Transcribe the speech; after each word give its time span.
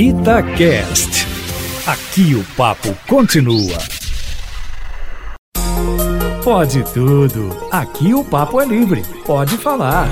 Itacast. 0.00 1.26
Aqui 1.84 2.32
o 2.36 2.44
papo 2.56 2.96
continua. 3.08 3.76
Pode 6.44 6.84
tudo. 6.94 7.48
Aqui 7.72 8.14
o 8.14 8.22
papo 8.24 8.60
é 8.60 8.64
livre. 8.64 9.02
Pode 9.26 9.56
falar. 9.56 10.06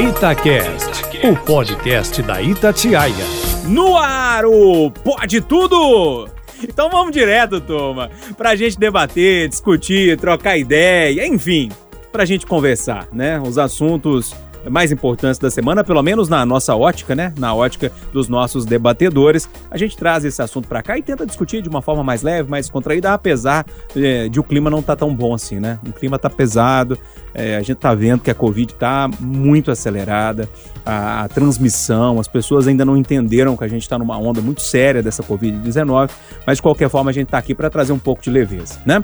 Itacast, 0.00 1.02
o 1.22 1.36
podcast 1.44 2.22
da 2.22 2.40
Itatiaia. 2.40 3.26
No 3.68 3.98
ar, 3.98 4.46
o 4.46 4.90
Pode 4.90 5.42
Tudo! 5.42 6.30
Então 6.62 6.88
vamos 6.88 7.12
direto, 7.12 7.60
turma, 7.60 8.10
pra 8.38 8.56
gente 8.56 8.78
debater, 8.78 9.50
discutir, 9.50 10.16
trocar 10.16 10.56
ideia, 10.56 11.26
enfim, 11.26 11.70
pra 12.10 12.24
gente 12.24 12.46
conversar, 12.46 13.06
né? 13.12 13.38
Os 13.38 13.58
assuntos 13.58 14.34
mais 14.70 14.92
importantes 14.92 15.38
da 15.38 15.50
semana, 15.50 15.84
pelo 15.84 16.02
menos 16.02 16.28
na 16.28 16.44
nossa 16.44 16.74
ótica, 16.74 17.14
né? 17.14 17.32
Na 17.38 17.54
ótica 17.54 17.92
dos 18.12 18.28
nossos 18.28 18.64
debatedores. 18.64 19.48
A 19.70 19.76
gente 19.76 19.96
traz 19.96 20.24
esse 20.24 20.40
assunto 20.42 20.68
para 20.68 20.82
cá 20.82 20.98
e 20.98 21.02
tenta 21.02 21.26
discutir 21.26 21.62
de 21.62 21.68
uma 21.68 21.82
forma 21.82 22.02
mais 22.02 22.22
leve, 22.22 22.50
mais 22.50 22.68
contraída, 22.68 23.12
apesar 23.12 23.64
é, 23.94 24.28
de 24.28 24.40
o 24.40 24.42
clima 24.42 24.70
não 24.70 24.80
estar 24.80 24.96
tá 24.96 25.00
tão 25.00 25.14
bom 25.14 25.34
assim, 25.34 25.60
né? 25.60 25.78
O 25.86 25.92
clima 25.92 26.18
tá 26.18 26.28
pesado, 26.30 26.98
é, 27.34 27.56
a 27.56 27.60
gente 27.62 27.76
tá 27.76 27.94
vendo 27.94 28.20
que 28.20 28.30
a 28.30 28.34
Covid 28.34 28.74
tá 28.74 29.08
muito 29.20 29.70
acelerada, 29.70 30.48
a, 30.84 31.24
a 31.24 31.28
transmissão, 31.28 32.18
as 32.20 32.28
pessoas 32.28 32.66
ainda 32.66 32.84
não 32.84 32.96
entenderam 32.96 33.56
que 33.56 33.64
a 33.64 33.68
gente 33.68 33.82
está 33.82 33.98
numa 33.98 34.16
onda 34.18 34.40
muito 34.40 34.62
séria 34.62 35.02
dessa 35.02 35.22
Covid-19, 35.22 36.10
mas 36.46 36.58
de 36.58 36.62
qualquer 36.62 36.88
forma 36.88 37.10
a 37.10 37.14
gente 37.14 37.28
tá 37.28 37.38
aqui 37.38 37.54
para 37.54 37.70
trazer 37.70 37.92
um 37.92 37.98
pouco 37.98 38.22
de 38.22 38.30
leveza, 38.30 38.80
né? 38.84 39.02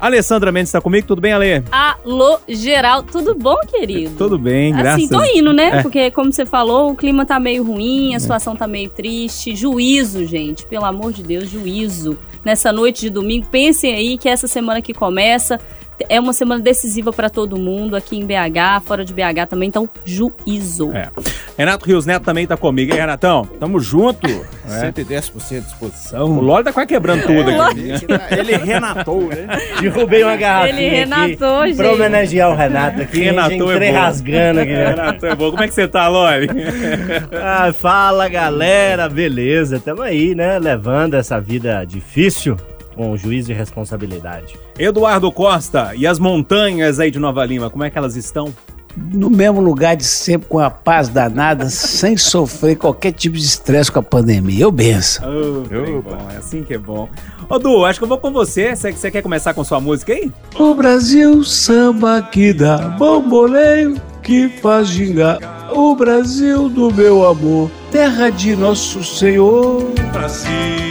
Alessandra 0.00 0.50
Mendes 0.50 0.70
está 0.70 0.80
comigo, 0.80 1.06
tudo 1.06 1.20
bem, 1.20 1.32
Ale? 1.32 1.62
Alô, 1.70 2.38
geral, 2.48 3.02
tudo 3.02 3.34
bom, 3.34 3.58
querido? 3.68 4.14
Tudo 4.16 4.38
bem, 4.38 4.72
assim, 4.72 4.82
graças 4.82 5.04
Assim, 5.04 5.08
tô 5.08 5.38
indo, 5.38 5.52
né? 5.52 5.78
É. 5.78 5.82
Porque, 5.82 6.10
como 6.10 6.32
você 6.32 6.46
falou, 6.46 6.90
o 6.90 6.96
clima 6.96 7.26
tá 7.26 7.38
meio 7.38 7.62
ruim, 7.62 8.14
a 8.14 8.16
é. 8.16 8.18
situação 8.18 8.56
tá 8.56 8.66
meio 8.66 8.88
triste. 8.88 9.54
Juízo, 9.54 10.24
gente, 10.24 10.64
pelo 10.64 10.86
amor 10.86 11.12
de 11.12 11.22
Deus, 11.22 11.50
juízo. 11.50 12.16
Nessa 12.42 12.72
noite 12.72 13.02
de 13.02 13.10
domingo, 13.10 13.46
pensem 13.48 13.94
aí 13.94 14.16
que 14.16 14.28
essa 14.28 14.48
semana 14.48 14.80
que 14.80 14.94
começa 14.94 15.60
é 16.08 16.18
uma 16.18 16.32
semana 16.32 16.62
decisiva 16.62 17.12
para 17.12 17.28
todo 17.28 17.56
mundo 17.58 17.96
aqui 17.96 18.16
em 18.18 18.26
BH, 18.26 18.82
fora 18.84 19.04
de 19.04 19.12
BH 19.12 19.46
também, 19.48 19.68
então 19.68 19.88
juízo. 20.04 20.92
É. 20.92 21.10
Renato 21.56 21.84
Rios 21.84 22.06
Neto 22.06 22.24
também 22.24 22.46
tá 22.46 22.56
comigo, 22.56 22.92
hein, 22.92 23.00
Renatão? 23.00 23.44
Tamo 23.58 23.80
junto. 23.80 24.26
É. 24.70 24.92
110% 24.92 25.48
de 25.48 25.60
disposição. 25.62 26.30
O 26.30 26.40
Lólio 26.40 26.64
tá 26.64 26.72
quase 26.72 26.86
quebrando 26.86 27.22
tudo 27.22 27.50
aqui. 27.60 27.90
Ele 28.30 28.56
renatou, 28.56 29.22
né? 29.22 29.48
Derrubei 29.80 30.22
uma 30.22 30.36
garrafinha 30.36 30.80
Ele 30.80 30.88
renatou, 30.96 31.58
aqui, 31.58 31.68
gente. 31.70 31.76
Pra 31.76 31.92
homenagear 31.92 32.50
o 32.50 32.54
Renato 32.54 33.02
aqui. 33.02 33.20
Renatou 33.20 33.72
é 33.72 33.90
bom. 33.90 33.98
rasgando 33.98 34.60
aqui. 34.60 34.70
Renato 34.70 35.26
é 35.26 35.34
bom. 35.34 35.50
Como 35.50 35.62
é 35.64 35.66
que 35.66 35.74
você 35.74 35.88
tá, 35.88 36.06
Loli? 36.06 36.46
ah, 37.42 37.72
fala, 37.72 38.28
galera. 38.28 39.08
Beleza, 39.08 39.80
tamo 39.80 40.02
aí, 40.02 40.36
né? 40.36 40.56
Levando 40.60 41.14
essa 41.14 41.40
vida 41.40 41.84
difícil 41.84 42.56
com 42.94 43.16
juízo 43.16 43.50
e 43.50 43.54
responsabilidade. 43.54 44.58
Eduardo 44.78 45.30
Costa, 45.32 45.92
e 45.94 46.06
as 46.06 46.18
montanhas 46.18 47.00
aí 47.00 47.10
de 47.10 47.18
Nova 47.18 47.44
Lima, 47.44 47.70
como 47.70 47.84
é 47.84 47.90
que 47.90 47.98
elas 47.98 48.16
estão? 48.16 48.52
no 48.96 49.30
mesmo 49.30 49.60
lugar 49.60 49.96
de 49.96 50.04
sempre, 50.04 50.48
com 50.48 50.58
a 50.58 50.70
paz 50.70 51.08
danada, 51.08 51.68
sem 51.70 52.16
sofrer 52.16 52.76
qualquer 52.76 53.12
tipo 53.12 53.36
de 53.36 53.44
estresse 53.44 53.90
com 53.90 53.98
a 54.00 54.02
pandemia. 54.02 54.64
Eu 54.64 54.72
benço. 54.72 55.20
Oh, 55.24 55.72
eu, 55.72 56.02
bom, 56.02 56.28
é 56.32 56.36
assim 56.36 56.62
que 56.62 56.74
é 56.74 56.78
bom. 56.78 57.08
Ô, 57.48 57.58
Du, 57.58 57.84
acho 57.84 57.98
que 57.98 58.04
eu 58.04 58.08
vou 58.08 58.18
com 58.18 58.30
você. 58.30 58.74
Você 58.74 59.10
quer 59.10 59.22
começar 59.22 59.54
com 59.54 59.64
sua 59.64 59.80
música 59.80 60.12
aí? 60.12 60.30
O 60.58 60.74
Brasil, 60.74 61.42
samba 61.44 62.22
que 62.22 62.52
dá 62.52 62.78
bomboleio, 62.90 64.00
que 64.22 64.48
faz 64.48 64.88
gingar. 64.88 65.38
O 65.72 65.94
Brasil 65.94 66.68
do 66.68 66.92
meu 66.92 67.26
amor, 67.26 67.70
terra 67.90 68.30
de 68.30 68.56
nosso 68.56 69.02
Senhor. 69.04 69.84
Brasil, 70.12 70.89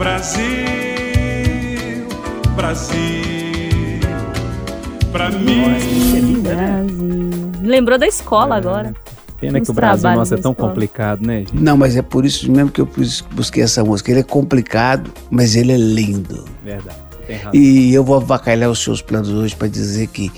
Brasil, 0.00 0.40
Brasil 2.56 4.00
pra 5.12 5.30
mim. 5.30 5.60
Nossa, 5.60 6.16
é 6.16 6.20
linda, 6.20 6.54
né? 6.54 6.86
Lembrou 7.62 7.98
da 7.98 8.06
escola 8.06 8.54
é. 8.54 8.58
agora. 8.58 8.94
Pena 9.38 9.60
que 9.60 9.70
o 9.70 9.74
Brasil 9.74 10.10
nosso 10.12 10.32
é 10.32 10.38
tão 10.38 10.52
escola. 10.52 10.70
complicado, 10.70 11.20
né, 11.26 11.40
gente? 11.40 11.54
Não, 11.54 11.76
mas 11.76 11.98
é 11.98 12.00
por 12.00 12.24
isso 12.24 12.50
mesmo 12.50 12.70
que 12.70 12.80
eu 12.80 12.88
busquei 13.32 13.62
essa 13.62 13.84
música. 13.84 14.10
Ele 14.10 14.20
é 14.20 14.22
complicado, 14.22 15.12
mas 15.30 15.54
ele 15.54 15.70
é 15.70 15.76
lindo. 15.76 16.46
Verdade. 16.64 16.96
E 17.52 17.92
eu 17.92 18.02
vou 18.02 18.16
avacalhar 18.16 18.70
os 18.70 18.82
seus 18.82 19.02
planos 19.02 19.28
hoje 19.28 19.54
para 19.54 19.68
dizer 19.68 20.06
que 20.06 20.32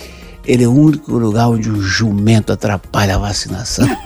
ele 0.44 0.64
é 0.64 0.69
o 0.69 0.72
único 0.72 1.12
lugar 1.12 1.48
onde 1.48 1.70
o 1.70 1.80
jumento 1.80 2.53
atrapalha 2.53 3.16
a 3.16 3.19
vacinação. 3.19 3.86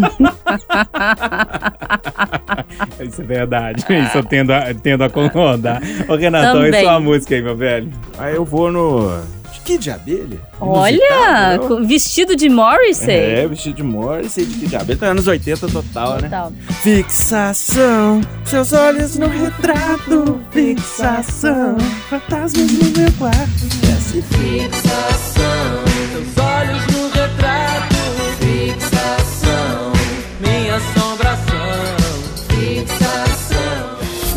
Isso 3.00 3.22
é 3.22 3.24
verdade. 3.24 3.84
Isso 3.88 4.18
eu 4.18 4.24
tendo 4.24 4.52
a, 4.52 4.74
tendo 4.74 5.04
a 5.04 5.10
concordar. 5.10 5.80
Ô, 6.08 6.16
Renatão, 6.16 6.66
e 6.66 6.80
sua 6.80 7.00
música 7.00 7.34
aí, 7.34 7.42
meu 7.42 7.56
velho? 7.56 7.90
Aí 8.18 8.34
eu 8.34 8.44
vou 8.44 8.70
no 8.70 9.22
Kid 9.66 9.82
de 9.82 9.90
abelha. 9.90 10.40
Olha, 10.60 11.58
vestido 11.84 12.36
de 12.36 12.48
Morrissey. 12.48 13.16
É, 13.16 13.48
vestido 13.48 13.74
de 13.74 13.82
Morrissey, 13.82 14.46
de 14.46 14.54
Kid 14.54 14.68
de 14.68 14.76
abelha. 14.76 14.96
Tá 14.96 15.06
anos 15.06 15.26
80 15.26 15.66
total, 15.66 16.14
né? 16.14 16.22
total. 16.22 16.50
né? 16.50 16.56
Fixação, 16.82 18.20
seus 18.44 18.72
olhos 18.72 19.16
no 19.18 19.26
retrato. 19.26 20.40
Fixação, 20.52 21.76
fantasmas 22.08 22.70
no 22.70 23.00
meu 23.00 23.12
quarto. 23.18 23.66
Fixação, 24.22 25.85
olhos 26.16 26.86
no 26.86 27.08
retrato. 27.08 27.96
Fixação, 28.38 29.92
minha 30.40 30.76
assombração. 30.76 31.66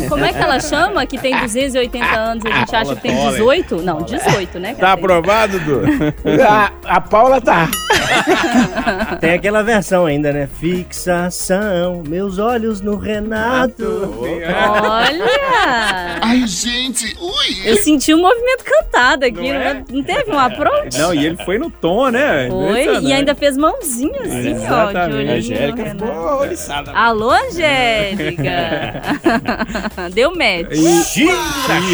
Como 0.08 0.24
é 0.24 0.32
que 0.32 0.38
ela 0.38 0.58
chama? 0.60 1.06
Que 1.06 1.16
tem 1.18 1.38
280 1.38 2.06
anos 2.06 2.44
e 2.44 2.48
a 2.48 2.58
gente 2.58 2.76
acha 2.76 2.96
que 2.96 3.02
tem 3.02 3.14
18? 3.30 3.76
Não, 3.82 4.02
18, 4.02 4.58
né? 4.58 4.74
Tá 4.74 4.92
aprovado, 4.92 5.58
Du? 5.60 5.82
a, 6.42 6.72
a 6.84 7.00
Paula 7.00 7.40
tá. 7.40 7.68
Tem 9.20 9.32
aquela 9.34 9.62
versão 9.62 10.06
ainda, 10.06 10.32
né? 10.32 10.48
Fixação, 10.58 12.02
meus 12.06 12.38
olhos 12.38 12.80
no 12.80 12.96
Renato. 12.96 14.14
Olha! 14.20 16.18
Ai, 16.20 16.46
gente, 16.46 17.16
ui! 17.20 17.68
Eu 17.68 17.76
senti 17.76 18.14
um 18.14 18.20
movimento 18.20 18.64
cantado 18.64 19.24
aqui, 19.24 19.52
não, 19.52 19.60
é? 19.60 19.84
não 19.90 20.02
teve 20.02 20.30
um 20.30 20.38
approach? 20.38 20.98
Não, 20.98 21.14
e 21.14 21.26
ele 21.26 21.36
foi 21.44 21.58
no 21.58 21.70
tom, 21.70 22.08
né? 22.10 22.48
Foi, 22.48 23.02
e 23.02 23.12
ainda 23.12 23.34
fez 23.34 23.56
mãozinho 23.56 24.20
assim, 24.22 24.50
Exatamente. 24.52 25.28
ó. 25.28 25.32
a 25.32 25.36
Angélica 25.36 25.84
ficou 25.90 26.40
oriçada. 26.40 26.92
Alô, 26.92 27.30
Angélica! 27.30 29.02
Deu 30.12 30.32
match. 30.34 30.76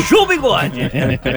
Chupa 0.06 0.27
bigode! 0.27 0.81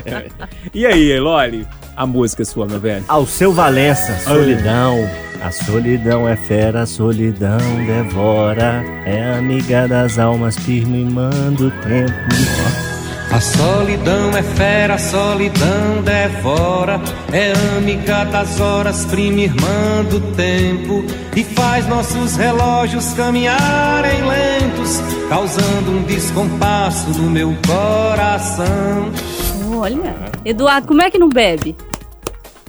e 0.74 0.86
aí, 0.86 1.12
Eloli? 1.12 1.68
A 2.00 2.06
música 2.06 2.46
sua, 2.46 2.66
meu 2.66 2.80
velho? 2.80 3.04
Ao 3.10 3.26
seu 3.26 3.52
Valença, 3.52 4.18
solidão. 4.20 5.06
A 5.42 5.52
solidão 5.52 6.30
é 6.30 6.36
fera, 6.38 6.84
a 6.84 6.86
solidão 6.86 7.60
devora. 7.86 8.86
É 9.06 9.34
amiga 9.38 9.86
das 9.86 10.18
almas, 10.18 10.58
firmando 10.58 11.68
o 11.68 11.72
tempo. 11.72 12.14
A 13.30 13.42
solidão 13.42 14.30
é 14.30 14.42
fera, 14.42 14.94
a 14.94 14.98
solidão 14.98 16.02
devora. 16.02 17.02
É 17.34 17.52
amiga 17.78 18.24
das 18.24 18.62
horas, 18.62 19.04
prima 19.04 19.42
irmã 19.42 20.06
do 20.10 20.22
tempo. 20.38 21.04
E 21.36 21.44
faz 21.44 21.86
nossos 21.86 22.38
relógios 22.38 23.12
caminharem 23.12 24.22
lentos, 24.26 25.02
causando 25.28 25.92
um 25.92 26.04
descompasso 26.04 27.10
no 27.10 27.30
meu 27.30 27.54
coração. 27.68 29.12
Olha, 29.78 30.16
Eduardo, 30.46 30.88
como 30.88 31.02
é 31.02 31.12
que 31.12 31.20
não 31.20 31.28
bebe? 31.28 31.76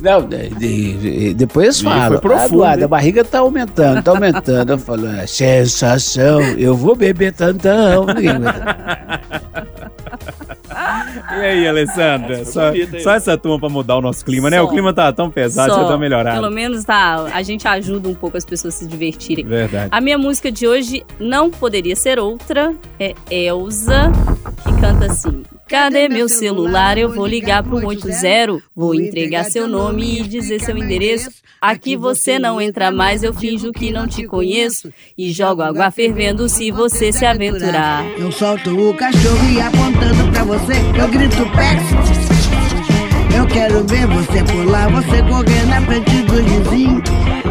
Não, 0.00 0.27
de, 0.27 0.49
de, 0.49 1.34
depois 1.34 1.81
fala. 1.81 2.21
Ah, 2.22 2.47
Eduardo, 2.47 2.84
a 2.84 2.88
barriga 2.88 3.25
tá 3.25 3.41
aumentando, 3.41 4.03
tá 4.03 4.11
aumentando. 4.11 4.72
Eu 4.72 4.78
falo, 4.78 5.06
é, 5.06 5.27
sensação, 5.27 6.41
eu 6.41 6.75
vou 6.77 6.97
beber 6.97 7.33
tantão. 7.33 8.07
E 11.33 11.45
aí, 11.45 11.69
Alessandra? 11.69 12.45
Só, 12.45 12.72
só, 13.03 13.13
essa 13.15 13.36
turma 13.36 13.59
pra 13.59 13.69
mudar 13.69 13.97
o 13.97 14.01
nosso 14.01 14.25
clima, 14.25 14.48
só. 14.48 14.51
né? 14.51 14.60
O 14.63 14.69
clima 14.69 14.92
tá 14.92 15.13
tão 15.13 15.30
pesado, 15.30 15.72
só. 15.72 15.83
já 15.83 15.89
tá 15.89 15.98
melhorado. 15.98 16.41
Pelo 16.41 16.53
menos 16.53 16.84
tá, 16.84 17.25
a 17.33 17.42
gente 17.42 17.66
ajuda 17.69 18.09
um 18.09 18.15
pouco 18.15 18.36
as 18.36 18.45
pessoas 18.45 18.75
a 18.75 18.78
se 18.78 18.86
divertirem. 18.86 19.45
Verdade. 19.45 19.89
A 19.91 20.01
minha 20.01 20.19
música 20.19 20.51
de 20.51 20.66
hoje 20.66 21.04
não 21.19 21.51
poderia 21.51 21.95
ser 21.97 22.19
outra. 22.19 22.75
É 22.98 23.15
Elsa, 23.30 24.10
que 24.65 24.80
canta 24.80 25.07
assim. 25.07 25.42
Cadê 25.71 26.09
meu 26.09 26.28
celular? 26.28 26.99
Eu 26.99 27.15
vou 27.15 27.25
ligar 27.25 27.63
pro 27.63 27.78
180. 27.78 28.61
Vou 28.75 28.93
entregar 28.93 29.45
seu 29.45 29.69
nome 29.69 30.19
e 30.19 30.22
dizer 30.27 30.61
seu 30.61 30.77
endereço. 30.77 31.31
Aqui 31.61 31.97
você 31.97 32.41
não 32.41 32.61
entra 32.61 32.91
mais, 32.91 33.22
eu 33.22 33.33
finjo 33.33 33.71
que 33.71 33.93
não 33.93 34.09
te 34.09 34.27
conheço. 34.27 34.93
E 35.17 35.31
jogo 35.31 35.63
água 35.63 35.93
fervendo 35.93 36.49
se 36.49 36.72
você 36.72 37.13
se 37.13 37.25
aventurar. 37.25 38.05
Eu 38.19 38.33
solto 38.33 38.71
o 38.77 38.93
cachorro 38.95 39.49
e 39.49 39.61
apontando 39.61 40.33
pra 40.33 40.43
você, 40.43 40.72
eu 41.01 41.09
grito 41.09 41.47
peço. 41.55 42.20
Quero 43.53 43.85
ver 43.85 44.07
você 44.07 44.45
pular, 44.45 44.91
você 44.91 45.23
correr 45.23 45.67
na 45.67 45.81
frente 45.83 46.23
do 46.23 46.35
vizinho. 46.43 47.03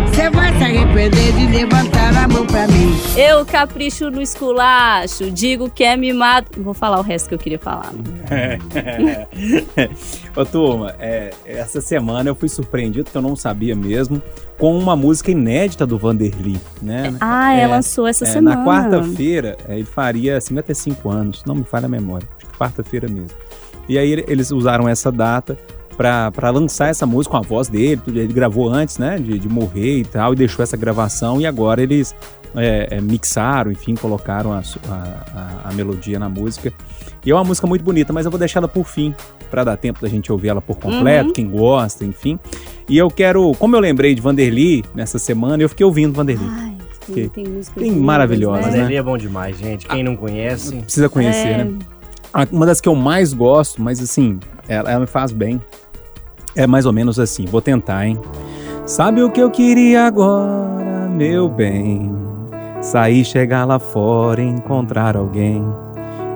Você 0.08 0.30
vai 0.32 0.56
se 0.58 0.64
arrepender 0.64 1.32
de 1.34 1.48
levantar 1.48 2.16
a 2.24 2.28
mão 2.28 2.46
pra 2.46 2.68
mim. 2.68 2.94
Eu 3.16 3.46
capricho 3.46 4.10
no 4.10 4.22
esculacho, 4.22 5.30
digo 5.32 5.70
que 5.70 5.84
é 5.84 5.96
mimado. 5.96 6.48
Vou 6.58 6.74
falar 6.74 7.00
o 7.00 7.02
resto 7.02 7.30
que 7.30 7.36
eu 7.36 7.40
queria 7.40 7.60
falar. 7.60 7.94
Ô, 10.36 10.46
turma, 10.46 10.96
é, 11.00 11.32
essa 11.46 11.80
semana 11.82 12.30
eu 12.30 12.36
fui 12.36 12.50
surpreendido, 12.50 13.10
que 13.10 13.18
eu 13.18 13.22
não 13.22 13.36
sabia 13.36 13.76
mesmo, 13.76 14.22
com 14.58 14.78
uma 14.78 14.96
música 14.96 15.32
inédita 15.32 15.86
do 15.86 15.98
Vanderly, 15.98 16.60
né? 16.82 17.14
Ah, 17.22 17.54
É, 17.56 17.62
ela 17.62 17.76
lançou 17.76 18.08
essa 18.08 18.26
É, 18.26 18.28
semana. 18.28 18.58
Na 18.58 18.66
quarta-feira, 18.66 19.58
é, 19.68 19.76
ele 19.76 19.86
faria 19.86 20.40
55 20.42 21.10
anos, 21.10 21.44
não 21.46 21.56
me 21.56 21.64
falha 21.64 21.86
a 21.86 21.90
memória, 21.90 22.28
acho 22.38 22.48
que 22.52 22.58
quarta-feira 22.58 23.08
mesmo. 23.08 23.38
E 23.88 23.98
aí 23.98 24.12
ele- 24.12 24.26
eles 24.28 24.52
usaram 24.52 24.88
essa 24.88 25.12
data 25.12 25.58
pra 26.00 26.32
pra 26.32 26.50
lançar 26.50 26.88
essa 26.88 27.06
música 27.06 27.32
com 27.32 27.38
a 27.38 27.42
voz 27.46 27.68
dele, 27.68 28.02
ele 28.08 28.32
gravou 28.32 28.70
antes, 28.70 28.98
né, 28.98 29.18
de, 29.18 29.38
de 29.38 29.50
morrer 29.50 29.98
e 30.00 30.06
tal, 30.06 30.32
e 30.32 30.36
deixou 30.38 30.64
essa 30.64 30.78
gravação, 30.78 31.42
e 31.42 31.46
agora 31.46 31.84
eles 31.84 32.16
é, 32.56 32.88
é, 32.92 33.02
mixaram, 33.02 33.70
enfim, 33.70 33.96
colocaram 33.96 34.54
a, 34.54 34.60
a- 34.60 34.94
a- 35.66 35.70
a 35.70 35.74
melodia 35.74 36.18
na 36.18 36.30
música. 36.30 36.72
E 37.26 37.30
é 37.30 37.36
uma 37.36 37.44
música 37.44 37.68
muito 37.68 37.84
bonita, 37.84 38.14
mas 38.14 38.24
eu 38.26 38.32
vou 38.32 38.40
deixar 38.40 38.62
ela 38.62 38.68
por 38.70 38.86
fim, 38.86 39.14
pra 39.52 39.66
dar 39.66 39.76
tempo 39.76 40.00
da 40.02 40.08
gente 40.08 40.32
ouvir 40.32 40.48
ela 40.48 40.62
por 40.62 40.78
completo, 40.78 41.28
Uhum. 41.28 41.34
quem 41.34 41.50
gosta, 41.50 42.06
enfim. 42.06 42.40
E 42.88 42.98
eu 42.98 43.10
quero, 43.12 43.52
como 43.60 43.76
eu 43.76 43.80
lembrei 43.82 44.16
de 44.16 44.22
Vanderly 44.22 44.86
nessa 44.96 45.20
semana, 45.20 45.62
eu 45.62 45.68
fiquei 45.68 45.86
ouvindo 45.86 46.14
Vanderly. 46.14 46.48
Ai, 46.50 46.76
Que- 47.14 47.28
tem 47.28 47.46
música 47.46 47.78
tem 47.80 47.92
maravilhosas, 47.92 48.72
né? 48.74 48.78
né? 48.80 48.86
Ele 48.86 48.96
é 48.96 49.04
bom 49.04 49.18
demais, 49.18 49.58
gente. 49.58 49.86
Quem 49.86 50.02
não 50.02 50.16
conhece. 50.16 50.78
Precisa 50.78 51.10
conhecer, 51.10 51.48
É. 51.50 51.64
né? 51.66 51.74
A- 52.34 52.48
Uma 52.52 52.66
das 52.66 52.80
que 52.80 52.88
eu 52.88 52.96
mais 52.96 53.34
gosto, 53.34 53.82
mas 53.82 54.00
assim, 54.02 54.40
ela, 54.68 54.90
ela 54.92 55.00
me 55.02 55.08
faz 55.08 55.32
bem. 55.34 55.62
É 56.56 56.66
mais 56.66 56.86
ou 56.86 56.94
menos 56.94 57.20
assim, 57.20 57.46
vou 57.46 57.62
tentar, 57.62 58.06
hein? 58.06 58.20
Sabe 58.86 59.22
o 59.22 59.30
que 59.30 59.40
eu 59.40 59.52
queria 59.52 60.06
agora, 60.06 61.08
meu 61.10 61.48
bem? 61.48 62.12
Sair, 62.82 63.24
chegar 63.24 63.66
lá 63.66 63.78
fora, 63.78 64.42
encontrar 64.42 65.16
alguém 65.16 65.64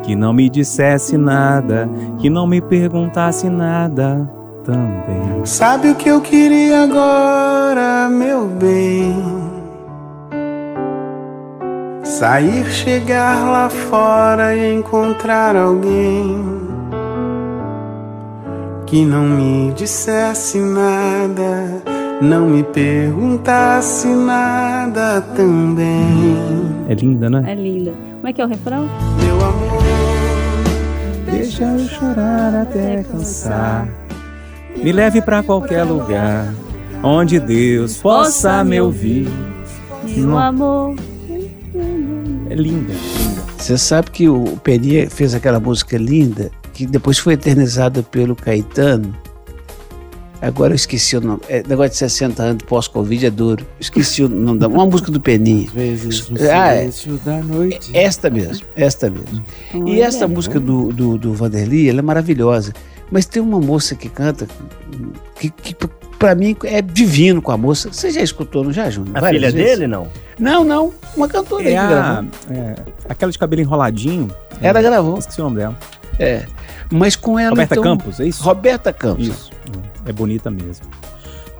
que 0.04 0.16
não 0.16 0.34
me 0.34 0.50
dissesse 0.50 1.18
nada, 1.18 1.90
que 2.20 2.30
não 2.30 2.46
me 2.46 2.62
perguntasse 2.62 3.50
nada 3.50 4.30
também. 4.64 5.46
Sabe 5.46 5.92
o 5.92 5.96
que 5.96 6.10
eu 6.10 6.22
queria 6.22 6.84
agora, 6.84 8.10
meu 8.10 8.46
bem? 8.46 9.16
Sair, 12.04 12.66
chegar 12.66 13.50
lá 13.50 13.70
fora 13.70 14.56
e 14.56 14.76
encontrar 14.76 15.56
alguém 15.56 16.73
que 18.94 19.04
não 19.04 19.24
me 19.24 19.74
dissesse 19.74 20.60
nada, 20.60 21.82
não 22.22 22.48
me 22.48 22.62
perguntasse 22.62 24.08
nada 24.08 25.20
também. 25.36 26.38
É 26.88 26.94
linda, 26.94 27.28
né? 27.28 27.44
É 27.48 27.56
linda. 27.56 27.92
Como 28.18 28.28
é 28.28 28.32
que 28.32 28.40
é 28.40 28.46
o 28.46 28.48
refrão? 28.48 28.88
Meu 29.26 29.36
amor, 29.44 29.84
Deixa 31.26 31.64
eu 31.64 31.80
chorar 31.88 32.54
até 32.54 33.02
cansar. 33.02 33.90
Me 34.78 34.92
leve 34.92 35.24
pra 35.24 35.42
qualquer 35.42 35.86
lugar 35.86 36.54
onde 37.02 37.40
Deus 37.40 37.98
possa 37.98 38.64
me 38.64 38.80
ouvir. 38.80 39.28
Meu 40.16 40.38
amor. 40.38 40.96
É 42.48 42.54
linda. 42.54 42.94
Você 43.58 43.76
sabe 43.76 44.12
que 44.12 44.30
o 44.30 44.56
Peninha 44.64 45.10
fez 45.10 45.34
aquela 45.34 45.60
música 45.60 45.98
linda 45.98 46.52
que 46.74 46.86
depois 46.86 47.18
foi 47.20 47.34
eternizada 47.34 48.02
pelo 48.04 48.36
Caetano. 48.36 49.16
Agora 50.42 50.74
eu 50.74 50.76
esqueci 50.76 51.16
o 51.16 51.22
nome. 51.22 51.40
É, 51.48 51.64
negócio 51.66 51.92
de 51.92 51.98
60 51.98 52.44
anos 52.44 52.64
pós-Covid 52.64 53.26
é 53.28 53.30
duro. 53.30 53.66
Esqueci 53.80 54.24
o 54.24 54.28
nome 54.28 54.60
da 54.60 54.68
uma 54.68 54.86
música 54.86 55.10
do 55.10 55.22
Peninha. 55.22 55.70
Vezes 55.74 56.30
no 56.30 56.38
Ah, 56.42 56.74
é. 56.74 56.80
silêncio 56.92 57.18
da 57.24 57.38
noite. 57.38 57.92
Esta 57.96 58.30
mesmo, 58.30 58.66
esta 58.76 59.10
mesmo. 59.10 59.42
E 59.74 59.78
Olha. 59.78 60.04
esta 60.04 60.28
música 60.28 60.60
do, 60.60 60.92
do, 60.92 61.18
do 61.18 61.34
Vanderly, 61.34 61.88
ela 61.90 62.00
é 62.00 62.02
maravilhosa. 62.02 62.74
Mas 63.10 63.26
tem 63.26 63.42
uma 63.42 63.60
moça 63.62 63.96
que 63.96 64.10
canta 64.10 64.46
que, 65.40 65.50
que 65.50 65.76
pra 66.20 66.36
mim 66.36 66.58
é 66.66 66.82
divino 66.82 67.42
com 67.42 67.52
a 67.54 67.58
moça. 67.58 67.90
Você 67.94 68.12
já 68.12 68.22
escutou, 68.22 68.66
não 68.66 68.74
já, 68.74 68.90
Júnior? 68.90 69.16
A 69.16 69.22
Várias 69.22 69.40
filha 69.42 69.52
vezes? 69.52 69.78
dele, 69.80 69.88
não? 69.88 70.08
Não, 70.38 70.66
não. 70.66 70.92
Uma 71.16 71.30
cantora 71.30 71.64
aí 71.64 71.70
É 71.70 71.72
que 71.72 71.78
a, 71.78 71.88
gravou. 71.88 72.30
é, 72.52 72.76
aquela 73.08 73.32
de 73.32 73.38
cabelo 73.40 73.62
enroladinho. 73.62 74.30
Ela 74.62 74.80
é, 74.80 74.82
gravou. 74.84 75.18
Esqueci 75.20 75.40
o 75.40 75.46
nome 75.46 75.58
dela. 75.58 75.78
É. 76.20 76.46
Mas 76.92 77.16
com 77.16 77.40
ela. 77.40 77.50
Roberta 77.52 77.76
então, 77.76 77.84
Campos, 77.84 78.20
é 78.20 78.26
isso? 78.28 78.44
Roberta 78.44 78.94
Campos. 78.94 79.28
Isso. 79.28 79.52
É 80.06 80.12
bonita 80.12 80.52
mesmo. 80.52 80.86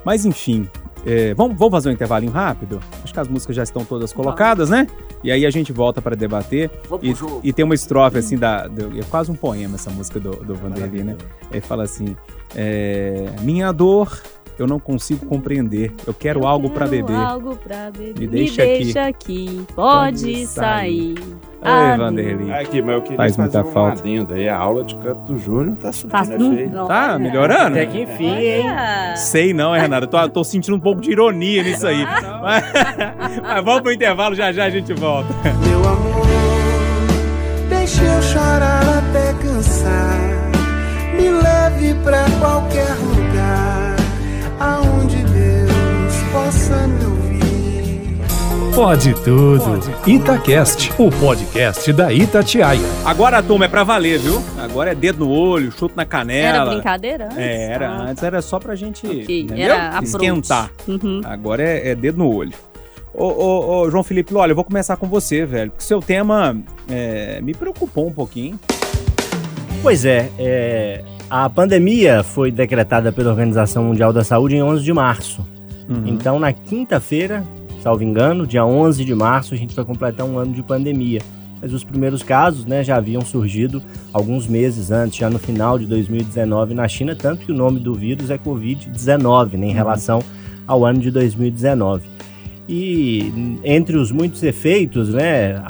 Mas 0.04 0.24
enfim, 0.24 0.68
é, 1.06 1.34
vamos, 1.34 1.56
vamos 1.58 1.72
fazer 1.72 1.88
um 1.88 1.92
intervalinho 1.92 2.32
rápido? 2.32 2.80
Acho 3.02 3.12
que 3.12 3.20
as 3.20 3.28
músicas 3.28 3.56
já 3.56 3.62
estão 3.62 3.84
todas 3.84 4.12
colocadas, 4.12 4.70
né? 4.70 4.86
E 5.22 5.32
aí 5.32 5.46
a 5.46 5.50
gente 5.50 5.72
volta 5.72 6.00
para 6.02 6.14
debater. 6.14 6.70
E, 7.02 7.48
e 7.48 7.52
tem 7.52 7.64
uma 7.64 7.74
estrofe 7.74 8.18
assim 8.18 8.36
da. 8.36 8.66
do- 8.66 8.98
é 8.98 9.02
quase 9.04 9.30
um 9.30 9.34
poema 9.34 9.76
essa 9.76 9.90
música 9.90 10.20
do, 10.20 10.30
do 10.44 10.54
Vanderly, 10.54 11.02
né? 11.02 11.16
Ele 11.50 11.60
fala 11.60 11.84
assim: 11.84 12.14
é, 12.54 13.30
Minha 13.40 13.72
dor 13.72 14.20
eu 14.62 14.66
não 14.66 14.78
consigo 14.78 15.24
compreender. 15.26 15.92
Eu 16.06 16.12
quero 16.14 16.40
Eu 16.40 16.46
algo 16.46 16.70
para 16.70 16.86
beber. 16.86 17.14
Algo 17.16 17.56
pra 17.56 17.90
beber. 17.90 18.18
Me 18.20 18.26
deixa 18.26 18.62
aqui. 18.62 18.98
aqui. 18.98 19.66
Pode 19.74 20.22
Pode 20.24 20.46
sair. 20.46 21.14
Ei, 21.18 21.70
Ah, 21.70 21.96
Vanderly. 21.96 22.52
Aqui, 22.52 22.82
mas 22.82 22.94
eu 22.94 23.02
queria 23.02 23.16
Faz 23.16 23.36
fazer 23.36 23.56
muita 23.58 23.68
um 23.70 23.72
falta. 23.72 24.00
adendo 24.00 24.34
aí. 24.34 24.48
A 24.48 24.56
aula 24.56 24.84
de 24.84 24.94
canto 24.96 25.32
do 25.32 25.38
Júnior 25.38 25.76
tá 25.76 25.90
surtindo 25.92 26.10
Tá, 26.26 26.34
efeito. 26.34 26.86
Tá 26.86 27.18
melhorando? 27.18 27.76
Até 27.76 27.86
que 27.86 28.02
enfim, 28.02 28.26
hein? 28.36 28.64
Sei 29.16 29.54
não, 29.54 29.74
hein, 29.74 29.80
Renato. 29.82 30.04
Eu 30.04 30.10
tô, 30.10 30.28
tô 30.28 30.44
sentindo 30.44 30.76
um 30.76 30.80
pouco 30.80 31.00
de 31.00 31.10
ironia 31.10 31.62
nisso 31.62 31.86
aí. 31.86 32.04
Mas, 32.04 32.64
mas 33.42 33.64
vamos 33.64 33.80
pro 33.80 33.92
intervalo, 33.92 34.34
já 34.34 34.52
já 34.52 34.64
a 34.64 34.70
gente 34.70 34.92
volta. 34.92 35.28
meu 35.66 35.78
amor, 35.88 36.26
deixa 37.70 38.02
eu 38.04 38.22
chorar 38.22 38.82
até 38.98 39.32
cansar. 39.42 40.18
Me 41.16 41.30
leve 41.30 41.94
pra 42.04 42.24
qualquer 42.40 42.92
lugar 42.96 43.13
aonde 44.60 45.16
Deus 45.24 46.14
possa 46.32 46.86
me 46.86 47.04
ouvir. 47.04 47.24
Pode 48.74 49.14
tudo. 49.22 49.80
Itacast, 50.06 50.92
o 50.98 51.08
podcast 51.10 51.92
da 51.92 52.12
Itatiaia. 52.12 52.80
Agora 53.04 53.40
turma 53.42 53.66
é 53.66 53.68
pra 53.68 53.84
valer, 53.84 54.18
viu? 54.18 54.42
Agora 54.58 54.90
é 54.90 54.94
dedo 54.96 55.24
no 55.24 55.30
olho, 55.30 55.70
chute 55.70 55.94
na 55.96 56.04
canela. 56.04 56.48
Era 56.48 56.66
brincadeira 56.66 57.24
antes? 57.26 57.38
É, 57.38 57.64
era. 57.70 57.88
Ah, 57.88 58.02
Antes 58.10 58.22
era 58.22 58.42
só 58.42 58.58
pra 58.58 58.74
gente 58.74 59.06
ok. 59.06 59.42
entendeu? 59.42 59.64
Era 59.64 60.00
esquentar. 60.02 60.70
Uhum. 60.88 61.20
Agora 61.24 61.62
é, 61.62 61.90
é 61.90 61.94
dedo 61.94 62.18
no 62.18 62.34
olho. 62.34 62.52
Ô, 63.12 63.26
ô, 63.26 63.82
ô, 63.82 63.90
João 63.90 64.02
Felipe, 64.02 64.34
olha, 64.34 64.50
eu 64.50 64.56
vou 64.56 64.64
começar 64.64 64.96
com 64.96 65.06
você, 65.06 65.46
velho. 65.46 65.70
Porque 65.70 65.84
seu 65.84 66.00
tema 66.00 66.56
é, 66.90 67.40
me 67.40 67.54
preocupou 67.54 68.08
um 68.08 68.12
pouquinho. 68.12 68.58
Pois 69.82 70.04
é, 70.04 70.30
é, 70.36 71.04
a 71.36 71.50
pandemia 71.50 72.22
foi 72.22 72.52
decretada 72.52 73.10
pela 73.10 73.30
Organização 73.30 73.82
Mundial 73.82 74.12
da 74.12 74.22
Saúde 74.22 74.54
em 74.54 74.62
11 74.62 74.84
de 74.84 74.92
março. 74.92 75.44
Uhum. 75.88 76.06
Então, 76.06 76.38
na 76.38 76.52
quinta-feira, 76.52 77.42
salvo 77.82 78.04
engano, 78.04 78.46
dia 78.46 78.64
11 78.64 79.04
de 79.04 79.12
março, 79.16 79.52
a 79.52 79.56
gente 79.56 79.74
vai 79.74 79.84
completar 79.84 80.24
um 80.24 80.38
ano 80.38 80.52
de 80.52 80.62
pandemia. 80.62 81.20
Mas 81.60 81.72
os 81.72 81.82
primeiros 81.82 82.22
casos 82.22 82.64
né, 82.64 82.84
já 82.84 82.98
haviam 82.98 83.20
surgido 83.22 83.82
alguns 84.12 84.46
meses 84.46 84.92
antes, 84.92 85.18
já 85.18 85.28
no 85.28 85.40
final 85.40 85.76
de 85.76 85.86
2019 85.86 86.72
na 86.72 86.86
China, 86.86 87.16
tanto 87.16 87.46
que 87.46 87.50
o 87.50 87.54
nome 87.56 87.80
do 87.80 87.94
vírus 87.94 88.30
é 88.30 88.38
Covid-19, 88.38 89.54
né, 89.54 89.66
em 89.66 89.72
relação 89.72 90.20
ao 90.68 90.84
ano 90.84 91.00
de 91.00 91.10
2019. 91.10 92.04
E 92.68 93.58
entre 93.64 93.96
os 93.96 94.12
muitos 94.12 94.40
efeitos, 94.44 95.08
né, 95.08 95.60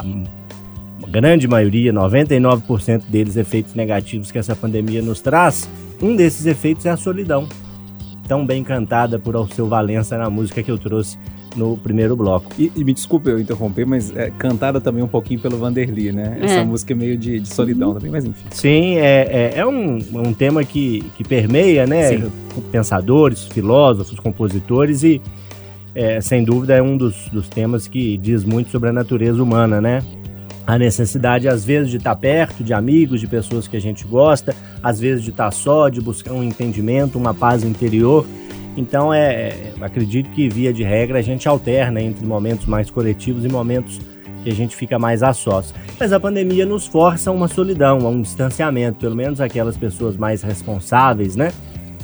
a 1.03 1.07
grande 1.09 1.47
maioria, 1.47 1.93
99% 1.93 3.03
deles 3.09 3.35
efeitos 3.37 3.73
negativos 3.73 4.31
que 4.31 4.37
essa 4.37 4.55
pandemia 4.55 5.01
nos 5.01 5.21
traz, 5.21 5.69
um 6.01 6.15
desses 6.15 6.45
efeitos 6.45 6.85
é 6.85 6.89
a 6.89 6.97
solidão, 6.97 7.47
tão 8.27 8.45
bem 8.45 8.63
cantada 8.63 9.19
por 9.19 9.35
Alceu 9.35 9.67
Valença 9.67 10.17
na 10.17 10.29
música 10.29 10.63
que 10.63 10.71
eu 10.71 10.77
trouxe 10.77 11.17
no 11.55 11.77
primeiro 11.77 12.17
bloco. 12.17 12.47
E, 12.59 12.69
e 12.75 12.83
me 12.83 12.91
desculpe 12.93 13.29
eu 13.29 13.39
interromper, 13.39 13.85
mas 13.85 14.13
é 14.15 14.29
cantada 14.29 14.81
também 14.81 15.01
um 15.03 15.07
pouquinho 15.07 15.39
pelo 15.39 15.57
Vanderly, 15.57 16.11
né? 16.11 16.37
Essa 16.41 16.55
É. 16.55 16.63
música 16.65 16.91
é 16.91 16.95
meio 16.95 17.17
de, 17.17 17.39
de 17.39 17.47
solidão 17.47 17.93
também, 17.93 18.11
mas 18.11 18.25
enfim. 18.25 18.45
Sim, 18.51 18.95
é, 18.97 19.51
é, 19.55 19.59
é 19.59 19.65
um, 19.65 19.97
um 20.13 20.33
tema 20.33 20.65
que, 20.65 21.01
que 21.15 21.23
permeia, 21.23 21.87
né? 21.87 22.09
Sim. 22.09 22.31
Pensadores, 22.73 23.45
filósofos, 23.47 24.19
compositores 24.19 25.01
e, 25.03 25.21
é, 25.93 26.19
sem 26.19 26.43
dúvida, 26.43 26.73
é 26.75 26.81
um 26.81 26.97
dos, 26.97 27.29
dos 27.29 27.47
temas 27.47 27.87
que 27.87 28.17
diz 28.17 28.43
muito 28.43 28.69
sobre 28.69 28.89
a 28.89 28.93
natureza 28.93 29.41
humana, 29.41 29.79
né? 29.79 30.03
A 30.67 30.79
necessidade, 30.79 31.47
às 31.47 31.63
vezes, 31.63 31.91
de 31.91 31.97
estar 31.97 32.15
perto 32.15 32.63
de 32.63 32.73
amigos, 32.73 33.21
de 33.21 33.27
pessoas 33.27 33.67
que 33.67 33.77
a 33.77 33.81
gente 33.81 34.03
gosta, 34.05 34.55
às 34.81 34.99
vezes 34.99 35.23
de 35.23 35.29
estar 35.29 35.51
só, 35.51 35.89
de 35.89 36.01
buscar 36.01 36.33
um 36.33 36.43
entendimento, 36.43 37.19
uma 37.19 37.33
paz 37.33 37.63
interior. 37.63 38.25
Então, 38.75 39.13
é, 39.13 39.33
é, 39.33 39.73
acredito 39.79 40.29
que, 40.31 40.49
via 40.49 40.73
de 40.73 40.83
regra, 40.83 41.19
a 41.19 41.21
gente 41.21 41.47
alterna 41.47 42.01
entre 42.01 42.25
momentos 42.25 42.65
mais 42.65 42.89
coletivos 42.89 43.45
e 43.45 43.47
momentos 43.47 44.01
que 44.43 44.49
a 44.49 44.53
gente 44.53 44.75
fica 44.75 44.97
mais 44.97 45.21
a 45.21 45.33
sós. 45.33 45.73
Mas 45.99 46.11
a 46.11 46.19
pandemia 46.19 46.65
nos 46.65 46.87
força 46.87 47.29
a 47.29 47.33
uma 47.33 47.47
solidão, 47.47 47.99
a 48.05 48.09
um 48.09 48.21
distanciamento, 48.21 48.99
pelo 48.99 49.15
menos 49.15 49.39
aquelas 49.39 49.77
pessoas 49.77 50.17
mais 50.17 50.41
responsáveis, 50.41 51.35
né? 51.35 51.51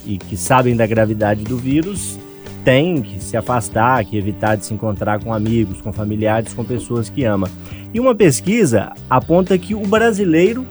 E 0.05 0.17
que 0.17 0.37
sabem 0.37 0.75
da 0.75 0.87
gravidade 0.87 1.43
do 1.43 1.57
vírus, 1.57 2.17
tem 2.63 3.01
que 3.01 3.21
se 3.21 3.35
afastar, 3.35 4.03
que 4.05 4.17
evitar 4.17 4.55
de 4.55 4.65
se 4.65 4.73
encontrar 4.73 5.23
com 5.23 5.33
amigos, 5.33 5.81
com 5.81 5.91
familiares, 5.91 6.53
com 6.53 6.63
pessoas 6.63 7.09
que 7.09 7.23
ama. 7.23 7.49
E 7.93 7.99
uma 7.99 8.15
pesquisa 8.15 8.91
aponta 9.09 9.57
que 9.57 9.75
o 9.75 9.85
brasileiro 9.85 10.65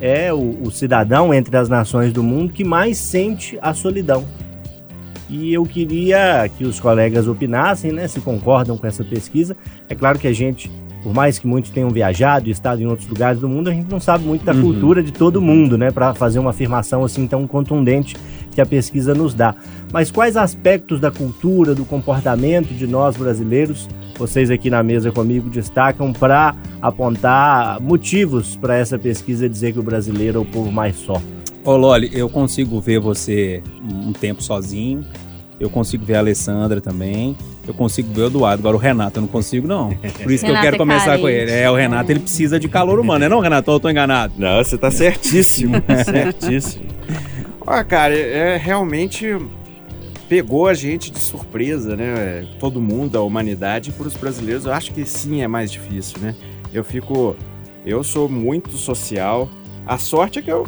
é 0.00 0.32
o, 0.32 0.62
o 0.62 0.70
cidadão 0.70 1.32
entre 1.32 1.56
as 1.56 1.68
nações 1.68 2.12
do 2.12 2.22
mundo 2.22 2.52
que 2.52 2.64
mais 2.64 2.98
sente 2.98 3.58
a 3.60 3.74
solidão. 3.74 4.24
E 5.28 5.54
eu 5.54 5.64
queria 5.64 6.50
que 6.58 6.64
os 6.64 6.80
colegas 6.80 7.28
opinassem, 7.28 7.92
né, 7.92 8.08
se 8.08 8.20
concordam 8.20 8.76
com 8.76 8.86
essa 8.86 9.04
pesquisa. 9.04 9.56
É 9.88 9.94
claro 9.94 10.18
que 10.18 10.26
a 10.26 10.32
gente 10.32 10.70
por 11.02 11.14
mais 11.14 11.38
que 11.38 11.46
muitos 11.46 11.70
tenham 11.70 11.90
viajado 11.90 12.48
e 12.48 12.50
estado 12.50 12.82
em 12.82 12.86
outros 12.86 13.08
lugares 13.08 13.40
do 13.40 13.48
mundo, 13.48 13.68
a 13.68 13.72
gente 13.72 13.90
não 13.90 14.00
sabe 14.00 14.24
muito 14.24 14.44
da 14.44 14.52
uhum. 14.52 14.60
cultura 14.60 15.02
de 15.02 15.12
todo 15.12 15.40
mundo, 15.40 15.78
né, 15.78 15.90
para 15.90 16.14
fazer 16.14 16.38
uma 16.38 16.50
afirmação 16.50 17.04
assim 17.04 17.26
tão 17.26 17.46
contundente 17.46 18.16
que 18.52 18.60
a 18.60 18.66
pesquisa 18.66 19.14
nos 19.14 19.34
dá. 19.34 19.54
Mas 19.92 20.10
quais 20.10 20.36
aspectos 20.36 21.00
da 21.00 21.10
cultura, 21.10 21.74
do 21.74 21.84
comportamento 21.84 22.74
de 22.74 22.86
nós 22.86 23.16
brasileiros, 23.16 23.88
vocês 24.18 24.50
aqui 24.50 24.68
na 24.68 24.82
mesa 24.82 25.10
comigo 25.10 25.48
destacam 25.48 26.12
para 26.12 26.54
apontar 26.82 27.80
motivos 27.80 28.56
para 28.56 28.76
essa 28.76 28.98
pesquisa 28.98 29.48
dizer 29.48 29.72
que 29.72 29.78
o 29.78 29.82
brasileiro 29.82 30.38
é 30.38 30.42
o 30.42 30.44
povo 30.44 30.70
mais 30.70 30.96
só? 30.96 31.20
Ô 31.64 31.76
Loli, 31.76 32.10
eu 32.12 32.28
consigo 32.28 32.80
ver 32.80 33.00
você 33.00 33.62
um 33.82 34.12
tempo 34.12 34.42
sozinho, 34.42 35.04
eu 35.58 35.68
consigo 35.70 36.04
ver 36.04 36.16
a 36.16 36.18
Alessandra 36.18 36.80
também. 36.80 37.36
Eu 37.66 37.74
consigo 37.74 38.12
ver 38.12 38.22
o 38.22 38.26
Eduardo. 38.26 38.60
Agora 38.60 38.76
o 38.76 38.80
Renato 38.80 39.18
eu 39.18 39.22
não 39.22 39.28
consigo, 39.28 39.66
não. 39.66 39.90
Por 40.22 40.32
isso 40.32 40.44
que 40.44 40.50
eu 40.50 40.60
quero 40.60 40.76
é 40.76 40.78
começar 40.78 41.04
carente. 41.04 41.22
com 41.22 41.28
ele. 41.28 41.50
É, 41.50 41.70
o 41.70 41.74
Renato 41.74 42.10
ele 42.10 42.20
precisa 42.20 42.58
de 42.58 42.68
calor 42.68 42.98
humano, 42.98 43.24
é 43.24 43.28
não, 43.28 43.40
Renato? 43.40 43.70
Ou 43.70 43.76
eu 43.76 43.80
tô 43.80 43.88
enganado? 43.88 44.34
Não, 44.36 44.56
você 44.62 44.76
tá 44.76 44.90
certíssimo. 44.90 45.76
certíssimo. 46.04 46.86
Olha, 47.66 47.84
cara, 47.84 48.14
é, 48.14 48.54
é 48.54 48.56
realmente 48.56 49.36
pegou 50.28 50.68
a 50.68 50.74
gente 50.74 51.10
de 51.10 51.18
surpresa, 51.18 51.96
né? 51.96 52.46
Todo 52.58 52.80
mundo, 52.80 53.16
a 53.16 53.22
humanidade, 53.22 53.90
para 53.90 54.06
os 54.06 54.16
brasileiros, 54.16 54.64
eu 54.64 54.72
acho 54.72 54.92
que 54.92 55.04
sim 55.04 55.42
é 55.42 55.48
mais 55.48 55.70
difícil, 55.72 56.18
né? 56.20 56.34
Eu 56.72 56.84
fico. 56.84 57.36
Eu 57.84 58.04
sou 58.04 58.28
muito 58.28 58.70
social. 58.76 59.48
A 59.86 59.98
sorte 59.98 60.38
é 60.38 60.42
que 60.42 60.50
eu 60.50 60.66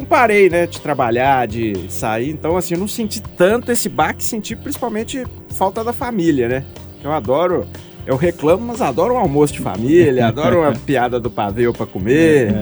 não 0.00 0.06
parei, 0.06 0.48
né, 0.48 0.66
de 0.66 0.80
trabalhar, 0.80 1.46
de 1.46 1.74
sair. 1.88 2.30
Então, 2.30 2.56
assim, 2.56 2.74
eu 2.74 2.80
não 2.80 2.88
senti 2.88 3.22
tanto 3.22 3.70
esse 3.70 3.88
baque, 3.88 4.24
senti 4.24 4.56
principalmente 4.56 5.24
falta 5.50 5.84
da 5.84 5.92
família, 5.92 6.48
né? 6.48 6.64
Eu 7.02 7.12
adoro, 7.12 7.66
eu 8.06 8.16
reclamo, 8.16 8.66
mas 8.66 8.80
adoro 8.80 9.14
um 9.14 9.18
almoço 9.18 9.52
de 9.52 9.60
família, 9.60 10.26
adoro 10.26 10.60
uma 10.60 10.72
piada 10.86 11.20
do 11.20 11.30
pavê 11.30 11.70
para 11.72 11.86
comer. 11.86 12.54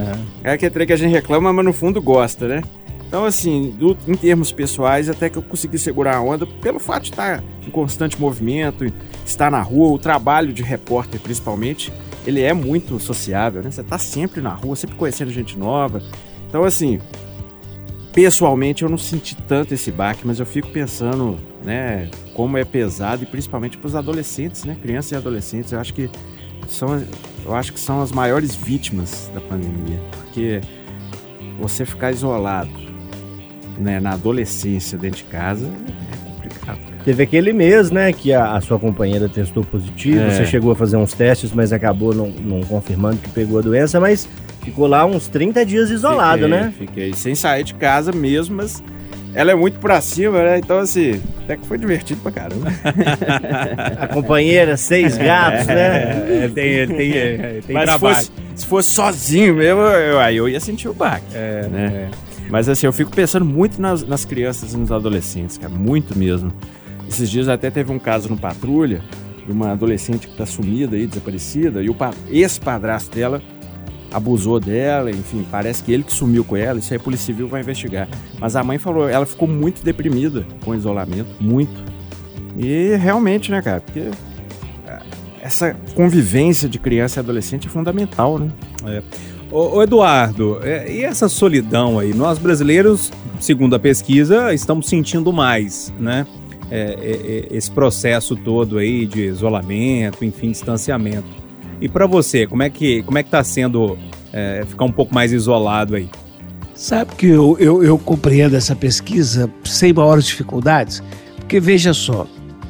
É, 0.43 0.55
é 0.55 0.59
que 0.59 0.69
que 0.69 0.93
a 0.93 0.97
gente 0.97 1.13
reclama, 1.13 1.53
mas 1.53 1.65
no 1.65 1.73
fundo 1.73 2.03
gosta, 2.03 2.47
né? 2.47 2.63
Então, 3.07 3.25
assim, 3.25 3.75
do, 3.79 3.97
em 4.07 4.15
termos 4.15 4.53
pessoais, 4.53 5.09
até 5.09 5.31
que 5.31 5.39
eu 5.39 5.43
consegui 5.43 5.79
segurar 5.79 6.17
a 6.17 6.21
onda 6.21 6.47
pelo 6.47 6.79
fato 6.79 7.05
de 7.05 7.11
estar 7.11 7.43
em 7.67 7.71
constante 7.71 8.21
movimento, 8.21 8.85
estar 9.25 9.51
na 9.51 9.63
rua, 9.63 9.93
o 9.93 9.99
trabalho 9.99 10.53
de 10.53 10.63
repórter, 10.63 11.19
principalmente, 11.19 11.91
ele 12.27 12.43
é 12.43 12.53
muito 12.53 13.01
sociável, 13.01 13.63
né? 13.63 13.71
Você 13.71 13.83
tá 13.83 13.97
sempre 13.97 14.43
na 14.43 14.51
rua, 14.51 14.77
sempre 14.77 14.95
conhecendo 14.97 15.31
gente 15.31 15.59
nova. 15.59 16.03
Então, 16.49 16.65
assim, 16.65 17.01
pessoalmente 18.19 18.83
eu 18.83 18.89
não 18.89 18.99
senti 18.99 19.37
tanto 19.37 19.73
esse 19.73 19.93
baque, 19.93 20.27
mas 20.27 20.41
eu 20.41 20.47
fico 20.47 20.67
pensando, 20.71 21.39
né, 21.65 22.11
como 22.35 22.59
é 22.59 22.65
pesado 22.65 23.23
e 23.23 23.27
principalmente 23.27 23.79
para 23.79 23.87
os 23.87 23.95
adolescentes, 23.95 24.65
né, 24.65 24.77
crianças 24.83 25.13
e 25.13 25.15
adolescentes. 25.15 25.71
Eu 25.71 25.79
acho 25.79 25.95
que 25.95 26.11
são, 26.67 27.01
eu 27.45 27.55
acho 27.55 27.73
que 27.73 27.79
são 27.79 28.03
as 28.03 28.11
maiores 28.11 28.57
vítimas 28.57 29.31
da 29.33 29.41
pandemia, 29.41 30.01
porque 30.17 30.61
você 31.61 31.87
ficar 31.87 32.11
isolado, 32.11 32.73
né, 33.79 34.01
na 34.01 34.15
adolescência 34.15 34.99
dentro 34.99 35.19
de 35.19 35.31
casa. 35.31 35.71
Teve 37.05 37.23
aquele 37.23 37.53
mês, 37.53 37.91
né, 37.91 38.13
que 38.13 38.33
a, 38.33 38.53
a 38.53 38.61
sua 38.61 38.79
companheira 38.79 39.29
testou 39.29 39.65
positivo, 39.65 40.21
é. 40.21 40.31
você 40.31 40.45
chegou 40.45 40.73
a 40.73 40.77
fazer 40.77 40.97
uns 40.97 41.13
testes, 41.13 41.53
mas 41.53 41.73
acabou 41.73 42.15
não, 42.15 42.29
não 42.29 42.61
confirmando 42.61 43.17
que 43.17 43.31
pegou 43.31 43.59
a 43.59 43.63
doença, 43.63 43.99
mas 43.99 44.29
Ficou 44.69 44.87
lá 44.87 45.07
uns 45.07 45.29
30 45.29 45.65
dias 45.65 45.91
isolado, 45.91 46.43
fiquei, 46.43 46.49
né? 46.59 46.75
Fiquei 46.77 47.15
sem 47.15 47.35
sair 47.35 47.65
de 47.65 47.73
casa 47.73 48.13
mesmo, 48.13 48.57
mas 48.57 48.83
ela 49.35 49.51
é 49.51 49.55
muito 49.55 49.79
pra 49.79 49.99
cima, 50.03 50.43
né? 50.43 50.59
Então, 50.59 50.79
assim, 50.79 51.23
até 51.43 51.57
que 51.57 51.67
foi 51.67 51.79
divertido 51.79 52.21
pra 52.21 52.31
caramba. 52.31 52.71
A 53.99 54.09
companheira, 54.09 54.77
seis 54.77 55.17
gatos, 55.17 55.67
né? 55.67 56.45
É, 56.45 56.51
tem, 56.55 56.87
tem, 56.87 57.13
é, 57.13 57.61
tem 57.67 57.75
Mas 57.75 57.85
trabalho. 57.85 58.17
Se 58.17 58.27
fosse, 58.27 58.33
se 58.57 58.67
fosse 58.67 58.89
sozinho 58.91 59.55
mesmo, 59.55 59.81
eu, 59.81 60.21
aí 60.21 60.37
eu 60.37 60.47
ia 60.47 60.61
sentir 60.61 60.89
o 60.89 60.93
baque. 60.93 61.25
É, 61.35 61.67
né? 61.67 61.87
É. 61.87 62.09
Mas 62.51 62.69
assim, 62.69 62.85
eu 62.85 62.93
fico 62.93 63.11
pensando 63.11 63.47
muito 63.47 63.81
nas, 63.81 64.07
nas 64.07 64.27
crianças 64.27 64.75
e 64.75 64.77
nos 64.77 64.93
adolescentes, 64.93 65.57
cara, 65.57 65.73
muito 65.73 66.17
mesmo. 66.17 66.53
Esses 67.09 67.31
dias 67.31 67.49
até 67.49 67.71
teve 67.71 67.91
um 67.91 67.99
caso 67.99 68.29
no 68.29 68.37
Patrulha, 68.37 69.03
de 69.47 69.51
uma 69.51 69.73
adolescente 69.73 70.29
que 70.29 70.37
tá 70.37 70.45
sumida 70.45 70.95
aí, 70.95 71.07
desaparecida, 71.07 71.83
e 71.83 71.89
o 71.89 71.97
ex-padrasto 72.29 73.17
dela 73.17 73.43
abusou 74.13 74.59
dela, 74.61 75.11
enfim, 75.11 75.45
parece 75.51 75.83
que 75.83 75.93
ele 75.93 76.03
que 76.03 76.13
sumiu 76.13 76.45
com 76.45 76.57
ela, 76.57 76.79
isso 76.79 76.93
aí 76.93 76.99
a 76.99 77.03
Polícia 77.03 77.27
Civil 77.27 77.49
vai 77.49 77.63
investigar. 77.63 78.09
Mas 78.39 78.57
a 78.57 78.63
mãe 78.63 78.79
falou, 78.79 79.09
ela 79.09 79.27
ficou 79.27 79.49
muito 79.49 79.83
deprimida 79.83 80.47
com 80.65 80.73
o 80.73 80.75
isolamento, 80.75 81.29
muito. 81.41 81.83
E 82.57 82.95
realmente, 82.97 83.51
né, 83.51 83.63
cara, 83.63 83.81
porque 83.81 84.11
é, 84.87 85.01
essa 85.41 85.75
convivência 85.95 86.69
de 86.69 86.79
criança 86.79 87.19
e 87.19 87.21
adolescente 87.21 87.69
é 87.69 87.71
fundamental, 87.71 88.39
né? 88.39 88.51
É. 88.87 89.03
Ô 89.51 89.83
Eduardo, 89.83 90.59
é, 90.63 90.93
e 90.93 91.03
essa 91.03 91.27
solidão 91.27 91.99
aí? 91.99 92.13
Nós 92.13 92.39
brasileiros, 92.39 93.11
segundo 93.41 93.75
a 93.75 93.79
pesquisa, 93.79 94.53
estamos 94.53 94.87
sentindo 94.89 95.33
mais, 95.33 95.93
né? 95.99 96.27
É, 96.71 96.97
é, 97.01 97.55
é 97.55 97.57
esse 97.57 97.71
processo 97.71 98.37
todo 98.37 98.79
aí 98.79 99.07
de 99.07 99.23
isolamento, 99.23 100.25
enfim, 100.25 100.51
distanciamento. 100.51 101.29
E 101.81 101.89
para 101.89 102.07
você, 102.07 102.47
como 102.47 102.63
é 102.63 102.71
que 102.71 103.03
como 103.05 103.19
é 103.19 103.23
que 103.23 103.31
tá 103.31 103.43
sendo 103.43 103.97
é, 104.33 104.65
ficar 104.67 104.85
um 104.85 104.93
pouco 104.93 105.15
mais 105.15 105.33
isolado 105.33 105.95
aí? 105.95 106.09
Sabe 106.75 107.15
que 107.17 107.27
eu, 107.27 107.57
eu, 107.59 107.83
eu, 107.83 107.99
compreendo 107.99 108.55
essa 108.55 108.77
pesquisa 108.77 109.51
sem 109.65 109.93
maiores 109.93 110.27
dificuldades, 110.27 111.03
porque 111.37 111.59
veja 111.59 111.93
só, 111.93 112.25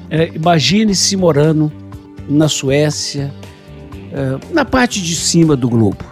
é, 0.09 0.31
imagine-se 0.35 1.15
morando 1.15 1.71
na 2.27 2.49
Suécia, 2.49 3.33
é, 4.11 4.55
na 4.55 4.65
parte 4.65 5.03
de 5.03 5.15
cima 5.15 5.55
do 5.55 5.69
globo. 5.69 6.05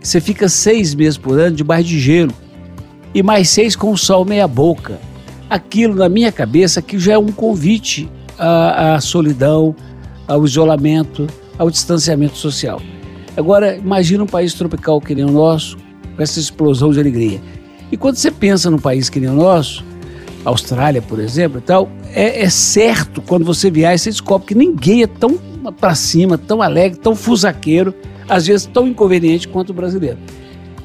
Você 0.00 0.20
fica 0.20 0.48
seis 0.48 0.94
meses 0.94 1.18
por 1.18 1.38
ano 1.38 1.56
debaixo 1.56 1.88
de 1.88 1.98
gelo 1.98 2.32
e 3.12 3.22
mais 3.22 3.48
seis 3.48 3.74
com 3.74 3.90
o 3.90 3.98
sol 3.98 4.24
meia 4.24 4.46
boca. 4.46 4.98
Aquilo 5.48 5.94
na 5.94 6.08
minha 6.08 6.32
cabeça 6.32 6.80
que 6.80 6.98
já 6.98 7.14
é 7.14 7.18
um 7.18 7.30
convite 7.30 8.08
à, 8.38 8.94
à 8.94 9.00
solidão, 9.00 9.74
ao 10.26 10.44
isolamento, 10.44 11.26
ao 11.58 11.70
distanciamento 11.70 12.36
social. 12.36 12.80
Agora, 13.36 13.76
imagina 13.76 14.24
um 14.24 14.26
país 14.26 14.54
tropical 14.54 15.00
que 15.00 15.14
nem 15.14 15.24
o 15.24 15.30
nosso, 15.30 15.76
com 16.16 16.22
essa 16.22 16.38
explosão 16.38 16.90
de 16.90 17.00
alegria. 17.00 17.40
E 17.90 17.96
quando 17.96 18.16
você 18.16 18.30
pensa 18.30 18.70
num 18.70 18.78
país 18.78 19.08
que 19.10 19.20
nem 19.20 19.28
o 19.28 19.34
nosso, 19.34 19.84
Austrália, 20.44 21.00
por 21.00 21.18
exemplo, 21.18 21.58
e 21.58 21.62
tal, 21.62 21.88
é, 22.12 22.42
é 22.42 22.50
certo 22.50 23.22
quando 23.22 23.44
você 23.44 23.70
viaja, 23.70 23.98
você 23.98 24.10
descobre 24.10 24.46
que 24.48 24.54
ninguém 24.54 25.02
é 25.02 25.06
tão 25.06 25.38
para 25.80 25.94
cima, 25.94 26.36
tão 26.36 26.60
alegre, 26.60 26.98
tão 26.98 27.16
fusaqueiro, 27.16 27.94
às 28.28 28.46
vezes 28.46 28.66
tão 28.66 28.86
inconveniente 28.86 29.48
quanto 29.48 29.70
o 29.70 29.72
brasileiro. 29.72 30.18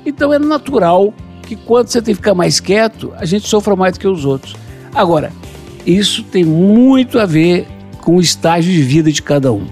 Então 0.06 0.34
é 0.34 0.40
natural 0.40 1.14
que 1.50 1.56
quando 1.56 1.88
você 1.88 2.00
tem 2.00 2.14
que 2.14 2.22
ficar 2.22 2.36
mais 2.36 2.60
quieto, 2.60 3.12
a 3.18 3.26
gente 3.26 3.48
sofra 3.48 3.76
mais 3.76 3.94
do 3.94 4.00
que 4.00 4.08
os 4.08 4.24
outros. 4.24 4.56
Agora, 4.94 5.32
isso 5.84 6.22
tem 6.22 6.46
muito 6.46 7.18
a 7.18 7.26
ver 7.26 7.68
com 8.02 8.18
o 8.18 8.22
estágio 8.22 8.72
de 8.72 8.84
vida 8.84 9.12
de 9.12 9.20
cada 9.24 9.52
um. 9.52 9.66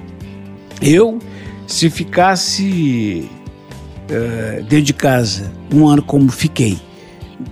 Eu, 0.81 1.19
se 1.67 1.87
ficasse 1.91 3.29
uh, 4.09 4.63
dentro 4.63 4.85
de 4.85 4.93
casa 4.93 5.51
um 5.71 5.87
ano 5.87 6.01
como 6.01 6.31
fiquei, 6.31 6.79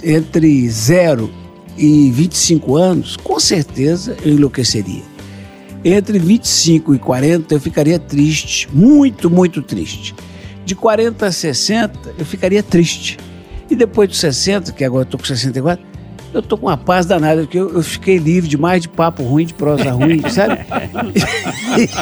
entre 0.03 0.67
0 0.67 1.29
e 1.77 2.09
25 2.09 2.75
anos, 2.75 3.15
com 3.17 3.39
certeza 3.39 4.17
eu 4.25 4.33
enlouqueceria. 4.33 5.03
Entre 5.83 6.17
25 6.17 6.95
e 6.95 6.97
40 6.97 7.53
eu 7.53 7.59
ficaria 7.59 7.99
triste, 7.99 8.67
muito, 8.73 9.29
muito 9.29 9.61
triste. 9.61 10.15
De 10.65 10.73
40 10.73 11.27
a 11.27 11.31
60 11.31 12.15
eu 12.17 12.25
ficaria 12.25 12.63
triste. 12.63 13.19
E 13.69 13.75
depois 13.75 14.09
dos 14.09 14.19
60, 14.19 14.71
que 14.71 14.83
agora 14.83 15.01
eu 15.01 15.05
estou 15.05 15.19
com 15.19 15.25
64, 15.25 15.83
eu 16.35 16.41
tô 16.41 16.57
com 16.57 16.67
uma 16.67 16.75
paz 16.75 17.05
danada, 17.05 17.43
porque 17.43 17.57
eu, 17.57 17.73
eu 17.73 17.81
fiquei 17.81 18.17
livre 18.17 18.49
de 18.49 18.57
mais 18.57 18.81
de 18.81 18.89
papo 18.89 19.23
ruim, 19.23 19.45
de 19.45 19.53
prosa 19.53 19.89
ruim, 19.91 20.21
sabe? 20.29 20.59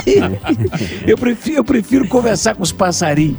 eu, 1.05 1.17
prefiro, 1.17 1.58
eu 1.58 1.63
prefiro 1.63 2.08
conversar 2.08 2.55
com 2.55 2.63
os 2.63 2.72
passarinhos. 2.72 3.38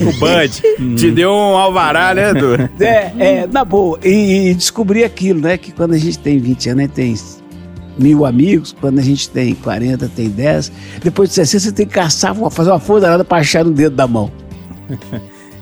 O 0.00 0.12
Bud 0.18 0.96
te 0.96 1.10
deu 1.12 1.30
um 1.30 1.56
alvará, 1.56 2.14
né, 2.14 2.30
Edu? 2.30 2.68
É, 2.84 3.12
é, 3.18 3.46
na 3.46 3.64
boa. 3.64 3.98
E, 4.02 4.50
e 4.50 4.54
descobri 4.54 5.04
aquilo, 5.04 5.40
né? 5.40 5.56
Que 5.56 5.70
quando 5.70 5.94
a 5.94 5.98
gente 5.98 6.18
tem 6.18 6.38
20 6.38 6.70
anos, 6.70 6.82
né, 6.82 6.90
tem 6.92 7.14
mil 7.96 8.24
amigos, 8.24 8.74
quando 8.80 8.98
a 8.98 9.02
gente 9.02 9.30
tem 9.30 9.54
40, 9.54 10.08
tem 10.08 10.28
10. 10.28 10.72
Depois 11.02 11.28
de 11.28 11.36
60, 11.36 11.64
você 11.64 11.72
tem 11.72 11.86
que 11.86 11.94
caçar, 11.94 12.34
fazer 12.50 12.70
uma 12.70 12.80
força 12.80 13.02
danada 13.02 13.24
para 13.24 13.38
achar 13.38 13.64
no 13.64 13.70
dedo 13.70 13.94
da 13.94 14.06
mão. 14.06 14.32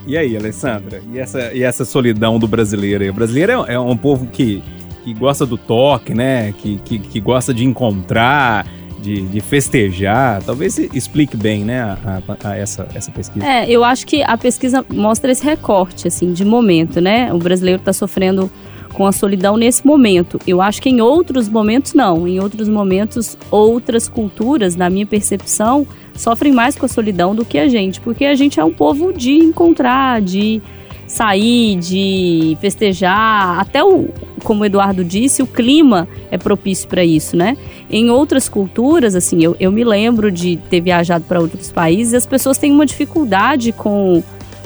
E 0.07 0.17
aí, 0.17 0.37
Alessandra? 0.37 1.01
E 1.13 1.19
essa, 1.19 1.53
e 1.53 1.61
essa 1.63 1.83
solidão 1.83 2.39
do 2.39 2.47
brasileiro? 2.47 3.07
O 3.09 3.13
brasileiro 3.13 3.65
é, 3.67 3.73
é 3.73 3.79
um 3.79 3.97
povo 3.97 4.25
que, 4.27 4.63
que 5.03 5.13
gosta 5.13 5.45
do 5.45 5.57
toque, 5.57 6.13
né? 6.13 6.53
Que, 6.57 6.77
que, 6.83 6.97
que 6.97 7.19
gosta 7.19 7.53
de 7.53 7.65
encontrar, 7.65 8.65
de, 9.01 9.21
de 9.23 9.41
festejar. 9.41 10.41
Talvez 10.43 10.77
explique 10.77 11.35
bem, 11.35 11.65
né, 11.65 11.81
a, 11.81 11.97
a- 12.29 12.49
a 12.51 12.55
essa, 12.57 12.87
essa 12.95 13.11
pesquisa. 13.11 13.45
É, 13.45 13.69
eu 13.69 13.83
acho 13.83 14.07
que 14.07 14.23
a 14.23 14.37
pesquisa 14.37 14.83
mostra 14.89 15.29
esse 15.31 15.43
recorte, 15.43 16.07
assim, 16.07 16.31
de 16.31 16.45
momento, 16.45 17.01
né? 17.01 17.31
O 17.33 17.37
brasileiro 17.37 17.79
está 17.79 17.91
sofrendo 17.91 18.49
com 18.93 19.05
a 19.05 19.11
solidão 19.11 19.57
nesse 19.57 19.85
momento. 19.85 20.39
Eu 20.47 20.61
acho 20.61 20.81
que 20.81 20.89
em 20.89 21.01
outros 21.01 21.49
momentos, 21.49 21.93
não. 21.93 22.25
Em 22.25 22.39
outros 22.39 22.69
momentos, 22.69 23.37
outras 23.51 24.07
culturas, 24.07 24.75
na 24.77 24.89
minha 24.89 25.05
percepção, 25.05 25.85
sofrem 26.17 26.51
mais 26.51 26.75
com 26.75 26.85
a 26.85 26.89
solidão 26.89 27.33
do 27.33 27.45
que 27.45 27.57
a 27.57 27.67
gente. 27.67 28.01
Porque 28.01 28.25
a 28.25 28.35
gente 28.35 28.59
é 28.59 28.63
um 28.63 28.73
povo 28.73 29.13
de 29.13 29.31
encontrar, 29.31 30.21
de 30.21 30.61
sair, 31.07 31.77
de 31.77 32.57
festejar. 32.59 33.59
Até 33.59 33.83
o, 33.83 34.09
como 34.43 34.61
o 34.61 34.65
Eduardo 34.65 35.03
disse, 35.03 35.41
o 35.41 35.47
clima 35.47 36.07
é 36.29 36.37
propício 36.37 36.87
para 36.87 37.03
isso, 37.03 37.35
né? 37.37 37.57
Em 37.89 38.09
outras 38.09 38.49
culturas, 38.49 39.15
assim, 39.15 39.41
eu, 39.41 39.55
eu 39.59 39.71
me 39.71 39.83
lembro 39.83 40.29
de 40.29 40.57
ter 40.69 40.81
viajado 40.81 41.23
para 41.23 41.39
outros 41.39 41.71
países 41.71 42.13
as 42.13 42.25
pessoas 42.25 42.57
têm 42.57 42.71
uma 42.71 42.85
dificuldade 42.85 43.71
com, 43.71 44.21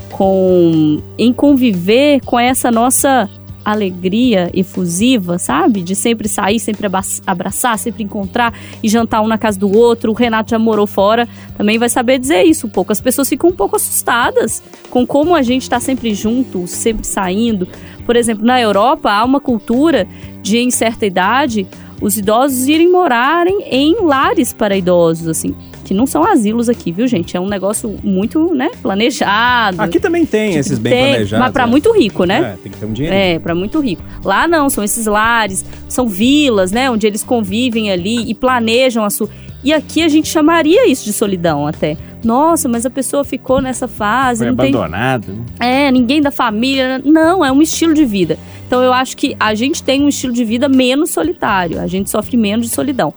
com 0.09 0.99
em 1.17 1.31
conviver 1.31 2.21
com 2.25 2.39
essa 2.39 2.71
nossa 2.71 3.29
alegria 3.63 4.49
efusiva, 4.53 5.37
sabe? 5.37 5.81
De 5.81 5.95
sempre 5.95 6.27
sair, 6.27 6.59
sempre 6.59 6.87
abraçar, 7.25 7.77
sempre 7.77 8.03
encontrar 8.03 8.53
e 8.81 8.89
jantar 8.89 9.21
um 9.21 9.27
na 9.27 9.37
casa 9.37 9.59
do 9.59 9.75
outro. 9.75 10.11
O 10.11 10.15
Renato 10.15 10.51
já 10.51 10.59
morou 10.59 10.87
fora, 10.87 11.27
também 11.57 11.77
vai 11.77 11.89
saber 11.89 12.19
dizer 12.19 12.43
isso 12.43 12.67
um 12.67 12.69
pouco. 12.69 12.91
As 12.91 13.01
pessoas 13.01 13.29
ficam 13.29 13.49
um 13.49 13.53
pouco 13.53 13.75
assustadas 13.75 14.63
com 14.89 15.05
como 15.05 15.35
a 15.35 15.41
gente 15.41 15.63
está 15.63 15.79
sempre 15.79 16.13
junto, 16.13 16.67
sempre 16.67 17.05
saindo. 17.05 17.67
Por 18.05 18.15
exemplo, 18.15 18.45
na 18.45 18.59
Europa 18.59 19.11
há 19.11 19.23
uma 19.23 19.39
cultura 19.39 20.07
de 20.41 20.57
em 20.57 20.71
certa 20.71 21.05
idade 21.05 21.67
os 22.01 22.17
idosos 22.17 22.67
irem 22.67 22.91
morarem 22.91 23.61
em 23.69 24.03
lares 24.03 24.51
para 24.51 24.75
idosos, 24.75 25.27
assim, 25.27 25.55
que 25.83 25.93
não 25.93 26.05
são 26.05 26.23
asilos 26.23 26.69
aqui, 26.69 26.91
viu, 26.91 27.07
gente? 27.07 27.35
É 27.35 27.39
um 27.39 27.47
negócio 27.47 27.95
muito, 28.03 28.53
né, 28.53 28.69
planejado. 28.81 29.81
Aqui 29.81 29.99
também 29.99 30.25
tem 30.25 30.55
esses 30.55 30.77
bem 30.77 30.93
Tem, 30.93 31.09
planejados. 31.09 31.45
Mas 31.45 31.53
para 31.53 31.65
né? 31.65 31.71
muito 31.71 31.91
rico, 31.91 32.23
né? 32.25 32.53
É, 32.53 32.63
tem 32.63 32.71
que 32.71 32.77
ter 32.77 32.85
um 32.85 32.93
dinheiro. 32.93 33.15
É, 33.15 33.39
para 33.39 33.55
muito 33.55 33.79
rico. 33.79 34.01
Lá 34.23 34.47
não, 34.47 34.69
são 34.69 34.83
esses 34.83 35.05
lares, 35.05 35.65
são 35.87 36.07
vilas, 36.07 36.71
né, 36.71 36.89
onde 36.89 37.07
eles 37.07 37.23
convivem 37.23 37.91
ali 37.91 38.29
e 38.29 38.33
planejam 38.33 39.03
a 39.03 39.09
sua. 39.09 39.29
E 39.63 39.71
aqui 39.71 40.01
a 40.01 40.07
gente 40.07 40.27
chamaria 40.27 40.87
isso 40.89 41.05
de 41.05 41.13
solidão 41.13 41.67
até. 41.67 41.95
Nossa, 42.23 42.67
mas 42.67 42.85
a 42.85 42.89
pessoa 42.89 43.23
ficou 43.23 43.61
nessa 43.61 43.87
fase, 43.87 44.39
Foi 44.39 44.47
não 44.47 44.55
tem 44.55 44.69
abandonado. 44.69 45.33
né? 45.59 45.87
é, 45.87 45.91
ninguém 45.91 46.21
da 46.21 46.31
família. 46.31 46.99
Não, 47.03 47.43
é 47.45 47.51
um 47.51 47.61
estilo 47.61 47.93
de 47.93 48.05
vida. 48.05 48.37
Então 48.65 48.81
eu 48.81 48.93
acho 48.93 49.15
que 49.17 49.35
a 49.39 49.53
gente 49.53 49.83
tem 49.83 50.03
um 50.03 50.07
estilo 50.07 50.33
de 50.33 50.43
vida 50.43 50.67
menos 50.69 51.11
solitário, 51.11 51.79
a 51.79 51.87
gente 51.87 52.09
sofre 52.09 52.37
menos 52.37 52.67
de 52.67 52.73
solidão. 52.73 53.13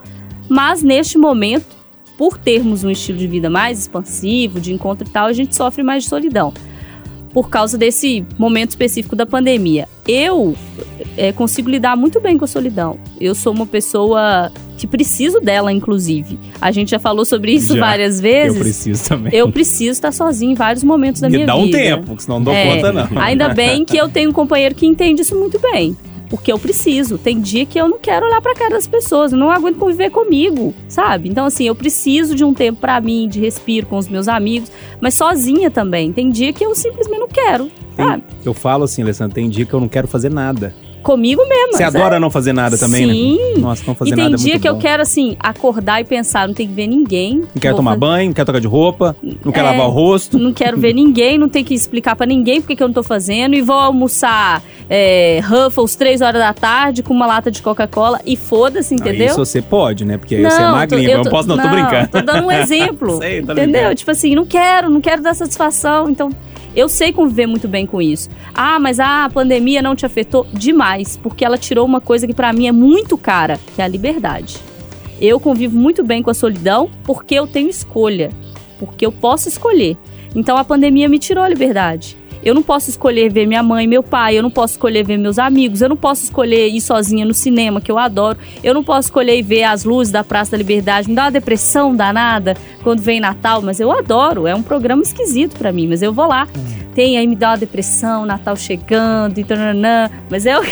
Mas 0.48 0.82
neste 0.82 1.16
momento, 1.16 1.66
por 2.16 2.38
termos 2.38 2.84
um 2.84 2.90
estilo 2.90 3.18
de 3.18 3.26
vida 3.26 3.50
mais 3.50 3.80
expansivo, 3.80 4.60
de 4.60 4.72
encontro 4.72 5.06
e 5.06 5.10
tal, 5.10 5.26
a 5.26 5.32
gente 5.32 5.54
sofre 5.54 5.82
mais 5.82 6.04
de 6.04 6.08
solidão. 6.08 6.52
Por 7.32 7.48
causa 7.48 7.76
desse 7.76 8.24
momento 8.38 8.70
específico 8.70 9.16
da 9.16 9.26
pandemia. 9.26 9.88
Eu 10.06 10.54
é, 11.16 11.32
consigo 11.32 11.68
lidar 11.68 11.96
muito 11.96 12.20
bem 12.20 12.38
com 12.38 12.44
a 12.44 12.48
solidão. 12.48 12.96
Eu 13.20 13.34
sou 13.34 13.52
uma 13.52 13.66
pessoa 13.66 14.52
que 14.76 14.86
preciso 14.86 15.40
dela, 15.40 15.72
inclusive. 15.72 16.38
A 16.60 16.70
gente 16.70 16.92
já 16.92 16.98
falou 17.00 17.24
sobre 17.24 17.52
isso 17.52 17.74
Já. 17.74 17.80
várias 17.80 18.20
vezes. 18.20 18.56
Eu 18.56 18.62
preciso 18.62 19.08
também. 19.08 19.34
Eu 19.34 19.50
preciso 19.50 19.90
estar 19.90 20.12
sozinha 20.12 20.52
em 20.52 20.54
vários 20.54 20.84
momentos 20.84 21.20
da 21.20 21.28
Me 21.28 21.38
minha 21.38 21.46
dá 21.46 21.56
um 21.56 21.64
vida. 21.64 21.78
tempo, 21.78 22.14
senão 22.20 22.38
não 22.38 22.44
dou 22.44 22.54
É, 22.54 22.76
conta, 22.76 22.92
não. 22.92 23.20
Ainda 23.20 23.48
bem 23.48 23.84
que 23.84 23.96
eu 23.96 24.08
tenho 24.08 24.30
um 24.30 24.32
companheiro 24.32 24.74
que 24.74 24.86
entende 24.86 25.22
isso 25.22 25.34
muito 25.36 25.58
bem. 25.58 25.96
Porque 26.28 26.50
eu 26.50 26.58
preciso. 26.58 27.18
Tem 27.18 27.40
dia 27.40 27.66
que 27.66 27.78
eu 27.78 27.88
não 27.88 27.98
quero 27.98 28.26
olhar 28.26 28.40
pra 28.40 28.54
cara 28.54 28.70
das 28.70 28.86
pessoas, 28.86 29.32
eu 29.32 29.38
não 29.38 29.50
aguento 29.50 29.78
conviver 29.78 30.10
comigo, 30.10 30.74
sabe? 30.88 31.28
Então, 31.28 31.46
assim, 31.46 31.66
eu 31.66 31.74
preciso 31.74 32.34
de 32.34 32.44
um 32.44 32.54
tempo 32.54 32.80
pra 32.80 33.00
mim, 33.00 33.28
de 33.28 33.40
respiro 33.40 33.86
com 33.86 33.96
os 33.96 34.08
meus 34.08 34.28
amigos, 34.28 34.70
mas 35.00 35.14
sozinha 35.14 35.70
também. 35.70 36.12
Tem 36.12 36.30
dia 36.30 36.52
que 36.52 36.64
eu 36.64 36.74
simplesmente 36.74 37.20
não 37.20 37.28
quero, 37.28 37.70
sabe? 37.96 38.22
Eu 38.44 38.54
falo 38.54 38.84
assim, 38.84 39.02
Alessandro, 39.02 39.34
tem 39.34 39.48
dia 39.48 39.64
que 39.64 39.74
eu 39.74 39.80
não 39.80 39.88
quero 39.88 40.08
fazer 40.08 40.30
nada. 40.30 40.74
Comigo 41.04 41.42
mesmo. 41.48 41.74
Você 41.76 41.84
adora 41.84 42.18
não 42.18 42.30
fazer 42.30 42.52
nada 42.52 42.76
também, 42.76 43.06
Sim. 43.08 43.38
né? 43.54 43.60
Nossa, 43.60 43.84
não 43.86 43.94
fazer 43.94 44.10
E 44.10 44.14
tem 44.14 44.24
nada 44.24 44.34
é 44.34 44.38
dia 44.38 44.52
muito 44.54 44.62
que 44.62 44.68
eu 44.68 44.74
bom. 44.74 44.80
quero, 44.80 45.02
assim, 45.02 45.36
acordar 45.38 46.00
e 46.00 46.04
pensar, 46.04 46.48
não 46.48 46.54
tem 46.54 46.66
que 46.66 46.72
ver 46.74 46.86
ninguém. 46.86 47.36
Não 47.54 47.60
quer 47.60 47.68
Vou 47.68 47.76
tomar 47.76 47.90
fazer- 47.92 48.00
banho, 48.00 48.26
não 48.28 48.32
quer 48.34 48.44
trocar 48.44 48.60
de 48.60 48.66
roupa, 48.66 49.14
não 49.44 49.52
quer 49.52 49.60
É. 49.60 49.62
lavar 49.62 49.86
o 49.86 49.90
rosto. 49.90 50.38
Não 50.38 50.52
quero 50.52 50.76
ver 50.78 50.92
ninguém, 50.94 51.38
não 51.38 51.48
tem 51.48 51.62
que 51.62 51.74
explicar 51.74 52.16
pra 52.16 52.26
ninguém 52.26 52.60
porque 52.60 52.74
que 52.74 52.82
eu 52.82 52.88
não 52.88 52.94
tô 52.94 53.02
fazendo. 53.02 53.54
E 53.54 53.60
vou 53.62 53.76
almoçar 53.76 54.62
é, 54.90 55.40
Ruffles 55.44 55.94
três 55.94 56.20
horas 56.20 56.40
da 56.40 56.52
tarde 56.52 57.02
com 57.02 57.12
uma 57.14 57.26
lata 57.26 57.50
de 57.50 57.60
Coca-Cola 57.62 58.20
e 58.24 58.36
foda-se, 58.36 58.94
entendeu? 58.94 59.26
Isso 59.26 59.36
você 59.44 59.60
pode, 59.62 60.04
né? 60.04 60.16
Porque 60.16 60.34
aí 60.36 60.42
você 60.42 60.56
é 60.62 60.66
tô- 60.66 60.72
magrinho. 60.72 61.10
Eu, 61.10 61.18
não 61.18 61.30
posso, 61.30 61.48
não, 61.48 61.58
tô 61.58 61.68
brincando. 61.68 62.08
Tô 62.08 62.20
dando 62.22 62.46
um 62.46 62.50
exemplo. 62.52 63.18
Sei, 63.18 63.42
tô 63.42 63.52
entendeu? 63.52 63.66
ligado. 63.82 63.94
Tipo 63.94 64.10
assim, 64.10 64.34
não 64.34 64.46
quero, 64.46 64.88
não 64.88 65.00
quero 65.00 65.22
dar 65.22 65.34
satisfação. 65.34 66.08
Então, 66.08 66.30
eu 66.74 66.88
sei 66.88 67.12
conviver 67.12 67.46
muito 67.46 67.68
bem 67.68 67.86
com 67.86 68.02
isso. 68.02 68.28
Ah, 68.54 68.78
mas 68.78 68.98
a 68.98 69.28
pandemia 69.32 69.80
não 69.80 69.94
te 69.94 70.04
afetou 70.04 70.46
demais, 70.52 71.16
porque 71.16 71.44
ela 71.44 71.58
tirou 71.58 71.86
uma 71.86 72.00
coisa 72.00 72.26
que 72.26 72.34
pra 72.34 72.52
mim 72.52 72.66
é 72.66 72.72
muito 72.72 73.16
cara, 73.16 73.58
que 73.74 73.80
é 73.80 73.84
a 73.84 73.88
liberdade. 73.88 74.56
Eu 75.20 75.38
convivo 75.38 75.78
muito 75.78 76.02
bem 76.02 76.22
com 76.22 76.30
a 76.30 76.34
solidão 76.34 76.90
porque 77.04 77.34
eu 77.34 77.46
tenho 77.46 77.68
escolha, 77.68 78.30
porque 78.78 79.06
eu 79.06 79.12
posso 79.12 79.48
escolher. 79.48 79.96
Então 80.34 80.56
a 80.56 80.64
pandemia 80.64 81.08
me 81.08 81.18
tirou 81.18 81.44
a 81.44 81.48
liberdade. 81.48 82.16
Eu 82.44 82.54
não 82.54 82.62
posso 82.62 82.90
escolher 82.90 83.32
ver 83.32 83.46
minha 83.46 83.62
mãe, 83.62 83.86
meu 83.86 84.02
pai, 84.02 84.36
eu 84.36 84.42
não 84.42 84.50
posso 84.50 84.74
escolher 84.74 85.04
ver 85.04 85.16
meus 85.16 85.38
amigos, 85.38 85.80
eu 85.80 85.88
não 85.88 85.96
posso 85.96 86.24
escolher 86.24 86.68
ir 86.68 86.80
sozinha 86.80 87.24
no 87.24 87.32
cinema, 87.32 87.80
que 87.80 87.90
eu 87.90 87.98
adoro, 87.98 88.38
eu 88.62 88.74
não 88.74 88.84
posso 88.84 89.08
escolher 89.08 89.40
ver 89.42 89.62
as 89.64 89.84
luzes 89.84 90.12
da 90.12 90.22
Praça 90.22 90.50
da 90.50 90.58
Liberdade, 90.58 91.08
me 91.08 91.14
dá 91.14 91.22
uma 91.24 91.30
depressão 91.30 91.96
danada 91.96 92.54
quando 92.82 93.00
vem 93.00 93.18
Natal, 93.18 93.62
mas 93.62 93.80
eu 93.80 93.90
adoro, 93.90 94.46
é 94.46 94.54
um 94.54 94.62
programa 94.62 95.02
esquisito 95.02 95.56
pra 95.56 95.72
mim, 95.72 95.88
mas 95.88 96.02
eu 96.02 96.12
vou 96.12 96.26
lá. 96.26 96.46
Tem 96.94 97.18
aí 97.18 97.26
me 97.26 97.34
dá 97.34 97.50
uma 97.50 97.56
depressão, 97.58 98.24
Natal 98.24 98.54
chegando 98.56 99.38
e 99.38 99.44
tananã, 99.44 100.08
mas 100.30 100.46
eu 100.46 100.62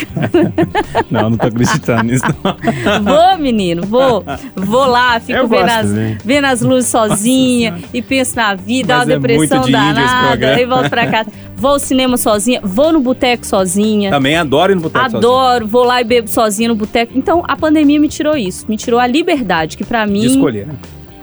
Não, 1.10 1.30
não 1.30 1.36
tô 1.36 1.46
acreditando 1.48 2.04
nisso. 2.04 2.24
não. 2.44 3.02
vou, 3.02 3.38
menino, 3.38 3.82
vou. 3.86 4.24
Vou 4.54 4.86
lá, 4.86 5.18
fico 5.18 5.38
Eu 5.38 5.48
vendo 5.48 5.68
as, 5.68 5.88
também. 5.88 6.18
vendo 6.24 6.44
as 6.46 6.62
luzes 6.62 6.90
sozinha 6.90 7.78
e 7.92 8.00
penso 8.00 8.36
na 8.36 8.54
vida, 8.54 8.98
Mas 8.98 9.06
dá 9.08 9.14
é 9.14 9.16
uma 9.16 9.20
depressão 9.20 9.58
muito 9.58 9.66
de 9.66 9.72
danada, 9.72 10.54
aí 10.54 10.64
volto 10.66 10.88
pra 10.90 11.06
casa. 11.10 11.30
Vou 11.56 11.72
ao 11.72 11.78
cinema 11.78 12.16
sozinha, 12.16 12.60
vou 12.62 12.92
no 12.92 13.00
boteco 13.00 13.46
sozinha. 13.46 14.10
Também 14.10 14.36
adoro 14.36 14.72
ir 14.72 14.74
no 14.76 14.80
boteco. 14.80 15.16
Adoro, 15.16 15.66
vou 15.66 15.84
lá 15.84 16.00
e 16.00 16.04
bebo 16.04 16.28
sozinha 16.28 16.68
no 16.68 16.74
boteco. 16.74 17.12
Então, 17.16 17.44
a 17.46 17.56
pandemia 17.56 18.00
me 18.00 18.08
tirou 18.08 18.36
isso, 18.36 18.66
me 18.68 18.76
tirou 18.76 18.98
a 18.98 19.06
liberdade, 19.06 19.76
que 19.76 19.84
pra 19.84 20.04
mim, 20.06 20.20
De 20.20 20.26
escolher, 20.28 20.66
né? 20.66 20.74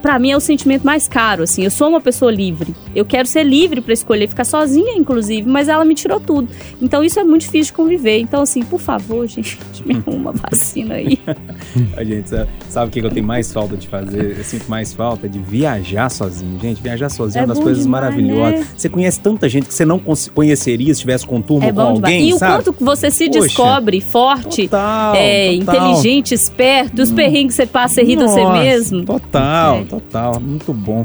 Pra 0.02 0.18
mim 0.18 0.30
é 0.30 0.36
o 0.36 0.40
sentimento 0.40 0.84
mais 0.84 1.06
caro, 1.08 1.42
assim. 1.42 1.62
Eu 1.64 1.70
sou 1.70 1.88
uma 1.88 2.00
pessoa 2.00 2.30
livre. 2.32 2.74
Eu 2.94 3.04
quero 3.04 3.26
ser 3.28 3.42
livre 3.44 3.80
pra 3.80 3.92
escolher 3.92 4.28
ficar 4.28 4.44
sozinha, 4.44 4.94
inclusive, 4.96 5.48
mas 5.48 5.68
ela 5.68 5.84
me 5.84 5.94
tirou 5.94 6.18
tudo. 6.20 6.48
Então 6.80 7.02
isso 7.04 7.18
é 7.20 7.24
muito 7.24 7.42
difícil 7.42 7.66
de 7.66 7.72
conviver. 7.74 8.18
Então 8.18 8.42
assim, 8.42 8.62
por 8.62 8.80
favor, 8.80 9.26
gente, 9.28 9.58
me 9.84 9.94
arruma 9.96 10.30
uma 10.30 10.32
vacina 10.32 10.94
aí. 10.94 11.18
A 11.96 12.04
gente 12.04 12.30
sabe, 12.68 12.88
o 12.88 12.90
que 12.90 13.00
eu 13.00 13.10
tenho 13.10 13.26
mais 13.26 13.52
falta 13.52 13.76
de 13.76 13.86
fazer? 13.88 14.36
Eu 14.38 14.44
sinto 14.44 14.68
mais 14.68 14.92
falta 14.94 15.28
de 15.28 15.38
viajar 15.38 16.08
sozinho. 16.10 16.58
Gente, 16.60 16.82
viajar 16.82 17.08
sozinho 17.08 17.40
é, 17.40 17.42
É 17.42 17.46
uma 17.46 17.54
das 17.54 17.62
coisas 17.62 17.84
demais, 17.84 18.02
maravilhosas. 18.04 18.60
né? 18.60 18.66
Você 18.76 18.88
conhece 18.88 19.20
tanta 19.20 19.48
gente 19.48 19.66
que 19.66 19.74
você 19.74 19.84
não 19.84 20.00
conheceria 20.34 20.86
se 20.86 20.92
estivesse 20.92 21.26
com 21.26 21.40
turma 21.40 21.66
É 21.66 21.68
com 21.70 21.74
bom 21.76 21.94
demais. 21.94 22.14
alguém, 22.14 22.28
E 22.30 22.34
o 22.34 22.38
sabe? 22.38 22.54
quanto 22.64 22.72
que 22.72 22.84
você 22.84 23.10
se 23.10 23.26
Poxa. 23.26 23.40
descobre 23.40 24.00
forte, 24.00 24.62
Total, 24.64 25.14
é, 25.16 25.56
total. 25.58 25.74
inteligente, 25.92 26.34
esperto, 26.34 27.02
os 27.02 27.12
perrengues 27.12 27.56
que 27.56 27.62
você 27.62 27.66
passa 27.66 28.00
e 28.00 28.04
ri 28.04 28.16
de 28.16 28.22
você 28.22 28.44
mesmo. 28.52 29.04
Total, 29.04 29.76
É. 29.76 29.84
total. 29.90 30.40
Muito 30.40 30.72
bom. 30.72 31.04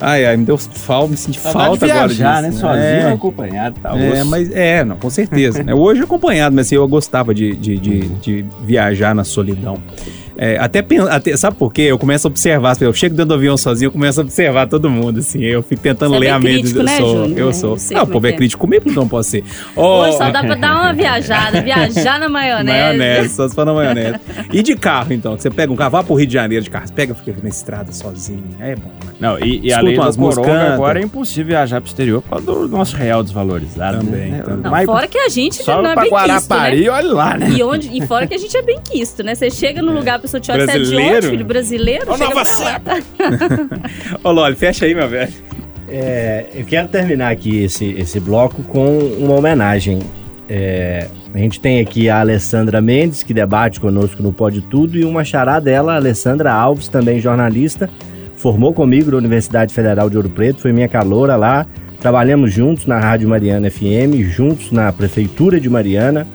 Ai, 0.00 0.24
ai, 0.24 0.36
me 0.36 0.44
deu 0.46 0.56
falta, 0.56 1.10
me 1.10 1.16
senti 1.16 1.38
Saudade 1.38 1.64
falta 1.66 1.86
de 1.86 1.92
agora 1.92 2.08
viajar, 2.08 2.42
disso. 2.42 2.54
né? 2.54 2.60
Sozinho 2.60 3.08
É. 3.08 3.12
acompanhado, 3.12 3.80
tá? 3.80 3.98
É, 3.98 4.24
mas 4.24 4.50
é, 4.52 4.84
não, 4.84 4.96
com 4.96 5.10
certeza. 5.10 5.62
né? 5.62 5.74
Hoje 5.74 6.02
acompanhado, 6.02 6.54
mas 6.56 6.66
assim, 6.66 6.76
eu 6.76 6.88
gostava 6.88 7.34
de, 7.34 7.54
de, 7.56 7.76
de, 7.78 8.08
de 8.08 8.46
viajar 8.62 9.14
na 9.14 9.24
solidão. 9.24 9.76
É, 10.36 10.56
até, 10.58 10.84
até- 11.10 11.36
sabe 11.36 11.56
por 11.56 11.72
quê? 11.72 11.82
Eu 11.82 11.98
começo 11.98 12.26
a 12.26 12.30
observar, 12.30 12.76
eu 12.80 12.92
chego 12.92 13.14
dentro 13.14 13.28
do 13.28 13.34
avião 13.34 13.56
sozinho, 13.56 13.88
eu 13.88 13.92
começo 13.92 14.20
a 14.20 14.22
observar 14.22 14.66
todo 14.68 14.88
mundo, 14.88 15.18
assim, 15.20 15.42
eu 15.42 15.62
fico 15.62 15.82
tentando 15.82 16.10
Você 16.10 16.16
é 16.16 16.18
ler 16.20 16.26
bem 16.26 16.34
a 16.34 16.38
mente. 16.38 16.74
né, 16.74 16.96
sou, 16.98 17.16
Júnior? 17.24 17.38
eu 17.38 17.50
É, 17.50 17.52
sou. 17.52 17.76
Ah, 17.94 18.02
o 18.02 18.06
povo 18.06 18.26
é 18.26 18.28
é 18.28 18.32
que 18.32 18.36
é. 18.36 18.38
crítico 18.38 18.60
comigo, 18.60 18.90
não 18.92 19.06
posso 19.08 19.30
ser. 19.30 19.44
Ó, 19.76 20.02
Hoje 20.06 20.16
só 20.16 20.30
dá 20.30 20.42
pra 20.42 20.54
dar 20.54 20.76
uma 20.80 20.92
viajada, 20.92 21.60
viajar 21.62 22.18
na 22.18 22.28
maionese. 22.28 22.78
Maionese, 22.78 23.34
só 23.34 23.48
se 23.48 23.54
for 23.54 23.66
na 23.66 23.72
maionese. 23.74 24.18
E 24.52 24.62
de 24.62 24.76
carro, 24.76 25.12
então? 25.12 25.36
Você 25.36 25.50
pega 25.50 25.72
um 25.72 25.76
carro, 25.76 25.90
vá 25.90 26.02
pro 26.02 26.14
Rio 26.14 26.26
de 26.26 26.32
Janeiro 26.34 26.64
de 26.64 26.70
carro, 26.70 26.86
você 26.86 26.94
pega 26.94 27.12
e 27.12 27.16
fica 27.16 27.34
na 27.42 27.48
estrada 27.48 27.92
sozinho. 27.92 28.44
É 28.60 28.76
bom, 28.76 28.88
né? 29.04 29.12
Não, 29.20 29.38
e, 29.38 29.66
e 29.66 29.72
além 29.72 29.98
umas 29.98 30.16
do 30.16 30.22
músicas, 30.22 30.48
agora 30.48 31.00
é 31.00 31.02
impossível 31.02 31.46
viajar 31.48 31.80
pro 31.80 31.88
exterior 31.90 32.22
por 32.22 32.30
causa 32.30 32.46
do 32.46 32.68
nosso 32.68 32.96
real 32.96 33.22
desvalorizado. 33.22 33.98
Também, 33.98 34.30
né? 34.30 34.42
também. 34.42 34.62
Não, 34.62 34.70
Mas- 34.70 34.86
fora 34.86 35.06
que 35.06 35.18
a 35.18 35.28
gente 35.28 35.62
Só 35.62 35.82
não 35.82 35.90
é 35.90 35.94
pra 35.94 36.02
bem 36.02 36.10
Guarapari, 36.12 36.76
quisto, 36.76 36.90
né? 36.90 36.96
olha 36.96 37.12
lá, 37.12 37.36
né? 37.36 37.50
E, 37.50 37.62
onde, 37.62 37.90
e 37.96 38.06
fora 38.06 38.26
que 38.26 38.34
a 38.34 38.38
gente 38.38 38.56
é 38.56 38.62
bem 38.62 38.78
quisto, 38.82 39.22
né? 39.22 39.34
Você 39.34 39.50
chega 39.50 39.82
no 39.82 39.92
lugar, 39.92 40.19
pessoa 40.20 40.40
te 40.40 40.50
olha, 40.50 40.66
você 40.66 40.72
é 40.72 40.74
de 40.74 40.78
Brasileiro? 40.78 41.16
onde, 41.16 41.28
filho? 41.28 41.44
Brasileiro? 41.44 42.12
Ô, 42.12 42.16
chega 42.16 42.34
Nova 42.34 42.80
pra. 42.80 42.98
Ô, 44.22 44.30
Loli, 44.32 44.56
fecha 44.56 44.84
aí, 44.84 44.94
meu 44.94 45.08
velho. 45.08 45.32
É, 45.88 46.46
eu 46.54 46.64
quero 46.64 46.86
terminar 46.88 47.32
aqui 47.32 47.64
esse, 47.64 47.90
esse 47.98 48.20
bloco 48.20 48.62
com 48.62 48.98
uma 48.98 49.34
homenagem. 49.34 49.98
É, 50.48 51.08
a 51.32 51.38
gente 51.38 51.60
tem 51.60 51.80
aqui 51.80 52.08
a 52.08 52.20
Alessandra 52.20 52.80
Mendes, 52.80 53.22
que 53.22 53.34
debate 53.34 53.80
conosco 53.80 54.22
no 54.22 54.32
Pode 54.32 54.60
Tudo, 54.62 54.96
e 54.96 55.04
uma 55.04 55.24
chará 55.24 55.58
dela, 55.60 55.92
a 55.92 55.96
Alessandra 55.96 56.52
Alves, 56.52 56.88
também 56.88 57.20
jornalista, 57.20 57.88
formou 58.36 58.72
comigo 58.72 59.10
na 59.10 59.16
Universidade 59.16 59.74
Federal 59.74 60.08
de 60.08 60.16
Ouro 60.16 60.30
Preto, 60.30 60.62
foi 60.62 60.72
minha 60.72 60.88
caloura 60.88 61.36
lá. 61.36 61.66
Trabalhamos 62.00 62.52
juntos 62.52 62.86
na 62.86 62.98
Rádio 62.98 63.28
Mariana 63.28 63.70
FM, 63.70 64.16
juntos 64.30 64.72
na 64.72 64.92
Prefeitura 64.92 65.60
de 65.60 65.68
Mariana. 65.68 66.26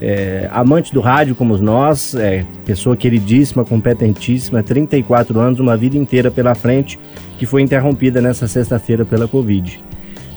É, 0.00 0.48
amante 0.52 0.92
do 0.92 1.00
rádio 1.00 1.34
como 1.34 1.56
nós, 1.56 2.14
é, 2.14 2.44
pessoa 2.64 2.96
queridíssima, 2.96 3.64
competentíssima, 3.64 4.62
34 4.62 5.38
anos, 5.40 5.58
uma 5.58 5.76
vida 5.76 5.96
inteira 5.96 6.30
pela 6.30 6.54
frente, 6.54 6.98
que 7.38 7.46
foi 7.46 7.62
interrompida 7.62 8.20
nessa 8.20 8.46
sexta-feira 8.46 9.04
pela 9.04 9.26
Covid. 9.26 9.82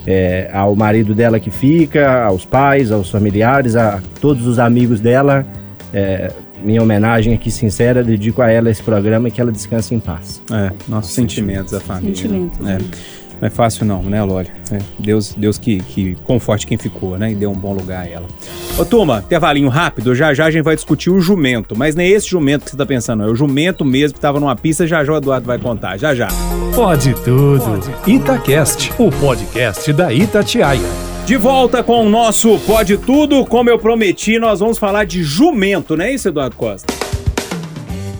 É, 0.07 0.49
ao 0.53 0.75
marido 0.75 1.13
dela 1.13 1.39
que 1.39 1.51
fica, 1.51 2.23
aos 2.23 2.45
pais, 2.45 2.91
aos 2.91 3.11
familiares, 3.11 3.75
a 3.75 4.01
todos 4.21 4.47
os 4.47 4.57
amigos 4.57 4.99
dela, 5.01 5.45
é, 5.93 6.31
minha 6.63 6.81
homenagem 6.81 7.33
aqui 7.33 7.51
sincera, 7.51 8.03
dedico 8.03 8.41
a 8.41 8.49
ela 8.49 8.69
esse 8.69 8.81
programa 8.81 9.27
e 9.27 9.31
que 9.31 9.39
ela 9.41 9.51
descanse 9.51 9.93
em 9.93 9.99
paz. 9.99 10.41
É, 10.51 10.71
nossos 10.87 11.13
sentimentos 11.13 11.71
da 11.71 11.79
família. 11.79 12.15
Sentimentos, 12.15 12.59
É. 12.61 12.63
né? 12.63 12.77
Não 13.41 13.47
é 13.47 13.49
fácil 13.49 13.85
não, 13.85 14.03
né, 14.03 14.21
Loli? 14.23 14.49
É, 14.71 14.79
Deus, 14.99 15.33
Deus 15.33 15.57
que, 15.57 15.79
que 15.79 16.15
conforte 16.25 16.67
quem 16.67 16.77
ficou, 16.77 17.17
né? 17.17 17.31
E 17.31 17.35
dê 17.35 17.47
um 17.47 17.53
bom 17.53 17.73
lugar 17.73 18.05
a 18.05 18.09
ela. 18.09 18.27
Ô, 18.77 18.83
turma, 18.83 19.23
intervalinho 19.25 19.69
rápido, 19.69 20.13
já 20.13 20.33
já 20.33 20.45
a 20.45 20.51
gente 20.51 20.63
vai 20.63 20.75
discutir 20.75 21.09
o 21.09 21.19
jumento, 21.21 21.77
mas 21.77 21.95
nem 21.95 22.11
esse 22.11 22.27
jumento 22.27 22.65
que 22.65 22.71
você 22.71 22.77
tá 22.77 22.85
pensando, 22.85 23.21
não. 23.21 23.29
é 23.29 23.31
o 23.31 23.35
jumento 23.35 23.85
mesmo 23.85 24.15
que 24.15 24.19
tava 24.19 24.39
numa 24.39 24.55
pista, 24.55 24.85
já 24.85 25.03
já 25.03 25.13
o 25.13 25.17
Eduardo 25.17 25.47
vai 25.47 25.57
contar, 25.57 25.97
já 25.97 26.13
já. 26.13 26.27
Pode 26.75 27.13
tudo. 27.23 27.81
Itacast, 28.05 28.91
o 28.97 29.09
podcast 29.09 29.91
da 29.93 30.13
Itatiaia. 30.13 31.09
De 31.25 31.37
volta 31.37 31.83
com 31.83 32.05
o 32.05 32.09
nosso 32.09 32.57
Pode 32.65 32.97
Tudo, 32.97 33.45
como 33.45 33.69
eu 33.69 33.77
prometi, 33.77 34.39
nós 34.39 34.59
vamos 34.59 34.79
falar 34.79 35.05
de 35.05 35.21
jumento, 35.23 35.95
não 35.95 36.05
é 36.05 36.11
isso, 36.11 36.27
Eduardo 36.27 36.55
Costa? 36.55 37.08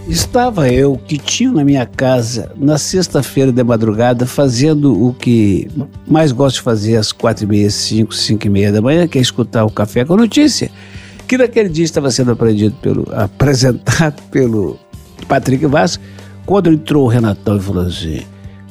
Estava 0.10 0.68
eu, 0.68 0.98
que 0.98 1.20
tinha 1.20 1.52
na 1.52 1.64
minha 1.64 1.86
casa, 1.86 2.52
na 2.58 2.80
sexta-feira 2.80 3.52
de 3.52 3.64
madrugada, 3.64 4.26
fazendo 4.26 5.08
o 5.08 5.14
que 5.14 5.70
mais 6.08 6.32
gosto 6.32 6.56
de 6.56 6.62
fazer 6.64 6.96
às 6.96 7.12
quatro 7.12 7.44
e 7.44 7.48
meia, 7.48 7.70
cinco, 7.70 8.12
cinco 8.16 8.48
e 8.48 8.50
meia 8.50 8.72
da 8.72 8.82
manhã, 8.82 9.08
que 9.08 9.20
é 9.20 9.22
escutar 9.22 9.64
o 9.66 9.70
Café 9.70 10.04
com 10.04 10.18
Notícia, 10.18 10.72
que 11.28 11.38
naquele 11.38 11.70
dia 11.70 11.86
estava 11.86 12.10
sendo 12.10 12.36
pelo, 12.82 13.08
apresentado 13.14 14.20
pelo 14.32 14.80
Patrick 15.28 15.64
Vaz, 15.68 16.00
quando 16.44 16.72
entrou 16.72 17.06
o 17.06 17.08
Renatão 17.08 17.58
e 17.58 17.60
falou 17.60 17.86
assim, 17.86 18.22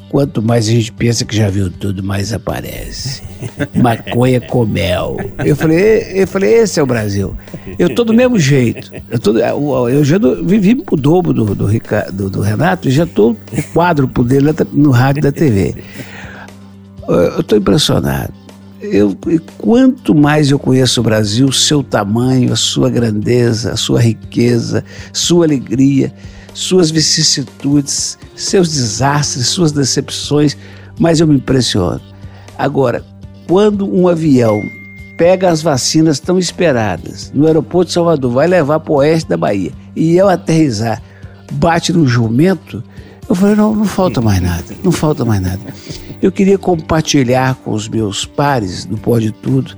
quanto 0.08 0.42
mais 0.42 0.68
a 0.68 0.72
gente 0.72 0.90
pensa 0.92 1.24
que 1.24 1.34
já 1.36 1.48
viu 1.48 1.70
tudo, 1.70 2.02
mais 2.02 2.32
aparece. 2.32 3.22
Maconha 3.74 4.40
com 4.40 4.64
mel. 4.64 5.16
Eu 5.44 5.54
falei, 5.54 6.12
eu 6.14 6.26
falei, 6.26 6.54
esse 6.54 6.80
é 6.80 6.82
o 6.82 6.86
Brasil. 6.86 7.36
Eu 7.78 7.94
tô 7.94 8.04
do 8.04 8.12
mesmo 8.14 8.38
jeito. 8.38 8.90
Eu, 9.10 9.18
tô, 9.18 9.36
eu 9.88 10.04
já 10.04 10.18
vivi 10.42 10.82
o 10.90 10.96
dobro 10.96 11.32
do, 11.32 11.44
do, 11.54 11.66
do- 12.12 12.30
do 12.30 12.40
Renato 12.40 12.88
e 12.88 12.90
já 12.90 13.06
tô 13.06 13.30
o 13.32 13.36
quádruplo 13.74 14.24
dele 14.24 14.48
no 14.72 14.90
rádio 14.90 15.22
da 15.22 15.32
TV. 15.32 15.74
Eu 17.08 17.42
tô 17.42 17.56
impressionado. 17.56 18.34
Eu, 18.82 19.16
quanto 19.56 20.14
mais 20.14 20.50
eu 20.50 20.58
conheço 20.58 21.00
o 21.00 21.02
Brasil, 21.02 21.50
seu 21.50 21.82
tamanho, 21.82 22.52
a 22.52 22.56
sua 22.56 22.90
grandeza, 22.90 23.72
a 23.72 23.76
sua 23.76 23.98
riqueza, 24.00 24.84
sua 25.12 25.46
alegria, 25.46 26.12
suas 26.54 26.90
vicissitudes, 26.90 28.18
seus 28.34 28.68
desastres, 28.70 29.46
suas 29.46 29.72
decepções, 29.72 30.56
mais 30.98 31.20
eu 31.20 31.26
me 31.26 31.36
impressiono. 31.36 32.00
Agora, 32.56 33.04
quando 33.48 33.88
um 33.88 34.08
avião 34.08 34.62
pega 35.16 35.50
as 35.50 35.62
vacinas 35.62 36.20
tão 36.20 36.38
esperadas 36.38 37.32
no 37.34 37.46
aeroporto 37.46 37.88
de 37.88 37.94
Salvador, 37.94 38.32
vai 38.32 38.46
levar 38.46 38.80
para 38.80 38.92
o 38.92 38.96
oeste 38.96 39.28
da 39.28 39.36
Bahia, 39.36 39.72
e 39.94 40.16
eu 40.16 40.28
aterrizar, 40.28 41.02
bate 41.52 41.92
no 41.92 42.06
jumento, 42.06 42.82
eu 43.28 43.34
falei, 43.34 43.54
não, 43.54 43.74
não 43.74 43.84
falta 43.84 44.20
mais 44.20 44.40
nada, 44.40 44.74
não 44.82 44.92
falta 44.92 45.24
mais 45.24 45.40
nada. 45.40 45.60
Eu 46.22 46.32
queria 46.32 46.56
compartilhar 46.56 47.56
com 47.56 47.72
os 47.72 47.88
meus 47.88 48.24
pares 48.24 48.84
do 48.84 48.96
Pode 48.96 49.32
Tudo 49.32 49.76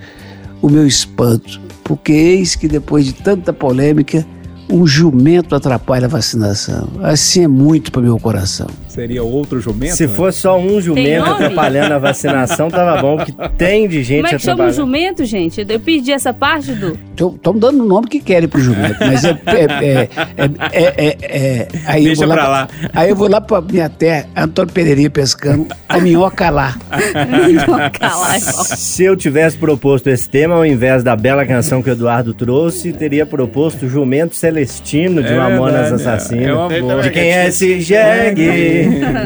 o 0.63 0.69
meu 0.69 0.87
espanto, 0.87 1.61
porque 1.83 2.13
eis 2.13 2.55
que 2.55 2.69
depois 2.69 3.07
de 3.07 3.13
tanta 3.13 3.53
polêmica, 3.53 4.27
um 4.71 4.87
jumento 4.87 5.55
atrapalha 5.55 6.07
a 6.07 6.09
vacinação. 6.09 6.89
Assim 7.03 7.45
é 7.45 7.49
muito 7.49 7.91
para 7.91 8.01
meu 8.03 8.19
coração. 8.19 8.67
Seria 8.89 9.23
outro 9.23 9.61
jumento? 9.61 9.95
Se 9.95 10.07
né? 10.07 10.13
fosse 10.15 10.39
só 10.41 10.59
um 10.59 10.81
jumento 10.81 11.25
atrapalhando 11.25 11.95
a 11.95 11.99
vacinação, 11.99 12.71
tava 12.71 13.01
bom, 13.01 13.19
que 13.19 13.33
tem 13.57 13.89
de 13.89 14.03
gente 14.03 14.23
Como 14.25 14.35
é 14.35 14.39
chama 14.39 14.65
o 14.65 14.69
atrapalhando. 14.69 14.75
jumento, 14.77 15.25
gente? 15.25 15.65
Eu 15.69 15.81
pedi 15.81 16.13
essa 16.13 16.33
parte 16.33 16.73
do. 16.73 16.99
Estão 17.13 17.57
dando 17.57 17.83
o 17.83 17.87
nome 17.87 18.09
que 18.09 18.19
querem 18.21 18.49
pro 18.49 18.61
jumento, 18.61 18.97
mas 19.01 19.25
é. 19.25 19.31
é, 19.47 19.65
é, 19.65 20.09
é, 20.37 20.49
é, 20.73 21.07
é- 21.07 21.17
é- 21.21 21.69
aí 21.87 22.05
Deixa 22.05 22.25
eu 22.25 22.29
vou 22.29 22.37
pra 22.37 22.49
lá, 22.49 22.51
lá. 22.61 22.69
Aí 22.95 23.11
eu 23.11 23.17
vou 23.17 23.29
lá 23.29 23.41
pra 23.41 23.61
minha 23.61 23.89
terra, 23.89 24.27
Antônio 24.37 24.73
Pereirinha 24.73 25.11
pescando 25.11 25.67
a 25.89 25.99
minhoca 25.99 26.49
lá. 26.51 26.77
Se 28.41 29.05
eu 29.05 29.17
tivesse 29.17 29.57
proposto 29.57 30.09
esse 30.09 30.29
tema, 30.29 30.55
ao 30.55 30.65
invés 30.67 31.03
da 31.03 31.15
bela 31.15 31.45
canção 31.45 31.83
que 31.83 31.91
o 31.91 31.93
Eduardo 31.93 32.33
trouxe, 32.35 32.93
teria 32.93 33.27
proposto 33.27 33.89
Jumento 33.89 34.35
Celestino 34.67 35.23
de 35.23 35.29
É 35.33 35.37
Mamonas 35.37 35.73
verdade, 35.91 35.95
Assassinas. 35.95 36.47
é 36.47 36.53
uma 36.55 36.69
boa. 36.69 37.03
De 37.03 37.11
quem 37.11 37.33
é 37.33 37.49
esse 37.49 37.81
jegue? 37.81 38.49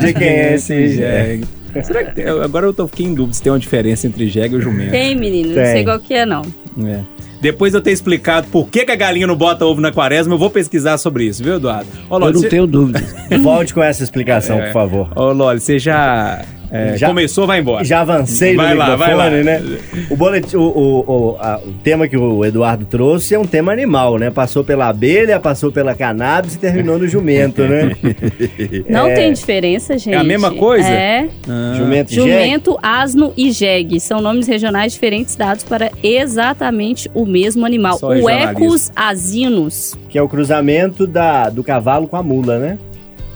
De 0.01 0.13
quem 0.15 0.29
é 0.29 0.55
esse 0.55 0.89
jegue? 0.89 1.45
Será 1.83 2.05
que 2.05 2.15
tem- 2.15 2.25
agora 2.29 2.67
eu 2.67 2.73
tô 2.73 2.87
fiquei 2.87 3.07
em 3.07 3.15
dúvida 3.15 3.35
se 3.35 3.43
tem 3.43 3.51
uma 3.53 3.59
diferença 3.59 4.07
entre 4.07 4.29
jegue 4.29 4.55
e 4.55 4.59
o 4.59 4.61
jumento. 4.61 4.93
Tem, 4.93 5.15
menino. 5.17 5.49
Não 5.49 5.55
Tem. 5.57 5.67
sei 5.73 5.85
qual 5.85 5.99
que 5.99 6.15
é, 6.15 6.25
não. 6.25 6.43
É. 6.87 7.01
Depois 7.41 7.73
de 7.73 7.79
eu 7.79 7.83
ter 7.83 7.91
explicado 7.91 8.47
por 8.47 8.69
que, 8.71 8.85
que 8.85 8.93
a 8.93 8.97
galinha 8.97 9.27
não 9.27 9.37
bota 9.37 9.67
ovo 9.67 9.81
na 9.81 9.91
quaresma, 9.93 10.33
eu 10.35 10.39
vou 10.39 10.49
pesquisar 10.51 10.97
sobre 10.99 11.25
isso, 11.25 11.43
viu, 11.43 11.57
Eduardo? 11.57 11.89
Ô, 12.09 12.17
Loli, 12.17 12.31
Eu 12.31 12.33
não 12.35 12.41
você- 12.41 12.49
tenho 12.49 12.67
dúvida. 12.67 13.03
Volte 13.43 13.75
com 13.75 13.83
essa 13.83 14.03
explicação, 14.05 14.59
É. 14.61 14.67
por 14.67 14.73
favor. 14.73 15.09
Ô, 15.17 15.33
Loli, 15.33 15.59
você 15.61 15.79
já, 15.79 16.43
é, 16.71 16.97
Já- 16.97 17.07
começou, 17.09 17.47
vai 17.47 17.61
embora. 17.61 17.85
Já 17.85 18.01
avancei 18.01 18.57
vai 18.57 18.73
no 18.73 18.79
lá, 18.79 18.97
vai 18.97 19.15
lá. 19.15 19.31
né? 19.31 19.63
O, 20.11 20.17
boletim, 20.17 20.57
o, 20.57 20.63
o, 20.63 21.01
o, 21.33 21.37
a- 21.39 21.61
o 21.65 21.73
tema 21.83 22.09
que 22.09 22.17
o 22.17 22.45
Eduardo 22.45 22.85
trouxe 22.85 23.35
é 23.35 23.39
um 23.39 23.47
tema 23.47 23.73
animal, 23.73 24.19
né? 24.19 24.31
Passou 24.31 24.65
pela 24.65 24.89
abelha, 24.89 25.39
passou 25.41 25.71
pela 25.71 25.95
cannabis 25.95 26.55
e 26.55 26.59
terminou 26.59 26.99
no 26.99 27.07
jumento, 27.09 27.63
né? 27.63 27.95
Não 28.89 29.07
É. 29.09 29.15
tem 29.15 29.33
diferença, 29.33 29.97
gente. 29.99 30.15
É 30.15 30.19
a 30.19 30.25
mesma 30.25 30.53
coisa? 30.53 30.89
É. 30.89 31.29
Ah. 31.49 31.75
Jumento 31.77 32.13
e 32.13 32.15
jegue? 32.15 32.31
Jumento, 32.31 32.79
asno 32.83 33.33
e 33.37 33.51
jegue 33.53 34.01
são 34.01 34.21
nomes 34.21 34.47
regionais 34.47 34.93
diferentes 34.93 35.37
dados 35.37 35.65
para 35.65 35.91
exatamente 36.03 37.11
o 37.15 37.25
mesmo 37.25 37.65
animal. 37.65 37.99
Só 37.99 38.09
o. 38.09 38.29
Ecus 38.31 38.91
asinos. 38.97 39.95
Que 40.09 40.19
é 40.19 40.23
o 40.23 40.29
cruzamento 40.29 41.07
da, 41.07 41.49
do 41.49 41.63
cavalo 41.65 42.07
com 42.09 42.17
a 42.17 42.23
mula, 42.23 42.59
né? 42.59 42.79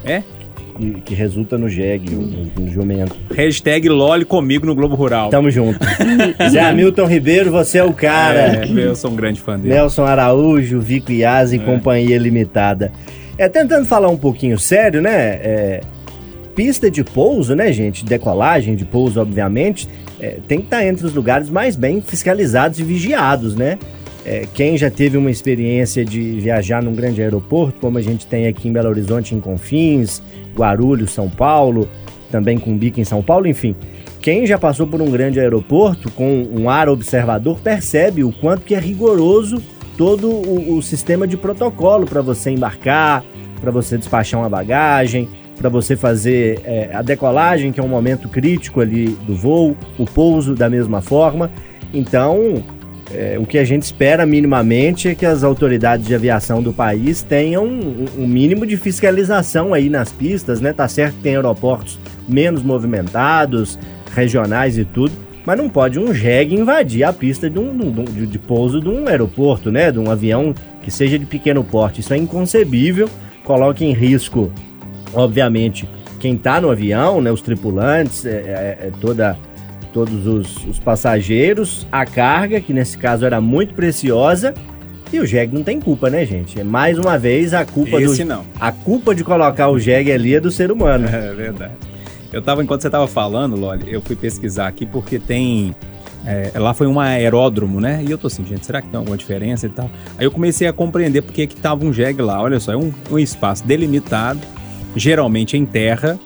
É? 0.05 0.23
Que, 0.79 1.01
que 1.01 1.14
resulta 1.14 1.59
no 1.59 1.69
jegue, 1.69 2.14
no, 2.14 2.64
no 2.64 2.71
jumento. 2.71 3.17
Hashtag 3.35 3.88
Loli 3.88 4.25
comigo 4.25 4.64
no 4.64 4.75
Globo 4.77 4.95
Rural. 4.95 5.29
Tamo 5.29 5.51
junto. 5.51 5.79
Zé 6.49 6.61
Hamilton 6.61 7.07
Ribeiro, 7.07 7.51
você 7.51 7.79
é 7.79 7.85
o 7.85 7.93
cara. 7.93 8.64
É, 8.64 8.69
eu 8.69 8.95
sou 8.95 9.11
um 9.11 9.17
grande 9.17 9.41
fã 9.41 9.59
dele. 9.59 9.75
Nelson 9.75 10.05
Araújo, 10.05 10.79
Vico 10.81 11.11
Iaz 11.11 11.53
e 11.53 11.59
Companhia 11.59 12.17
Limitada. 12.17 12.93
É, 13.37 13.49
tentando 13.49 13.87
falar 13.87 14.09
um 14.09 14.17
pouquinho 14.17 14.57
sério, 14.59 15.03
né? 15.03 15.11
É, 15.12 15.81
pista 16.55 16.91
de 16.91 17.05
pouso, 17.05 17.55
né, 17.55 17.73
gente? 17.73 18.05
Decolagem 18.05 18.75
de 18.75 18.85
pouso, 18.85 19.21
obviamente, 19.21 19.88
é, 20.21 20.38
tem 20.49 20.59
que 20.59 20.64
estar 20.64 20.85
entre 20.85 21.07
os 21.07 21.14
lugares 21.14 21.49
mais 21.49 21.77
bem 21.77 22.01
fiscalizados 22.01 22.81
e 22.81 22.83
vigiados, 22.83 23.55
né? 23.55 23.79
É, 24.31 24.47
quem 24.53 24.77
já 24.77 24.91
teve 24.91 25.17
uma 25.17 25.31
experiência 25.31 26.05
de 26.05 26.38
viajar 26.38 26.83
num 26.83 26.95
grande 26.95 27.23
aeroporto, 27.23 27.81
como 27.81 27.97
a 27.97 28.03
gente 28.03 28.27
tem 28.27 28.47
aqui 28.47 28.69
em 28.69 28.73
Belo 28.75 28.91
Horizonte, 28.91 29.35
em 29.35 29.41
Confins, 29.41 30.23
Guarulhos, 30.55 31.12
São 31.12 31.31
Paulo, 31.31 31.88
também 32.31 32.59
com 32.59 32.77
bico 32.77 33.01
em 33.01 33.05
São 33.05 33.23
Paulo, 33.23 33.47
enfim. 33.47 33.75
Quem 34.21 34.47
já 34.47 34.59
passou 34.59 34.87
por 34.87 35.01
um 35.01 35.11
grande 35.11 35.41
aeroporto 35.41 36.11
com 36.11 36.47
um 36.55 36.69
ar 36.69 36.91
observador 36.91 37.59
percebe 37.61 38.23
o 38.23 38.31
quanto 38.31 38.67
que 38.67 38.75
é 38.75 38.79
rigoroso 38.79 39.62
todo 39.97 40.29
o, 40.29 40.77
o 40.77 40.83
sistema 40.83 41.27
de 41.27 41.38
protocolo 41.38 42.05
para 42.05 42.21
você 42.21 42.51
embarcar, 42.51 43.25
para 43.62 43.71
você 43.71 43.97
despachar 43.97 44.38
uma 44.38 44.51
bagagem, 44.51 45.27
para 45.57 45.71
você 45.71 45.97
fazer 45.97 46.61
é, 46.64 46.91
a 46.93 47.01
decolagem, 47.01 47.73
que 47.73 47.81
é 47.81 47.83
um 47.83 47.88
momento 47.88 48.29
crítico 48.29 48.83
ali 48.83 49.07
do 49.27 49.35
voo, 49.35 49.75
o 49.99 50.05
pouso 50.05 50.55
da 50.55 50.69
mesma 50.69 51.01
forma. 51.01 51.51
Então, 51.95 52.62
é, 53.12 53.38
o 53.38 53.47
que 53.47 53.59
a 53.59 53.64
gente 53.64 53.83
espera 53.83 54.27
minimamente 54.27 55.09
é 55.09 55.14
que 55.14 55.25
as 55.25 55.42
autoridades 55.42 56.07
de 56.07 56.14
aviação 56.14 56.62
do 56.62 56.73
país 56.73 57.23
tenham 57.23 57.64
um, 57.64 58.05
um 58.18 58.27
mínimo 58.27 58.66
de 58.66 58.77
fiscalização 58.77 59.73
aí 59.73 59.88
nas 59.88 60.12
pistas, 60.12 60.61
né? 60.61 60.73
Tá 60.73 60.87
certo 60.88 61.16
que 61.16 61.23
tem 61.23 61.37
aeroportos 61.37 61.99
menos 62.29 62.62
movimentados, 62.62 63.79
regionais 64.14 64.77
e 64.77 64.85
tudo, 64.85 65.12
mas 65.47 65.57
não 65.57 65.68
pode 65.68 65.99
um 65.99 66.12
jegue 66.12 66.55
invadir 66.55 67.05
a 67.05 67.12
pista 67.12 67.49
de, 67.49 67.59
um, 67.59 68.05
de 68.05 68.27
de 68.27 68.38
pouso 68.38 68.81
de 68.81 68.88
um 68.88 69.09
aeroporto, 69.09 69.71
né? 69.71 69.90
De 69.90 69.99
um 69.99 70.11
avião 70.11 70.55
que 70.83 70.90
seja 70.90 71.18
de 71.18 71.25
pequeno 71.25 71.64
porte. 71.64 72.01
Isso 72.01 72.12
é 72.12 72.16
inconcebível, 72.18 73.09
coloca 73.44 73.83
em 73.83 73.92
risco, 73.94 74.53
obviamente, 75.14 75.88
quem 76.21 76.35
está 76.35 76.61
no 76.61 76.71
avião, 76.71 77.21
né? 77.23 77.33
Os 77.33 77.40
tripulantes, 77.40 78.27
é, 78.27 78.31
é- 78.31 78.87
é 78.88 78.92
toda 79.01 79.38
todos 79.92 80.27
os, 80.27 80.64
os 80.66 80.79
passageiros, 80.79 81.87
a 81.90 82.05
carga, 82.05 82.61
que 82.61 82.72
nesse 82.72 82.96
caso 82.96 83.24
era 83.24 83.40
muito 83.40 83.74
preciosa, 83.74 84.55
e 85.12 85.18
o 85.18 85.27
jegue 85.27 85.55
não 85.55 85.62
tem 85.62 85.81
culpa, 85.81 86.11
né, 86.11 86.24
gente? 86.27 86.61
É 86.61 86.64
mais 86.64 86.98
uma 86.98 87.18
vez 87.18 87.55
a 87.55 87.64
culpa 87.64 88.01
Esse 88.01 88.24
do 88.24 88.29
não. 88.29 88.44
a 88.61 88.70
culpa 88.70 89.14
de 89.14 89.24
colocar 89.24 89.68
o 89.68 89.79
jegue 89.79 90.12
ali 90.12 90.35
é 90.35 90.40
do 90.40 90.51
ser 90.51 90.70
humano. 90.70 91.09
É 91.09 91.35
verdade. 91.35 91.72
Eu 92.33 92.42
tava, 92.42 92.62
enquanto 92.62 92.83
você 92.83 92.90
tava 92.90 93.09
falando, 93.09 93.57
Loli, 93.57 93.90
eu 93.90 94.03
fui 94.03 94.14
pesquisar 94.14 94.68
aqui 94.68 94.85
porque 94.85 95.18
tem. 95.18 95.74
é, 96.27 96.53
lá 96.59 96.74
foi 96.74 96.87
um 96.87 97.01
aeródromo, 97.01 97.81
né? 97.81 98.05
E 98.07 98.11
eu 98.11 98.18
tô 98.18 98.27
assim, 98.27 98.44
gente, 98.44 98.66
será 98.66 98.83
que 98.83 98.88
tem 98.88 98.98
alguma 98.98 99.16
diferença 99.16 99.64
e 99.66 99.70
tal? 99.70 99.90
Aí 100.18 100.27
eu 100.27 100.31
comecei 100.31 100.68
a 100.68 100.72
compreender 100.72 101.22
porque 101.22 101.46
que 101.46 101.57
tava 101.57 101.87
um 101.87 101.92
jegue 101.92 102.20
lá. 102.20 102.42
Olha 102.42 102.61
só, 102.61 102.72
é 102.72 102.77
um, 102.77 102.92
um 103.11 103.18
espaço 103.18 103.66
delimitado, 103.66 104.40
geralmente 104.94 105.57
em 105.57 105.64
terra, 105.64 106.18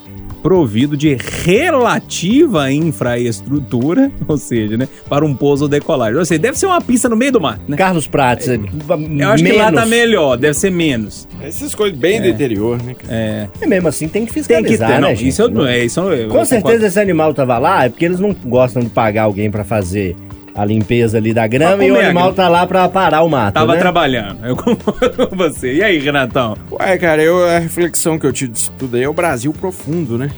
provido 0.43 0.97
de 0.97 1.17
relativa 1.45 2.71
infraestrutura, 2.73 4.11
ou 4.27 4.37
seja, 4.37 4.77
né? 4.77 4.89
Para 5.09 5.25
um 5.25 5.35
pouso 5.35 5.65
ou 5.65 5.69
decolagem. 5.69 6.19
Ou 6.19 6.25
seja, 6.25 6.41
deve 6.41 6.59
ser 6.59 6.67
uma 6.67 6.81
pista 6.81 7.09
no 7.09 7.17
meio 7.17 7.33
do 7.33 7.41
mar, 7.41 7.59
né? 7.69 7.77
Carlos 7.77 8.07
Prates, 8.07 8.49
é, 8.49 8.57
Eu 8.57 9.29
acho 9.31 9.45
que 9.45 9.53
lá 9.53 9.73
tá 9.73 9.87
melhor, 9.87 10.37
deve 10.37 10.55
ser 10.55 10.71
menos. 10.71 11.29
Essas 11.41 11.75
coisas 11.75 11.97
bem 11.99 12.21
do 12.21 12.29
interior, 12.29 12.83
né? 12.83 12.95
É. 13.09 13.49
E 13.63 13.67
mesmo 13.67 13.89
assim 13.89 14.09
tem 14.09 14.25
que 14.27 14.33
Tem 14.33 14.43
fiscalizar, 14.43 14.89
que 14.89 14.95
ter, 14.95 15.01
não, 15.01 15.09
né, 15.09 15.15
gente? 15.15 15.29
isso 15.29 15.43
eu 15.43 15.49
não 15.49 15.67
é, 15.67 15.85
isso 15.85 16.01
eu, 16.01 16.13
eu 16.13 16.19
Com 16.29 16.39
concordo. 16.39 16.47
certeza 16.49 16.87
esse 16.87 17.01
animal 17.01 17.33
tava 17.35 17.59
lá 17.59 17.85
é 17.85 17.89
porque 17.89 18.05
eles 18.05 18.19
não 18.19 18.33
gostam 18.45 18.83
de 18.83 18.89
pagar 18.91 19.25
alguém 19.25 19.51
pra 19.51 19.65
fazer 19.65 20.17
a 20.55 20.65
limpeza 20.65 21.19
ali 21.19 21.33
da 21.33 21.47
grama 21.47 21.85
e 21.85 21.91
o 21.91 21.97
a 21.97 22.05
animal 22.05 22.33
tá 22.33 22.49
lá 22.49 22.67
pra 22.67 22.89
parar 22.89 23.23
o 23.23 23.29
mato, 23.29 23.55
Tava 23.55 23.75
né? 23.75 23.79
trabalhando, 23.79 24.45
eu 24.45 24.55
concordo 24.57 25.29
com 25.29 25.37
você. 25.37 25.75
E 25.75 25.83
aí, 25.83 25.99
Renatão? 25.99 26.57
Ué, 26.71 26.99
cara, 26.99 27.23
eu, 27.23 27.45
a 27.47 27.59
reflexão 27.59 28.19
que 28.19 28.27
eu 28.27 28.33
tive 28.33 28.53
disso 28.53 28.73
tudo 28.79 28.97
aí 28.97 29.03
é 29.03 29.09
o 29.09 29.15
Brasil 29.15 29.53
profundo, 29.53 30.19
né? 30.19 30.31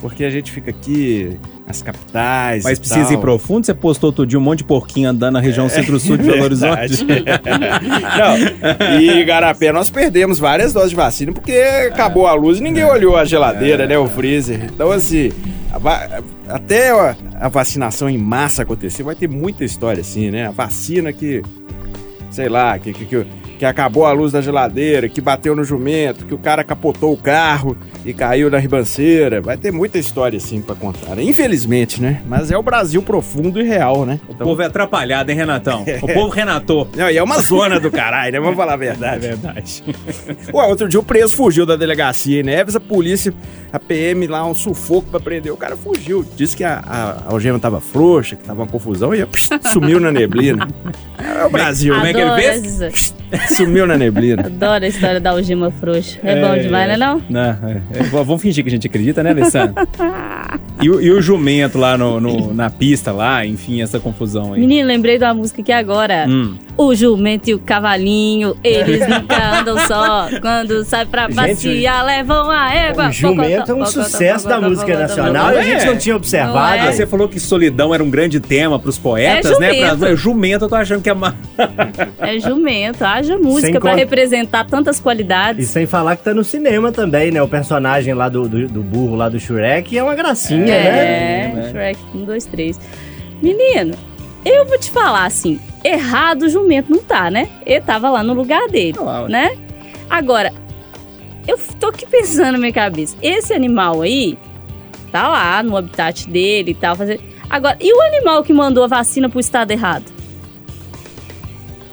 Porque 0.00 0.24
a 0.24 0.30
gente 0.30 0.52
fica 0.52 0.70
aqui 0.70 1.36
nas 1.66 1.82
capitais. 1.82 2.62
Mas 2.62 2.78
e 2.78 2.80
precisa 2.80 3.04
tal. 3.06 3.12
ir 3.14 3.18
profundo? 3.18 3.66
Você 3.66 3.74
postou 3.74 4.08
outro 4.10 4.26
dia 4.26 4.38
um 4.38 4.42
monte 4.42 4.58
de 4.58 4.64
porquinho 4.64 5.08
andando 5.08 5.34
na 5.34 5.40
região 5.40 5.68
centro-sul 5.68 6.16
de 6.18 6.24
Belo 6.24 6.44
Horizonte? 6.44 7.04
Não, 8.18 9.00
e 9.00 9.24
Garapé, 9.24 9.72
nós 9.72 9.90
perdemos 9.90 10.38
várias 10.38 10.72
doses 10.72 10.90
de 10.90 10.96
vacina 10.96 11.32
porque 11.32 11.52
acabou 11.90 12.26
a 12.26 12.34
luz 12.34 12.58
e 12.58 12.62
ninguém 12.62 12.84
olhou 12.84 13.16
a 13.16 13.24
geladeira, 13.24 13.86
né? 13.86 13.98
O 13.98 14.06
freezer. 14.06 14.64
Então, 14.72 14.92
assim, 14.92 15.32
até 16.48 16.90
a, 16.90 17.48
vacinação 17.48 18.08
em 18.08 18.18
massa 18.18 18.62
acontecer, 18.62 19.02
vai 19.02 19.14
ter 19.14 19.28
muita 19.28 19.64
história 19.64 20.00
assim, 20.00 20.30
né? 20.30 20.46
A 20.46 20.50
vacina 20.50 21.12
que, 21.12 21.42
sei 22.30 22.48
lá, 22.48 22.78
que, 22.78 22.92
que, 22.92 23.04
que, 23.04 23.26
que 23.58 23.64
acabou 23.64 24.04
a 24.06 24.12
luz 24.12 24.32
da 24.32 24.40
geladeira, 24.40 25.08
que 25.08 25.20
bateu 25.20 25.54
no 25.56 25.64
jumento, 25.64 26.26
que 26.26 26.34
o 26.34 26.38
cara 26.38 26.62
capotou 26.62 27.12
o 27.12 27.16
carro 27.16 27.76
e 28.04 28.12
caiu 28.12 28.50
na 28.50 28.58
ribanceira. 28.58 29.40
Vai 29.40 29.56
ter 29.56 29.72
muita 29.72 29.98
história 29.98 30.36
assim 30.36 30.60
pra 30.60 30.74
contar. 30.74 31.14
né? 31.16 31.22
Infelizmente, 31.22 32.00
né? 32.00 32.20
Mas 32.26 32.50
é 32.50 32.56
o 32.58 32.62
Brasil 32.62 33.02
profundo 33.02 33.60
e 33.60 33.64
real, 33.64 34.04
né? 34.04 34.20
O 34.28 34.34
povo 34.34 34.60
é 34.62 34.66
atrapalhado, 34.66 35.30
hein, 35.30 35.36
Renatão? 35.36 35.84
O 36.02 36.12
povo 36.12 36.28
renatou. 36.28 36.88
Não, 36.96 37.10
e 37.10 37.16
é 37.16 37.22
uma 37.22 37.38
zona 37.40 37.80
do 37.80 37.90
caralho, 37.90 38.32
né? 38.32 38.40
Vamos 38.40 38.56
falar 38.56 38.74
a 38.74 38.76
verdade. 38.76 39.16
É 39.26 39.28
verdade. 39.28 39.82
Ué, 40.52 40.66
outro 40.66 40.88
dia 40.88 41.00
o 41.00 41.02
preso 41.02 41.34
fugiu 41.34 41.64
da 41.64 41.74
delegacia 41.76 42.40
em 42.40 42.42
Neves, 42.42 42.76
a 42.76 42.80
polícia, 42.80 43.32
a 43.72 43.78
PM 43.78 44.26
lá, 44.26 44.44
um 44.44 44.54
sufoco 44.54 45.08
pra 45.10 45.18
prender. 45.20 45.52
O 45.52 45.56
cara 45.56 45.76
fugiu. 45.76 46.24
Disse 46.36 46.56
que 46.56 46.64
a, 46.64 46.82
a, 46.86 47.10
a 47.10 47.32
algema 47.32 47.58
tava 47.58 47.80
frouxa, 47.80 48.36
que 48.36 48.44
tava 48.44 48.62
uma 48.62 48.68
confusão 48.68 49.14
e 49.14 49.24
psh, 49.24 49.48
sumiu 49.72 49.98
na 50.00 50.12
neblina. 50.12 50.68
É 51.18 51.44
o 51.44 51.50
Brasil, 51.50 51.94
Como 51.94 52.06
é 52.06 52.12
que 52.12 52.20
ele 52.20 52.34
fez? 52.34 53.14
Sumiu 53.48 53.86
na 53.86 53.96
neblina. 53.96 54.46
Adoro 54.46 54.84
a 54.84 54.88
história 54.88 55.20
da 55.20 55.30
algema 55.30 55.70
frouxa. 55.70 56.18
É, 56.22 56.40
bom 56.40 56.56
demais, 56.60 56.88
né 56.88 56.96
não? 56.96 57.22
Não, 57.28 57.40
é, 57.40 57.82
é, 57.94 58.02
vamos 58.02 58.40
fingir 58.40 58.62
que 58.62 58.68
a 58.68 58.72
gente 58.72 58.86
acredita, 58.86 59.22
né, 59.22 59.30
Alessandro? 59.30 59.74
E, 60.82 60.90
o- 60.90 61.00
e 61.00 61.10
o 61.10 61.20
jumento 61.22 61.78
lá 61.78 61.96
no, 61.96 62.20
no- 62.20 62.52
na 62.54 62.68
pista, 62.68 63.10
lá, 63.12 63.44
enfim, 63.46 63.80
essa 63.82 63.98
confusão 63.98 64.52
aí. 64.52 64.60
Menino, 64.60 64.86
lembrei 64.86 65.16
uma 65.18 65.32
música 65.34 65.62
aqui 65.62 65.72
agora. 65.72 66.26
Hum. 66.28 66.54
O 66.76 66.94
jumento 66.94 67.48
e 67.48 67.54
o 67.54 67.58
cavalinho, 67.58 68.54
eles 68.62 69.00
nunca 69.08 69.60
andam 69.60 69.78
só. 69.86 70.28
Quando 70.42 70.84
sai 70.84 71.06
pra 71.06 71.28
passear, 71.30 72.04
levam 72.04 72.50
a 72.50 72.74
égua. 72.74 73.08
O 73.08 73.12
jumento 73.12 73.72
é 73.72 73.74
um 73.74 73.86
sucesso 73.86 74.46
da 74.46 74.60
música 74.60 74.98
nacional 74.98 75.52
e 75.52 75.58
a 75.58 75.62
gente 75.62 75.86
não 75.86 75.96
tinha 75.96 76.14
observado. 76.14 76.76
Não 76.82 76.88
é? 76.88 76.92
você 76.92 77.06
falou 77.06 77.28
que 77.28 77.40
solidão 77.40 77.94
era 77.94 78.04
um 78.04 78.10
grande 78.10 78.38
tema 78.40 78.78
pros 78.78 78.98
poetas, 78.98 79.52
É 79.52 79.58
né? 79.58 79.72
jumento. 79.72 79.98
Pra, 79.98 80.14
jumento, 80.14 80.64
eu 80.66 80.68
tô 80.68 80.74
achando 80.74 81.00
que 81.02 81.08
é 81.08 81.14
mais. 81.14 81.34
É 82.18 82.38
jumento, 82.38 83.02
haja 83.02 83.38
música 83.38 83.72
Sem 83.72 83.80
pra 83.80 83.94
representar 83.94 84.64
tantas 84.66 84.98
E 84.98 85.02
qualidades. 85.02 85.68
sem 85.68 85.86
falar 85.86 86.16
que 86.16 86.24
tá 86.24 86.34
no 86.34 86.44
cinema 86.44 86.92
também, 86.92 87.30
né? 87.30 87.40
O 87.40 87.48
personagem 87.48 88.12
lá 88.12 88.28
do, 88.28 88.46
do, 88.46 88.66
do 88.68 88.82
burro 88.82 89.14
lá 89.16 89.28
do 89.30 89.40
Shrek 89.40 89.96
é 89.96 90.02
uma 90.02 90.14
gracinha, 90.14 90.65
né? 90.66 91.66
É, 91.66 91.70
Shrek 91.70 92.00
1, 92.14 92.24
2, 92.24 92.46
3. 92.46 92.80
Menino, 93.42 93.94
eu 94.44 94.66
vou 94.66 94.78
te 94.78 94.90
falar 94.90 95.24
assim: 95.24 95.60
errado 95.84 96.42
o 96.42 96.48
jumento 96.48 96.90
não 96.90 97.02
tá, 97.02 97.30
né? 97.30 97.48
Ele 97.64 97.80
tava 97.80 98.10
lá 98.10 98.22
no 98.22 98.32
lugar 98.32 98.68
dele, 98.68 98.98
ué. 98.98 99.28
né? 99.28 99.56
Agora, 100.08 100.52
eu 101.46 101.58
tô 101.80 101.88
aqui 101.88 102.06
pensando 102.06 102.52
na 102.52 102.58
minha 102.58 102.72
cabeça: 102.72 103.16
esse 103.22 103.52
animal 103.52 104.02
aí 104.02 104.38
tá 105.10 105.28
lá 105.28 105.62
no 105.62 105.76
habitat 105.76 106.28
dele 106.28 106.72
e 106.72 106.74
tal. 106.74 106.96
Fazer... 106.96 107.20
Agora, 107.48 107.76
e 107.80 107.92
o 107.92 108.00
animal 108.02 108.42
que 108.42 108.52
mandou 108.52 108.84
a 108.84 108.88
vacina 108.88 109.28
pro 109.28 109.40
estado 109.40 109.70
errado? 109.70 110.15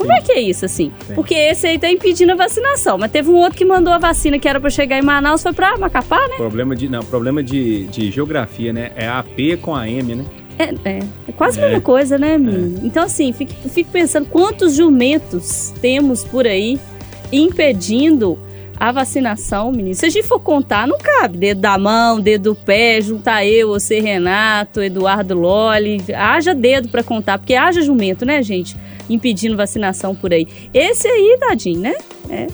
Como 0.08 0.14
é 0.18 0.22
que 0.22 0.32
é 0.32 0.40
isso, 0.42 0.66
assim? 0.66 0.92
Sim. 1.08 1.14
Porque 1.16 1.34
esse 1.34 1.66
aí 1.68 1.78
tá 1.80 1.90
impedindo 1.90 2.32
a 2.32 2.36
vacinação, 2.36 2.98
mas 2.98 3.12
teve 3.12 3.30
um 3.30 3.36
outro 3.36 3.58
que 3.58 3.66
mandou 3.66 3.92
a 3.94 3.98
vacina 3.98 4.38
que 4.40 4.48
era 4.48 4.60
pra 4.60 4.70
chegar 4.70 4.98
em 5.00 5.02
Manaus, 5.02 5.42
foi 5.44 5.54
pra 5.54 5.78
Macapá, 5.78 6.20
né? 6.28 6.36
Problema 6.38 6.76
de. 6.76 6.88
Não, 6.90 7.02
problema 7.04 7.42
de, 7.44 7.86
de 7.88 8.12
geografia, 8.12 8.72
né? 8.74 8.92
É 8.96 9.08
a 9.08 9.24
P 9.24 9.58
com 9.58 9.76
a 9.76 9.88
M, 9.90 10.16
né? 10.16 10.26
É, 10.60 10.64
é, 10.88 11.00
é 11.28 11.32
quase 11.32 11.60
a 11.60 11.64
É. 11.64 11.66
mesma 11.68 11.82
coisa, 11.82 12.18
né, 12.18 12.38
menino? 12.38 12.80
Então, 12.84 13.04
assim, 13.04 13.34
fico, 13.34 13.52
fico 13.70 13.90
pensando 13.92 14.28
quantos 14.28 14.76
jumentos 14.76 15.74
temos 15.82 16.24
por 16.24 16.46
aí 16.46 16.80
impedindo 17.32 18.38
a 18.80 18.92
vacinação, 18.92 19.72
menino. 19.72 19.96
Se 19.96 20.06
a 20.06 20.10
gente 20.10 20.28
for 20.28 20.40
contar, 20.40 20.88
não 20.88 20.98
cabe. 20.98 21.38
Dedo 21.38 21.62
da 21.62 21.78
mão, 21.78 22.20
dedo 22.20 22.54
do 22.54 22.56
pé, 22.56 23.00
juntar 23.02 23.46
eu, 23.46 23.70
você, 23.70 24.00
Renato, 24.00 24.82
Eduardo 24.82 25.34
Loli. 25.36 26.04
Haja 26.14 26.54
dedo 26.54 26.90
pra 26.90 27.02
contar, 27.04 27.38
porque 27.40 27.54
haja 27.56 27.82
jumento, 27.82 28.26
né, 28.26 28.42
gente? 28.44 28.76
Impedindo 29.10 29.56
vacinação 29.58 30.16
por 30.16 30.34
aí. 30.34 30.48
Esse 30.74 31.08
aí, 31.08 31.38
tadinho, 31.40 31.80
né? 31.82 31.94
É. 32.30 32.48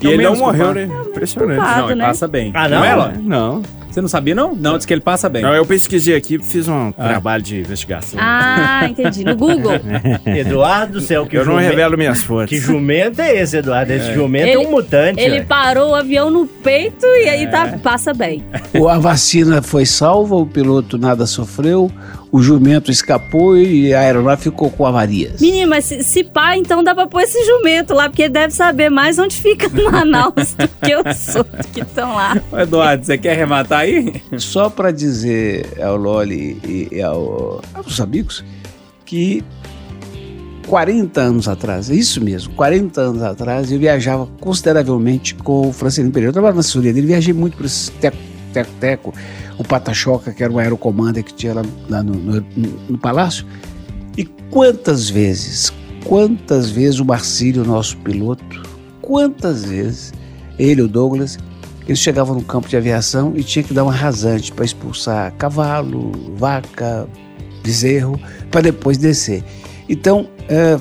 E 0.00 0.06
É 0.06 0.10
o 0.10 0.12
ele 0.12 0.22
não 0.22 0.36
morreu, 0.36 0.66
culpado. 0.66 0.86
né? 0.86 1.02
Impressionante. 1.10 1.56
culpado. 1.58 1.80
não, 1.80 1.90
ele 1.90 1.98
né? 2.00 2.06
passa 2.06 2.28
bem. 2.28 2.50
Ah, 2.54 2.68
não? 2.68 2.84
é, 2.84 2.94
Ló? 2.94 3.08
Não. 3.20 3.62
Você 3.90 4.00
não 4.02 4.08
sabia, 4.08 4.34
não? 4.34 4.54
Não, 4.54 4.76
diz 4.76 4.86
que 4.86 4.92
ele 4.94 5.00
passa 5.00 5.28
bem. 5.28 5.42
Não, 5.42 5.52
eu 5.54 5.66
pesquisei 5.66 6.14
aqui, 6.14 6.38
fiz 6.38 6.68
um 6.68 6.92
trabalho 6.92 7.42
de 7.42 7.58
investigação. 7.60 8.20
Ah, 8.22 8.86
entendi. 8.88 9.24
No 9.24 9.34
Google. 9.34 9.72
Eduardo 10.26 10.92
do 10.94 11.00
céu, 11.00 11.26
que 11.26 11.36
eu 11.36 11.44
não 11.44 11.54
jumento- 11.54 11.70
revelo 11.70 11.98
minhas 11.98 12.22
fontes. 12.22 12.50
Que 12.56 12.64
jumento 12.64 13.20
é 13.20 13.34
esse, 13.40 13.56
Eduardo? 13.56 13.92
Esse 13.92 14.12
jumento 14.14 14.46
é 14.46 14.50
Ele- 14.52 14.66
um 14.66 14.70
mutante. 14.70 15.20
Ele 15.20 15.38
ué. 15.38 15.44
parou 15.44 15.90
o 15.90 15.94
avião 15.94 16.30
no 16.30 16.46
peito 16.46 17.06
e 17.06 17.28
aí 17.28 17.50
tá, 17.50 17.78
passa 17.82 18.12
bem. 18.14 18.44
O- 18.78 18.88
A 18.88 18.98
vacina 18.98 19.62
foi 19.62 19.84
salva, 19.86 20.36
o 20.36 20.46
piloto 20.46 20.96
nada 20.98 21.26
sofreu, 21.26 21.90
o 22.30 22.42
jumento 22.42 22.90
escapou 22.90 23.56
e 23.56 23.94
a 23.94 24.00
aeronave 24.00 24.42
ficou 24.42 24.70
com 24.70 24.84
avarias. 24.84 25.40
Menino, 25.40 25.70
mas 25.70 25.84
se, 25.86 26.02
se 26.04 26.22
pá, 26.24 26.56
então 26.56 26.84
dá 26.84 26.94
pra 26.94 27.06
pôr 27.06 27.22
esse 27.22 27.42
jumento 27.46 27.94
lá, 27.94 28.08
porque 28.08 28.22
ele 28.22 28.32
deve 28.34 28.52
saber 28.52 28.90
mais 28.90 29.18
onde 29.18 29.36
fica 29.36 29.68
Manaus 29.90 30.54
do 30.54 30.68
que 30.68 30.94
os 30.96 31.34
outros 31.36 31.66
que 31.66 31.80
estão 31.80 32.14
lá. 32.14 32.40
Eduardo, 32.58 33.04
você 33.06 33.16
quer 33.16 33.32
arrematar 33.32 33.80
aí? 33.80 34.20
Só 34.38 34.68
para 34.68 34.90
dizer 34.90 35.66
ao 35.82 35.96
Loli 35.96 36.60
e, 36.64 36.88
e 36.96 37.02
ao- 37.02 37.62
aos 37.74 38.00
amigos 38.00 38.44
que 39.06 39.42
40 40.66 41.20
anos 41.22 41.48
atrás, 41.48 41.90
é 41.90 41.94
isso 41.94 42.22
mesmo, 42.22 42.52
40 42.52 43.00
anos 43.00 43.22
atrás, 43.22 43.72
eu 43.72 43.78
viajava 43.78 44.28
consideravelmente 44.38 45.34
com 45.34 45.68
o 45.68 45.72
Francisco 45.72 46.10
Pereira. 46.10 46.28
Eu 46.28 46.32
trabalhava 46.34 46.56
na 46.56 46.60
assessoria 46.60 46.92
dele, 46.92 47.06
viajei 47.06 47.32
muito 47.32 47.56
para 47.56 47.64
esse 47.64 47.90
teco, 48.64 48.70
teco, 48.80 49.12
teco, 49.12 49.14
o 49.58 49.64
Patachoca, 49.64 50.32
que 50.32 50.42
era 50.42 50.52
um 50.52 50.58
aerocomando 50.58 51.22
que 51.22 51.34
tinha 51.34 51.54
lá, 51.54 51.62
lá 51.88 52.02
no, 52.02 52.14
no- 52.14 52.44
no 52.88 52.98
palácio. 52.98 53.44
E 54.16 54.24
quantas 54.24 55.08
vezes, 55.10 55.72
quantas 56.04 56.70
vezes 56.70 57.00
o 57.00 57.04
Marcílio, 57.04 57.64
nosso 57.64 57.96
piloto, 57.98 58.62
quantas 59.00 59.64
vezes 59.64 60.12
ele, 60.58 60.82
o 60.82 60.88
Douglas, 60.88 61.38
eles 61.86 61.98
chegavam 62.00 62.34
no 62.34 62.42
campo 62.42 62.68
de 62.68 62.76
aviação 62.76 63.32
e 63.36 63.42
tinha 63.42 63.62
que 63.62 63.72
dar 63.72 63.84
uma 63.84 63.92
rasante 63.92 64.52
para 64.52 64.64
expulsar 64.64 65.32
cavalo, 65.38 66.12
vaca, 66.36 67.08
bezerro, 67.62 68.20
para 68.50 68.60
depois 68.62 68.98
descer. 68.98 69.42
Então, 69.88 70.28
é, 70.48 70.78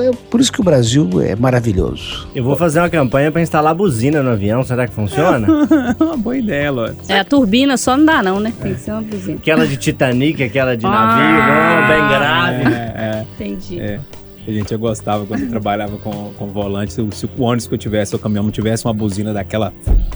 é 0.00 0.10
por 0.30 0.40
isso 0.40 0.52
que 0.52 0.60
o 0.60 0.64
Brasil 0.64 1.08
é 1.22 1.34
maravilhoso. 1.36 2.26
Eu 2.34 2.42
vou 2.44 2.56
fazer 2.56 2.78
uma 2.80 2.88
campanha 2.90 3.30
pra 3.32 3.40
instalar 3.42 3.74
buzina 3.74 4.22
no 4.22 4.30
avião. 4.30 4.62
Será 4.62 4.86
que 4.86 4.94
funciona? 4.94 5.46
Uma 6.00 6.16
boa 6.16 6.36
ideia, 6.36 6.70
Ló. 6.70 6.88
É, 7.08 7.18
a 7.20 7.24
turbina 7.24 7.76
só 7.76 7.96
não 7.96 8.04
dá 8.04 8.22
não, 8.22 8.40
né? 8.40 8.52
Tem 8.60 8.74
que 8.74 8.80
ser 8.80 8.92
uma 8.92 9.02
buzina. 9.02 9.36
aquela 9.38 9.66
de 9.66 9.76
Titanic, 9.76 10.42
aquela 10.42 10.76
de 10.76 10.86
Ah. 10.86 10.90
navio, 10.90 11.38
não, 11.46 11.88
bem 11.88 12.08
grave. 12.18 12.74
É, 12.74 13.24
Entendi. 13.34 13.80
é. 13.80 14.00
A 14.46 14.52
gente 14.52 14.70
eu 14.72 14.78
gostava 14.78 15.26
quando 15.26 15.42
eu 15.42 15.48
trabalhava 15.50 15.96
com, 15.98 16.32
com 16.38 16.46
volante. 16.48 16.92
Se, 16.92 17.00
o- 17.00 17.10
se 17.12 17.26
o 17.26 17.30
ônibus 17.42 17.66
que 17.66 17.74
eu 17.74 17.78
tivesse, 17.78 18.14
o 18.14 18.18
caminhão 18.18 18.44
não 18.44 18.50
tivesse 18.52 18.84
uma 18.84 18.94
buzina 18.94 19.32
daquela, 19.32 19.72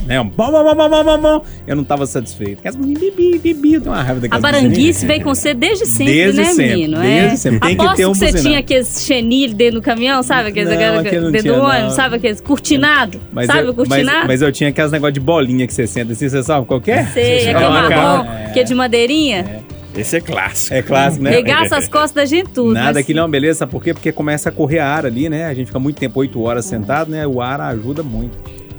né? 0.06 0.20
Um 0.20 0.28
bom, 0.28 0.50
bom, 0.52 0.64
bom, 0.64 0.88
bom, 0.88 1.04
bom, 1.04 1.18
bom, 1.20 1.42
eu 1.66 1.74
não 1.74 1.82
tava 1.84 2.06
satisfeito. 2.06 2.58
Aquelas 2.60 2.76
bibi, 2.76 3.38
bibi, 3.38 3.74
eu 3.74 3.80
tenho 3.80 3.92
uma 3.94 4.02
raiva 4.02 4.18
A 4.18 4.20
daquelas 4.20 4.42
baranguice 4.42 5.04
veio 5.06 5.22
com 5.24 5.34
você 5.34 5.52
desde 5.52 5.84
sempre, 5.86 6.14
Desde 6.14 6.40
né, 6.40 6.44
sempre, 6.46 6.66
menino? 6.68 7.00
desde 7.00 7.34
é. 7.34 7.36
sempre. 7.36 7.60
Tem 7.60 7.76
que 7.76 7.82
Aposto 7.82 7.96
ter 7.96 8.06
um 8.06 8.14
você 8.14 8.24
buzinão. 8.26 8.42
tinha 8.44 8.58
aqueles 8.60 9.04
chenilhos 9.04 9.54
dentro 9.56 9.80
do 9.80 9.82
caminhão, 9.82 10.22
sabe? 10.22 10.50
Aqueles, 10.50 10.68
Não, 10.68 10.94
não 11.22 11.32
dentro 11.32 11.52
do 11.54 11.58
não. 11.58 11.64
ônibus, 11.64 11.94
sabe? 11.94 12.16
Aqueles 12.16 12.40
cortinado. 12.40 13.20
Mas 13.32 13.46
sabe 13.46 13.66
eu, 13.66 13.70
o 13.70 13.74
cortinado? 13.74 14.18
Mas, 14.20 14.26
mas 14.28 14.42
eu 14.42 14.52
tinha 14.52 14.70
aquelas 14.70 14.92
negócio 14.92 15.12
de 15.14 15.20
bolinha 15.20 15.66
que 15.66 15.74
você 15.74 15.86
senta 15.86 16.12
assim, 16.12 16.28
você 16.28 16.42
sabe 16.42 16.66
qual 16.66 16.80
que 16.80 16.90
é? 16.92 17.04
Sei, 17.06 17.40
Você 17.40 17.48
aquele 17.48 17.64
coloca- 17.66 17.88
marrom, 17.96 18.24
É. 18.30 18.50
que 18.52 18.60
é 18.60 18.64
de 18.64 18.74
madeirinha. 18.74 19.64
Esse 20.00 20.16
é 20.16 20.20
clássico. 20.20 20.74
É 20.74 20.82
clássico, 20.82 21.24
né? 21.24 21.30
Regaça 21.30 21.76
as 21.76 21.86
costas 21.88 22.12
da 22.12 22.24
gente 22.24 22.50
tudo. 22.50 22.74
Nada, 22.74 22.86
mas- 22.88 22.96
aquilo 22.98 23.18
é 23.18 23.22
uma 23.22 23.28
beleza, 23.28 23.60
sabe 23.60 23.72
por 23.72 23.82
quê? 23.82 23.92
Porque 23.94 24.10
começa 24.12 24.48
a 24.48 24.52
correr 24.52 24.78
ar 24.80 25.04
ali, 25.06 25.28
né? 25.28 25.46
A 25.46 25.54
gente 25.54 25.66
fica 25.68 25.78
muito 25.78 25.98
tempo, 25.98 26.18
8 26.20 26.40
horas 26.42 26.64
sentado, 26.64 27.10
né? 27.10 27.26
O 27.26 27.40
ar 27.40 27.60
ajuda 27.60 28.02
muito. 28.02 28.36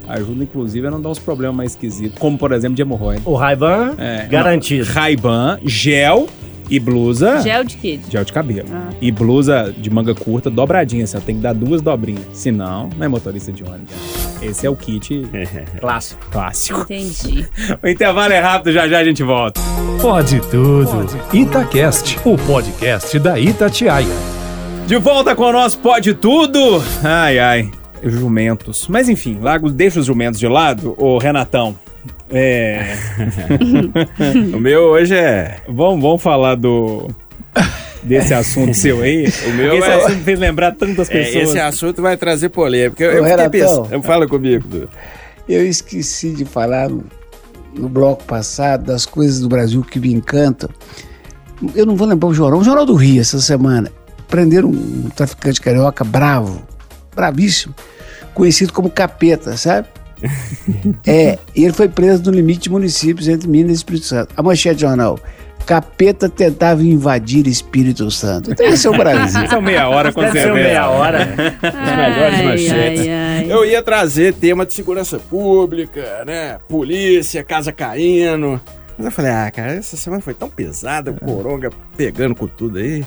Ajuda, 0.07 0.43
inclusive, 0.43 0.87
a 0.87 0.91
não 0.91 0.99
dar 1.01 1.09
uns 1.09 1.19
problemas 1.19 1.55
mais 1.55 1.71
esquisitos, 1.71 2.17
como, 2.19 2.37
por 2.37 2.51
exemplo, 2.51 2.75
de 2.75 2.81
hemorroida. 2.81 3.21
O 3.23 3.33
Ray-Ban, 3.35 3.93
É, 3.97 4.25
garantido. 4.29 4.83
Ray-Ban, 4.91 5.59
gel 5.63 6.27
e 6.71 6.79
blusa. 6.79 7.41
Gel 7.41 7.63
de 7.65 7.77
quê? 7.77 7.99
Gel 8.09 8.23
de 8.23 8.33
cabelo. 8.33 8.67
Ah. 8.71 8.89
E 9.01 9.11
blusa 9.11 9.71
de 9.77 9.89
manga 9.89 10.15
curta, 10.15 10.49
dobradinha, 10.49 11.03
assim, 11.03 11.19
tem 11.19 11.35
que 11.35 11.41
dar 11.41 11.53
duas 11.53 11.81
dobrinhas. 11.81 12.23
Senão, 12.33 12.89
não 12.97 13.05
é 13.05 13.07
motorista 13.07 13.51
de 13.51 13.63
ônibus. 13.63 13.91
né? 13.91 14.47
Esse 14.47 14.65
é 14.65 14.69
o 14.69 14.75
kit 14.75 15.27
Clássico. 15.79 16.25
clássico. 16.31 16.79
Entendi. 16.81 17.45
O 17.83 17.87
intervalo 17.87 18.31
é 18.33 18.39
rápido, 18.39 18.71
já 18.73 18.87
já 18.87 18.99
a 18.99 19.03
gente 19.03 19.21
volta. 19.23 19.59
Pode 20.01 20.39
tudo. 20.49 21.05
Itacast, 21.33 22.17
o 22.25 22.37
podcast 22.37 23.19
da 23.19 23.39
Itatiaia. 23.39 24.07
De 24.87 24.97
volta 24.97 25.35
com 25.35 25.43
o 25.43 25.51
nosso 25.51 25.77
Pode 25.79 26.13
Tudo. 26.13 26.83
Ai, 27.03 27.37
ai. 27.39 27.71
Jumentos. 28.03 28.87
Mas 28.87 29.07
enfim, 29.09 29.37
largo, 29.41 29.69
deixa 29.69 29.99
os 29.99 30.05
jumentos 30.05 30.39
de 30.39 30.47
lado, 30.47 30.95
ô 30.97 31.17
Renatão. 31.17 31.75
É. 32.31 32.95
O 34.55 34.59
meu 34.59 34.81
hoje 34.83 35.15
é. 35.15 35.57
vamos, 35.67 36.01
vamos 36.01 36.21
falar 36.21 36.55
do. 36.55 37.09
Desse 38.03 38.33
assunto 38.33 38.73
seu 38.73 39.01
aí. 39.01 39.31
O 39.47 39.53
meu 39.53 39.77
Esse 39.77 39.89
é- 39.89 39.93
assunto 39.95 40.23
fez 40.23 40.39
lembrar 40.39 40.71
tantas 40.73 41.09
é, 41.09 41.13
pessoas. 41.13 41.49
esse 41.49 41.59
assunto 41.59 42.01
vai 42.01 42.17
trazer 42.17 42.49
polêmica. 42.49 43.03
Eu, 43.03 43.11
eu 43.11 43.25
fiquei 43.25 43.49
pensando. 43.61 44.01
Fala 44.03 44.27
comigo, 44.27 44.67
Du. 44.67 44.89
Eu 45.47 45.65
esqueci 45.67 46.31
de 46.31 46.45
falar 46.45 46.89
no, 46.89 47.03
no 47.75 47.89
bloco 47.89 48.23
passado 48.23 48.85
das 48.85 49.05
coisas 49.05 49.39
do 49.39 49.49
Brasil 49.49 49.83
que 49.83 49.99
me 49.99 50.13
encantam. 50.13 50.69
Eu 51.75 51.85
não 51.85 51.95
vou 51.95 52.07
lembrar 52.07 52.29
o 52.29 52.33
jornal. 52.33 52.59
O 52.59 52.63
Jornal 52.63 52.85
do 52.85 52.95
Rio, 52.95 53.21
essa 53.21 53.39
semana, 53.39 53.91
prenderam 54.27 54.69
um 54.69 55.09
traficante 55.15 55.59
carioca 55.61 56.03
bravo, 56.03 56.63
bravíssimo, 57.15 57.75
conhecido 58.33 58.71
como 58.73 58.89
Capeta, 58.89 59.55
sabe? 59.57 59.87
É, 61.05 61.37
e 61.55 61.63
ele 61.63 61.73
foi 61.73 61.89
preso 61.89 62.23
no 62.23 62.31
limite 62.31 62.61
de 62.61 62.69
municípios 62.69 63.27
entre 63.27 63.47
Minas 63.47 63.71
e 63.71 63.75
Espírito 63.75 64.05
Santo. 64.05 64.33
A 64.35 64.43
manchete 64.43 64.81
jornal. 64.81 65.19
Capeta 65.65 66.27
tentava 66.27 66.81
invadir 66.83 67.45
Espírito 67.47 68.09
Santo. 68.09 68.51
Então 68.51 68.65
esse 68.65 68.87
é 68.87 68.89
o 68.89 68.97
Brasil. 68.97 69.47
São 69.47 69.61
meia 69.61 69.87
hora 69.87 70.11
quando 70.11 70.33
Deve 70.33 70.39
você 70.39 70.47
ser 70.47 70.53
vê. 70.53 70.63
meia 70.63 70.89
hora. 70.89 71.19
melhores 71.25 72.39
Ai, 72.39 72.45
manchetes. 72.45 73.01
ai, 73.01 73.09
ai. 73.09 73.45
Eu 73.51 73.63
ia 73.63 73.81
trazer 73.83 74.33
tema 74.33 74.65
de 74.65 74.73
segurança 74.73 75.19
pública, 75.19 76.23
né? 76.25 76.57
Polícia, 76.67 77.43
casa 77.43 77.71
caindo. 77.71 78.59
Mas 78.97 79.05
eu 79.05 79.11
falei, 79.11 79.31
ah, 79.31 79.51
cara, 79.51 79.73
essa 79.73 79.95
semana 79.95 80.21
foi 80.21 80.33
tão 80.33 80.49
pesada, 80.49 81.11
o 81.11 81.13
Coronga 81.19 81.69
pegando 81.95 82.33
com 82.35 82.47
tudo 82.47 82.79
aí. 82.79 83.05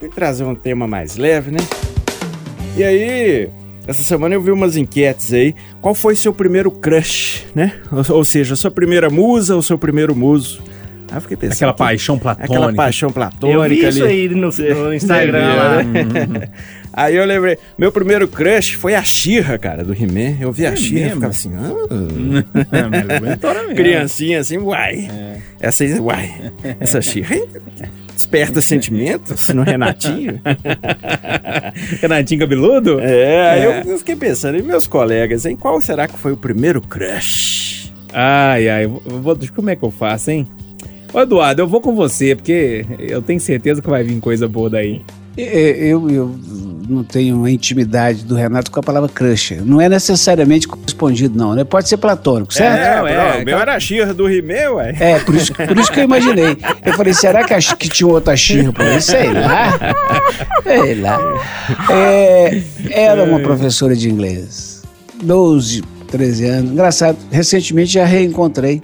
Vou 0.00 0.10
trazer 0.10 0.44
um 0.44 0.54
tema 0.54 0.86
mais 0.86 1.16
leve, 1.16 1.52
né? 1.52 1.58
E 2.76 2.82
aí, 2.82 3.48
essa 3.86 4.02
semana 4.02 4.34
eu 4.34 4.40
vi 4.40 4.50
umas 4.50 4.76
enquetes 4.76 5.32
aí. 5.32 5.54
Qual 5.80 5.94
foi 5.94 6.14
seu 6.16 6.32
primeiro 6.32 6.70
crush, 6.70 7.44
né? 7.54 7.72
Ou, 7.90 8.16
ou 8.16 8.24
seja, 8.24 8.56
sua 8.56 8.70
primeira 8.70 9.10
musa 9.10 9.54
ou 9.54 9.62
seu 9.62 9.76
primeiro 9.78 10.14
muso? 10.14 10.62
Aí 11.10 11.18
eu 11.18 11.20
fiquei 11.20 11.36
pensando. 11.36 11.56
Aquela 11.56 11.72
que- 11.72 11.78
paixão 11.78 12.18
platônica. 12.18 12.52
Aquela 12.54 12.72
paixão 12.72 13.10
platônica 13.12 13.56
Eu 13.58 13.62
vi 13.68 13.86
ali. 13.86 13.88
isso 13.96 14.04
aí 14.04 14.28
no, 14.28 14.50
no 14.84 14.94
Instagram 14.94 15.54
lá. 15.54 15.76
Aí 16.96 17.16
eu 17.16 17.24
lembrei, 17.24 17.58
meu 17.76 17.90
primeiro 17.90 18.28
crush 18.28 18.74
foi 18.74 18.94
a 18.94 19.02
Xirra, 19.02 19.58
cara, 19.58 19.82
do 19.82 19.92
He-Man. 19.92 20.36
Eu 20.40 20.52
vi 20.52 20.64
a 20.64 20.70
É 20.70 20.76
Xirra 20.76 21.06
e 21.08 21.10
ficava 21.10 21.26
assim, 21.26 21.50
ah, 21.56 21.72
É, 22.72 22.78
é 22.78 22.88
mesmo. 22.88 23.74
criancinha 23.74 24.38
assim, 24.38 24.58
uai. 24.58 25.08
Essa 25.60 25.82
aí, 25.82 25.98
uai. 25.98 26.52
Essa 26.78 27.02
Xirra? 27.02 27.34
Desperta 28.14 28.60
sentimentos 28.62 29.48
no 29.50 29.62
Renatinho. 29.62 30.40
Renatinho 32.00 32.40
cabeludo? 32.40 33.00
É, 33.00 33.50
aí 33.50 33.64
eu- 33.64 33.92
eu 33.92 33.98
fiquei 33.98 34.16
pensando, 34.16 34.58
e 34.58 34.62
meus 34.62 34.86
colegas, 34.86 35.44
em 35.46 35.56
qual 35.56 35.80
será 35.80 36.06
que 36.06 36.18
foi 36.18 36.32
o 36.32 36.36
primeiro 36.36 36.80
crush? 36.80 37.92
Ai, 38.12 38.68
ai, 38.68 38.86
vou, 38.86 39.36
como 39.54 39.70
é 39.70 39.76
que 39.76 39.84
eu 39.84 39.90
faço, 39.90 40.30
hein? 40.30 40.46
Ô, 41.12 41.20
Eduardo, 41.20 41.62
eu 41.62 41.66
vou 41.68 41.80
com 41.80 41.94
você, 41.94 42.34
porque 42.34 42.84
eu 42.98 43.22
tenho 43.22 43.40
certeza 43.40 43.80
que 43.82 43.88
vai 43.88 44.02
vir 44.02 44.18
coisa 44.20 44.48
boa 44.48 44.68
daí. 44.70 45.02
É, 45.36 45.86
Eu, 45.86 46.08
eu 46.10 46.34
não 46.88 47.02
tenho 47.02 47.44
a 47.44 47.50
intimidade 47.50 48.24
do 48.24 48.34
Renato 48.34 48.70
com 48.70 48.78
a 48.78 48.82
palavra 48.82 49.08
crush. 49.08 49.56
Não 49.64 49.80
é 49.80 49.88
necessariamente 49.88 50.68
correspondido, 50.68 51.36
não, 51.36 51.54
né? 51.54 51.64
Pode 51.64 51.88
ser 51.88 51.96
platônico, 51.96 52.52
certo? 52.52 52.78
É, 52.78 52.96
Não, 52.98 53.06
é, 53.06 53.16
não, 53.36 53.42
o 53.42 53.44
meu 53.44 53.58
era 53.58 53.74
a 53.74 53.80
Xirra 53.80 54.12
do 54.12 54.28
He-Man, 54.28 54.74
ué. 54.74 54.94
É, 55.00 55.18
por 55.20 55.34
isso, 55.34 55.52
por 55.54 55.78
isso 55.78 55.90
que 55.90 56.00
eu 56.00 56.04
imaginei. 56.04 56.56
Eu 56.84 56.92
falei, 56.94 57.14
será 57.14 57.42
que, 57.44 57.54
a, 57.54 57.58
que 57.58 57.88
tinha 57.88 58.06
outra 58.06 58.36
xirra 58.36 58.72
por 58.72 58.84
aí? 58.84 59.00
Sei 59.00 59.32
lá. 59.32 59.78
Sei 60.62 60.94
lá. 60.96 61.18
É, 61.90 62.62
era 62.90 63.24
uma 63.24 63.40
professora 63.40 63.96
de 63.96 64.08
inglês. 64.10 64.82
12, 65.22 65.82
13 66.10 66.44
anos. 66.46 66.70
Engraçado, 66.72 67.16
recentemente 67.30 67.92
já 67.94 68.04
reencontrei. 68.04 68.82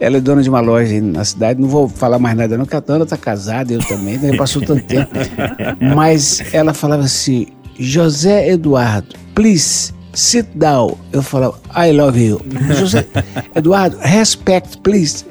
Ela 0.00 0.16
é 0.16 0.20
dona 0.20 0.42
de 0.42 0.48
uma 0.48 0.60
loja 0.60 0.98
na 1.00 1.24
cidade. 1.24 1.60
Não 1.60 1.68
vou 1.68 1.86
falar 1.88 2.18
mais 2.18 2.34
nada, 2.36 2.56
não, 2.56 2.64
porque 2.64 2.76
a 2.76 2.80
Tana 2.80 3.04
tá 3.04 3.18
casada, 3.18 3.72
eu 3.72 3.80
também, 3.80 4.16
né? 4.16 4.34
passou 4.34 4.62
tanto 4.62 4.82
tempo. 4.84 5.10
Mas 5.94 6.42
ela 6.54 6.72
falava 6.72 7.02
assim: 7.04 7.46
José 7.78 8.48
Eduardo, 8.48 9.14
please 9.34 9.92
sit 10.14 10.46
down. 10.54 10.96
Eu 11.12 11.22
falava, 11.22 11.58
I 11.76 11.92
love 11.92 12.18
you. 12.18 12.40
José 12.74 13.06
Eduardo, 13.54 13.98
respect, 14.00 14.78
please. 14.78 15.26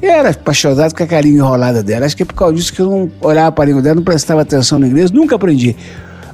Eu 0.00 0.10
era 0.10 0.30
apaixonado 0.30 0.94
com 0.94 1.02
a 1.02 1.06
carinha 1.06 1.38
enrolada 1.38 1.82
dela. 1.82 2.06
Acho 2.06 2.16
que 2.16 2.22
é 2.22 2.26
por 2.26 2.34
causa 2.34 2.54
disso 2.54 2.72
que 2.72 2.80
eu 2.80 2.88
não 2.88 3.10
olhava 3.20 3.52
para 3.52 3.64
a 3.64 3.66
língua 3.66 3.82
dela, 3.82 3.96
não 3.96 4.02
prestava 4.04 4.42
atenção 4.42 4.78
no 4.78 4.86
inglês, 4.86 5.10
nunca 5.10 5.34
aprendi. 5.34 5.76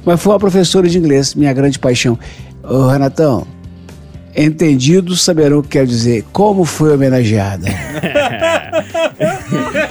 Mas 0.05 0.21
foi 0.21 0.33
uma 0.33 0.39
professora 0.39 0.87
de 0.87 0.97
inglês, 0.97 1.33
minha 1.33 1.51
grande 1.51 1.79
paixão. 1.79 2.17
Ô, 2.63 2.87
Renatão, 2.87 3.45
entendidos 4.35 5.21
saberão 5.21 5.59
o 5.59 5.63
que 5.63 5.69
quer 5.69 5.85
dizer. 5.85 6.23
Como 6.31 6.65
foi 6.65 6.93
homenageada? 6.93 7.67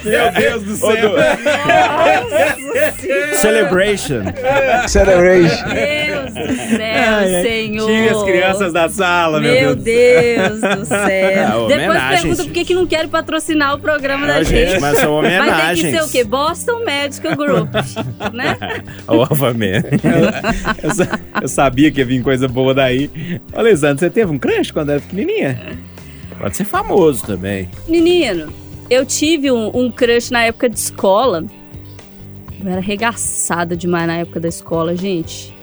Meu 0.04 0.32
Deus 0.32 0.62
do 0.62 0.76
céu! 0.76 1.14
Celebration. 3.40 4.22
Celebration. 4.88 5.64
Deus 5.68 6.32
do 6.34 6.76
céu, 6.76 6.80
Ai, 6.80 7.34
ai, 7.34 7.42
Senhor. 7.42 7.86
Tire 7.86 8.08
as 8.08 8.22
crianças 8.22 8.72
da 8.72 8.88
sala, 8.88 9.40
meu, 9.40 9.52
Meu 9.52 9.76
Deus. 9.76 10.60
Deus 10.60 10.78
do 10.78 10.84
céu. 10.86 10.94
Ah, 11.44 11.66
Depois 11.68 11.88
homenagens. 11.88 12.20
pergunta 12.22 12.44
por 12.44 12.52
que, 12.52 12.64
que 12.64 12.74
não 12.74 12.86
querem 12.86 13.08
patrocinar 13.08 13.74
o 13.74 13.78
programa 13.78 14.26
da 14.26 14.36
Ah, 14.36 14.42
gente. 14.42 14.70
gente, 14.70 14.80
mas 14.80 14.98
são 14.98 15.20
Vai 15.20 15.30
ter 15.30 15.36
que 15.36 15.42
homenagens. 15.42 15.94
ser 15.96 16.02
o 16.02 16.08
quê? 16.10 16.24
Boston 16.24 16.84
Medical 16.84 17.36
Group, 17.36 17.68
né? 18.32 18.56
Obviamente. 19.06 19.86
Eu, 20.82 20.90
sa- 20.94 21.18
eu 21.42 21.48
sabia 21.48 21.90
que 21.90 22.00
ia 22.00 22.04
vir 22.06 22.22
coisa 22.22 22.48
boa 22.48 22.72
daí. 22.74 23.10
Ô, 23.52 23.62
Lisandro, 23.62 23.98
você 24.00 24.10
teve 24.10 24.30
um 24.34 24.38
crush 24.38 24.72
quando 24.72 24.90
era 24.90 25.00
pequenininha? 25.00 25.78
Pode 26.38 26.56
ser 26.56 26.64
famoso 26.64 27.24
também. 27.24 27.68
Menino, 27.88 28.52
eu 28.90 29.06
tive 29.06 29.50
um, 29.50 29.70
um 29.74 29.90
crush 29.90 30.30
na 30.30 30.42
época 30.42 30.68
de 30.68 30.78
escola. 30.78 31.44
Eu 32.60 32.68
era 32.68 32.78
arregaçada 32.78 33.76
demais 33.76 34.06
na 34.06 34.18
época 34.18 34.40
da 34.40 34.48
escola, 34.48 34.96
gente. 34.96 35.53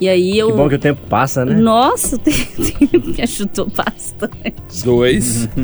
E 0.00 0.08
aí 0.08 0.38
eu. 0.38 0.50
Que 0.50 0.56
bom 0.56 0.68
que 0.68 0.74
o 0.76 0.78
tempo 0.78 1.00
passa, 1.08 1.44
né? 1.44 1.54
Nossa, 1.54 2.14
o 2.16 2.18
tempo 2.18 3.08
me 3.08 3.22
ajudou 3.22 3.66
bastante. 3.66 4.84
Dois. 4.84 5.48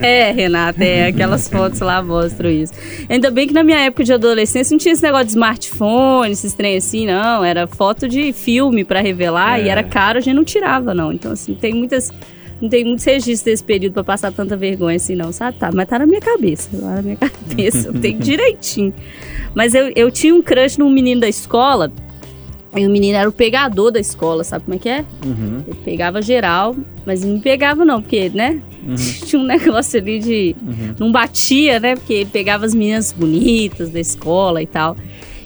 É, 0.00 0.32
Renata, 0.32 0.84
é, 0.84 1.06
aquelas 1.06 1.48
fotos 1.48 1.80
lá 1.80 2.02
mostram 2.02 2.50
isso. 2.50 2.72
Ainda 3.08 3.30
bem 3.30 3.46
que 3.46 3.54
na 3.54 3.62
minha 3.62 3.78
época 3.78 4.04
de 4.04 4.12
adolescência 4.12 4.72
não 4.72 4.78
tinha 4.78 4.92
esse 4.92 5.02
negócio 5.02 5.26
de 5.26 5.32
smartphone, 5.32 6.32
esses 6.32 6.52
trem 6.54 6.76
assim, 6.76 7.06
não. 7.06 7.44
Era 7.44 7.66
foto 7.66 8.08
de 8.08 8.32
filme 8.32 8.84
pra 8.84 9.00
revelar 9.00 9.60
e 9.60 9.68
era 9.68 9.82
caro, 9.82 10.18
a 10.18 10.20
gente 10.20 10.34
não 10.34 10.44
tirava, 10.44 10.94
não. 10.94 11.12
Então, 11.12 11.32
assim, 11.32 11.54
tem 11.54 11.74
muitas. 11.74 12.12
Não 12.60 12.68
tem 12.68 12.84
muitos 12.84 13.04
registros 13.04 13.42
desse 13.42 13.62
período 13.62 13.92
pra 13.94 14.04
passar 14.04 14.32
tanta 14.32 14.56
vergonha 14.56 14.96
assim, 14.96 15.14
não, 15.14 15.30
sabe? 15.30 15.58
Tá, 15.58 15.70
mas 15.72 15.88
tá 15.88 15.98
na 15.98 16.06
minha 16.06 16.20
cabeça, 16.20 16.68
lá 16.72 16.96
na 16.96 17.02
minha 17.02 17.16
cabeça, 17.18 17.88
eu 17.88 18.00
tenho 18.00 18.18
direitinho. 18.18 18.92
Mas 19.54 19.74
eu, 19.74 19.92
eu 19.94 20.10
tinha 20.10 20.34
um 20.34 20.42
crush 20.42 20.76
num 20.76 20.90
menino 20.90 21.20
da 21.20 21.28
escola, 21.28 21.92
e 22.76 22.86
o 22.86 22.90
menino 22.90 23.16
era 23.16 23.28
o 23.28 23.32
pegador 23.32 23.90
da 23.90 23.98
escola, 23.98 24.44
sabe 24.44 24.64
como 24.64 24.76
é 24.76 24.78
que 24.78 24.88
é? 24.88 25.04
Ele 25.66 25.76
pegava 25.84 26.20
geral, 26.20 26.76
mas 27.06 27.24
não 27.24 27.40
pegava 27.40 27.84
não, 27.84 28.02
porque, 28.02 28.30
né? 28.34 28.60
Tinha 29.26 29.40
um 29.40 29.44
negócio 29.44 29.98
ali 29.98 30.18
de... 30.18 30.56
Não 30.98 31.10
batia, 31.10 31.80
né? 31.80 31.96
Porque 31.96 32.12
ele 32.12 32.30
pegava 32.30 32.66
as 32.66 32.74
meninas 32.74 33.12
bonitas 33.12 33.90
da 33.90 34.00
escola 34.00 34.62
e 34.62 34.66
tal. 34.66 34.96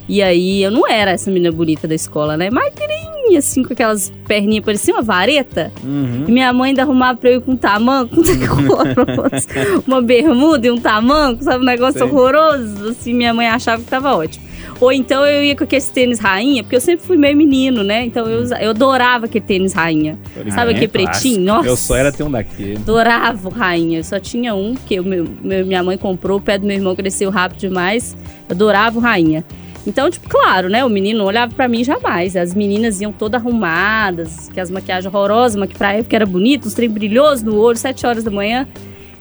E 0.09 0.21
aí 0.21 0.63
eu 0.63 0.71
não 0.71 0.87
era 0.89 1.13
essa 1.13 1.31
menina 1.31 1.53
bonita 1.53 1.87
da 1.87 1.95
escola, 1.95 2.37
né? 2.37 2.51
Magrinha, 2.51 3.39
assim, 3.39 3.63
com 3.63 3.73
aquelas 3.73 4.13
perninhas, 4.27 4.65
parecia 4.65 4.93
uma 4.93 5.03
vareta. 5.03 5.73
Uhum. 5.83 6.25
E 6.27 6.33
minha 6.33 6.53
mãe 6.53 6.71
ainda 6.71 6.83
arrumava 6.83 7.19
pra 7.19 7.31
eu 7.31 7.39
ir 7.39 7.41
com 7.41 7.53
um 7.53 7.57
tamanco, 7.57 8.17
um 8.21 9.83
uma 9.87 10.03
bermuda 10.03 10.67
e 10.67 10.71
um 10.71 10.79
tamanco, 10.79 11.45
sabe? 11.45 11.63
Um 11.63 11.67
negócio 11.67 12.01
Sei. 12.01 12.03
horroroso. 12.03 12.89
Assim, 12.89 13.15
minha 13.15 13.33
mãe 13.33 13.47
achava 13.47 13.83
que 13.83 13.89
tava 13.89 14.15
ótimo. 14.15 14.52
Ou 14.83 14.93
então 14.93 15.25
eu 15.25 15.45
ia 15.45 15.55
com 15.55 15.63
aqueles 15.63 15.89
tênis 15.91 16.19
rainha, 16.19 16.65
porque 16.65 16.75
eu 16.75 16.81
sempre 16.81 17.07
fui 17.07 17.17
meio 17.17 17.37
menino, 17.37 17.85
né? 17.85 18.05
Então 18.05 18.27
eu, 18.27 18.43
eu 18.61 18.71
adorava 18.71 19.27
aquele 19.27 19.45
tênis 19.45 19.73
rainha. 19.73 20.19
Sabe 20.51 20.73
aquele 20.73 20.89
pretinho? 20.89 21.45
Nossa. 21.45 21.69
Eu 21.69 21.77
só 21.77 21.97
era 21.97 22.11
ter 22.11 22.25
um 22.25 22.31
daquele. 22.31 22.77
Adorava 22.79 23.49
o 23.49 23.53
rainha. 23.53 24.01
Eu 24.01 24.05
só 24.05 24.19
tinha 24.19 24.55
um, 24.57 24.75
que 24.75 24.99
o 24.99 25.05
meu, 25.05 25.25
meu- 25.41 25.65
minha 25.65 25.83
mãe 25.85 25.97
comprou, 25.97 26.39
o 26.39 26.41
pé 26.41 26.59
do 26.59 26.67
meu 26.67 26.75
irmão 26.77 26.97
cresceu 26.97 27.31
rápido 27.31 27.61
demais. 27.61 28.17
Eu 28.49 28.55
adorava 28.57 28.99
o 28.99 29.01
rainha. 29.01 29.45
Então, 29.87 30.11
tipo, 30.11 30.29
claro, 30.29 30.69
né? 30.69 30.85
O 30.85 30.89
menino 30.89 31.21
não 31.21 31.27
olhava 31.27 31.53
pra 31.55 31.69
mim 31.69 31.85
jamais. 31.85 32.35
As 32.37 32.53
meninas 32.55 33.01
iam 33.01 33.13
todas 33.13 33.41
arrumadas, 33.41 34.49
que 34.53 34.59
as 34.61 34.69
maquiagens 34.71 35.07
horrorosas, 35.13 35.57
mas 35.57 35.69
que 35.69 35.77
pra 35.77 35.93
época 35.93 36.15
era 36.17 36.27
bonito, 36.27 36.65
os 36.67 36.75
trem 36.75 36.89
brilhosos 36.89 37.43
no 37.45 37.57
olho, 37.57 37.77
sete 37.79 38.05
horas 38.07 38.25
da 38.25 38.31
manhã. 38.31 38.67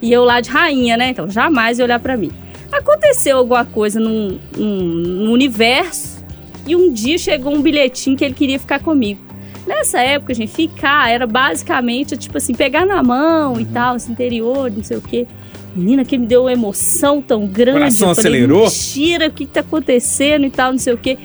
E 0.02 0.12
eu 0.12 0.24
lá 0.24 0.42
de 0.42 0.50
rainha, 0.50 0.98
né? 0.98 1.10
Então, 1.10 1.30
jamais 1.30 1.78
ia 1.78 1.86
olhar 1.86 2.00
pra 2.00 2.18
mim. 2.18 2.32
Aconteceu 2.72 3.38
alguma 3.38 3.66
coisa 3.66 4.00
num, 4.00 4.40
num- 4.58 4.94
num 5.26 5.32
universo 5.32 6.24
e 6.66 6.76
um 6.76 6.92
dia 6.94 7.18
chegou 7.18 7.54
um 7.54 7.62
bilhetinho 7.62 8.16
que 8.16 8.24
ele 8.24 8.34
queria 8.34 8.60
ficar 8.60 8.80
comigo. 8.80 9.20
Nessa 9.68 10.00
época, 10.02 10.34
gente, 10.34 10.52
ficar 10.52 11.10
era 11.12 11.28
basicamente, 11.28 12.18
tipo 12.18 12.38
assim, 12.38 12.54
pegar 12.54 12.86
na 12.86 13.04
mão 13.04 13.60
e 13.60 13.66
tal, 13.66 13.96
esse 13.96 14.12
interior, 14.12 14.72
não 14.72 14.84
sei 14.84 14.98
o 14.98 15.02
quê. 15.02 15.28
Menina, 15.76 16.04
que 16.04 16.18
me 16.18 16.26
deu 16.26 16.42
uma 16.44 16.52
emoção 16.52 17.22
tão 17.22 17.46
grande. 17.48 17.80
Coração 17.80 18.10
eu 18.10 18.16
falei, 18.16 18.32
acelerou? 18.32 18.64
Mentira, 18.64 19.28
o 19.28 19.32
que 19.32 19.46
tá 19.46 19.60
acontecendo 19.62 20.46
e 20.46 20.50
tal, 20.50 20.72
não 20.72 20.80
sei 20.80 20.94
o 20.94 20.98
quê. 20.98 21.18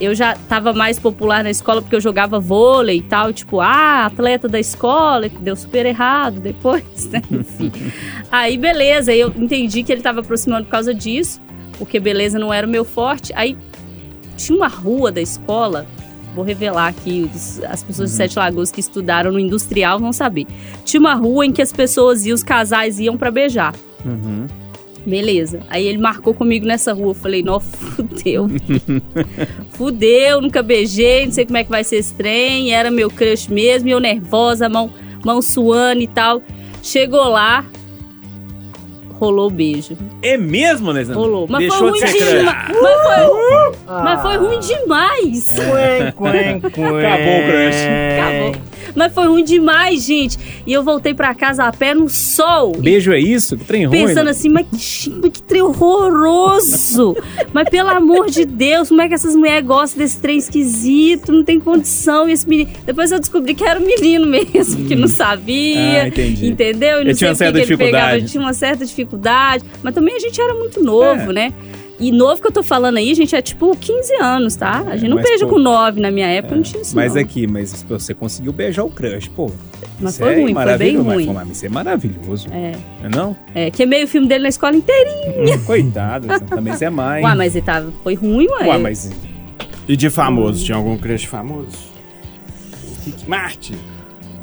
Eu 0.00 0.14
já 0.14 0.34
tava 0.34 0.72
mais 0.72 0.98
popular 0.98 1.44
na 1.44 1.50
escola 1.50 1.82
porque 1.82 1.94
eu 1.94 2.00
jogava 2.00 2.40
vôlei 2.40 2.98
e 2.98 3.02
tal, 3.02 3.32
tipo, 3.32 3.60
ah, 3.60 4.06
atleta 4.06 4.48
da 4.48 4.58
escola, 4.58 5.28
que 5.28 5.38
deu 5.38 5.54
super 5.54 5.84
errado 5.84 6.40
depois, 6.40 7.06
né? 7.12 7.22
Enfim. 7.30 7.70
Aí, 8.32 8.56
beleza, 8.56 9.14
eu 9.14 9.28
entendi 9.36 9.82
que 9.82 9.92
ele 9.92 10.00
tava 10.00 10.20
aproximando 10.20 10.64
por 10.64 10.70
causa 10.70 10.94
disso, 10.94 11.40
porque 11.76 12.00
beleza 12.00 12.38
não 12.38 12.52
era 12.52 12.66
o 12.66 12.70
meu 12.70 12.84
forte. 12.84 13.30
Aí 13.36 13.58
tinha 14.36 14.56
uma 14.56 14.68
rua 14.68 15.12
da 15.12 15.20
escola, 15.20 15.86
vou 16.34 16.44
revelar 16.44 16.88
aqui, 16.88 17.30
as 17.68 17.82
pessoas 17.82 18.10
de 18.10 18.16
Sete 18.16 18.38
Lagoas 18.38 18.72
que 18.72 18.80
estudaram 18.80 19.30
no 19.30 19.38
industrial 19.38 19.98
vão 19.98 20.14
saber. 20.14 20.46
Tinha 20.82 21.00
uma 21.00 21.14
rua 21.14 21.44
em 21.44 21.52
que 21.52 21.60
as 21.60 21.72
pessoas 21.72 22.24
iam, 22.24 22.34
os 22.34 22.42
casais 22.42 22.98
iam 22.98 23.18
pra 23.18 23.30
beijar. 23.30 23.74
Uhum. 24.04 24.46
Beleza. 25.06 25.60
Aí 25.68 25.86
ele 25.86 25.98
marcou 25.98 26.34
comigo 26.34 26.66
nessa 26.66 26.92
rua. 26.92 27.10
Eu 27.10 27.14
falei, 27.14 27.42
não, 27.42 27.58
fudeu. 27.60 28.46
fudeu, 29.72 30.40
nunca 30.40 30.62
beijei, 30.62 31.26
não 31.26 31.32
sei 31.32 31.46
como 31.46 31.58
é 31.58 31.64
que 31.64 31.70
vai 31.70 31.84
ser 31.84 31.96
esse 31.96 32.14
trem. 32.14 32.72
Era 32.72 32.90
meu 32.90 33.10
crush 33.10 33.48
mesmo, 33.48 33.88
e 33.88 33.92
eu 33.92 34.00
nervosa, 34.00 34.68
mão, 34.68 34.90
mão 35.24 35.40
suando 35.40 36.02
e 36.02 36.06
tal. 36.06 36.42
Chegou 36.82 37.28
lá, 37.28 37.64
rolou 39.20 39.48
o 39.48 39.50
beijo. 39.50 39.96
É 40.22 40.36
mesmo, 40.36 40.90
Alessandro? 40.90 41.20
Rolou. 41.20 41.46
Mas 41.48 41.60
Deixou 41.60 41.78
foi 41.78 41.90
ruim 41.90 42.00
demais. 42.00 42.54
Mas 42.80 43.02
foi, 43.02 44.02
mas 44.02 44.22
foi 44.22 44.36
ruim 44.36 44.60
demais. 44.60 45.58
Acabou 45.58 45.74
o 45.74 47.42
crush. 47.46 47.80
Acabou. 48.18 48.69
Mas 48.94 49.12
foi 49.12 49.26
ruim 49.26 49.44
demais, 49.44 50.04
gente. 50.04 50.38
E 50.66 50.72
eu 50.72 50.82
voltei 50.82 51.14
pra 51.14 51.34
casa 51.34 51.64
a 51.64 51.72
pé 51.72 51.94
no 51.94 52.08
sol. 52.08 52.72
Beijo 52.72 53.12
é 53.12 53.20
isso? 53.20 53.56
Que 53.56 53.64
trem 53.64 53.86
ruim. 53.86 54.06
Pensando 54.06 54.24
né? 54.26 54.30
assim, 54.30 54.48
mas 54.48 54.66
que, 54.70 55.10
mas 55.10 55.32
que 55.32 55.42
trem 55.42 55.62
horroroso! 55.62 57.16
mas 57.52 57.68
pelo 57.68 57.88
amor 57.90 58.30
de 58.30 58.44
Deus, 58.44 58.88
como 58.88 59.00
é 59.02 59.08
que 59.08 59.14
essas 59.14 59.34
mulheres 59.36 59.66
gostam 59.66 59.98
desse 59.98 60.18
trem 60.18 60.38
esquisito? 60.38 61.32
Não 61.32 61.44
tem 61.44 61.58
condição. 61.60 62.28
E 62.28 62.32
esse 62.32 62.48
menino. 62.48 62.70
Depois 62.84 63.10
eu 63.12 63.18
descobri 63.18 63.54
que 63.54 63.64
era 63.64 63.80
um 63.80 63.84
menino 63.86 64.26
mesmo, 64.26 64.86
que 64.86 64.94
não 64.94 65.08
sabia. 65.08 66.02
Ah, 66.04 66.08
entendi. 66.08 66.48
Entendeu? 66.48 67.00
E 67.02 67.04
não 67.04 67.14
tinha 67.14 67.14
sei 67.14 67.28
uma 67.28 67.34
certa 67.34 67.52
pegava, 67.52 67.66
dificuldade. 67.76 68.18
ele 68.18 68.28
tinha 68.28 68.42
uma 68.42 68.52
certa 68.52 68.84
dificuldade. 68.86 69.64
Mas 69.82 69.94
também 69.94 70.16
a 70.16 70.18
gente 70.18 70.40
era 70.40 70.54
muito 70.54 70.82
novo, 70.82 71.30
É. 71.30 71.32
né? 71.32 71.52
E 72.00 72.10
novo 72.10 72.40
que 72.40 72.48
eu 72.48 72.52
tô 72.52 72.62
falando 72.62 72.96
aí, 72.96 73.14
gente, 73.14 73.36
é 73.36 73.42
tipo 73.42 73.76
15 73.76 74.14
anos, 74.14 74.56
tá? 74.56 74.78
A 74.86 74.96
gente 74.96 75.10
não 75.10 75.18
mas, 75.18 75.28
beija 75.28 75.44
pô, 75.46 75.52
com 75.52 75.58
9 75.58 76.00
na 76.00 76.10
minha 76.10 76.26
época, 76.26 76.56
não 76.56 76.62
tinha 76.62 76.80
isso. 76.80 76.96
Mas 76.96 77.14
não. 77.14 77.20
aqui, 77.20 77.46
mas 77.46 77.84
você 77.86 78.14
conseguiu 78.14 78.54
beijar 78.54 78.84
o 78.84 78.90
crush, 78.90 79.28
pô. 79.28 79.50
Mas 80.00 80.12
Isso 80.12 80.22
foi 80.22 80.32
é 80.32 80.42
ruim, 80.42 80.54
foi 80.54 80.78
bem 80.78 80.96
mas 80.96 81.06
ruim. 81.06 81.26
Mas 81.26 81.50
isso 81.50 81.66
é 81.66 81.68
maravilhoso. 81.68 82.48
É. 82.50 82.72
Não 83.02 83.06
é 83.06 83.08
não? 83.14 83.36
É, 83.54 83.70
queimei 83.70 84.02
o 84.02 84.08
filme 84.08 84.26
dele 84.26 84.44
na 84.44 84.48
escola 84.48 84.74
inteirinha. 84.74 85.58
Coitado, 85.66 86.26
também 86.48 86.72
você 86.72 86.86
é 86.86 86.90
mãe. 86.90 87.22
Ué, 87.22 87.34
mas 87.34 87.54
ele 87.54 87.66
tava, 87.66 87.92
foi 88.02 88.14
ruim, 88.14 88.48
ué. 88.48 88.66
Ué, 88.66 88.78
mas... 88.78 89.10
E 89.86 89.94
de 89.94 90.08
famoso? 90.08 90.64
Tinha 90.64 90.78
algum 90.78 90.96
crush 90.96 91.26
famoso? 91.26 91.76
Martin. 93.26 93.74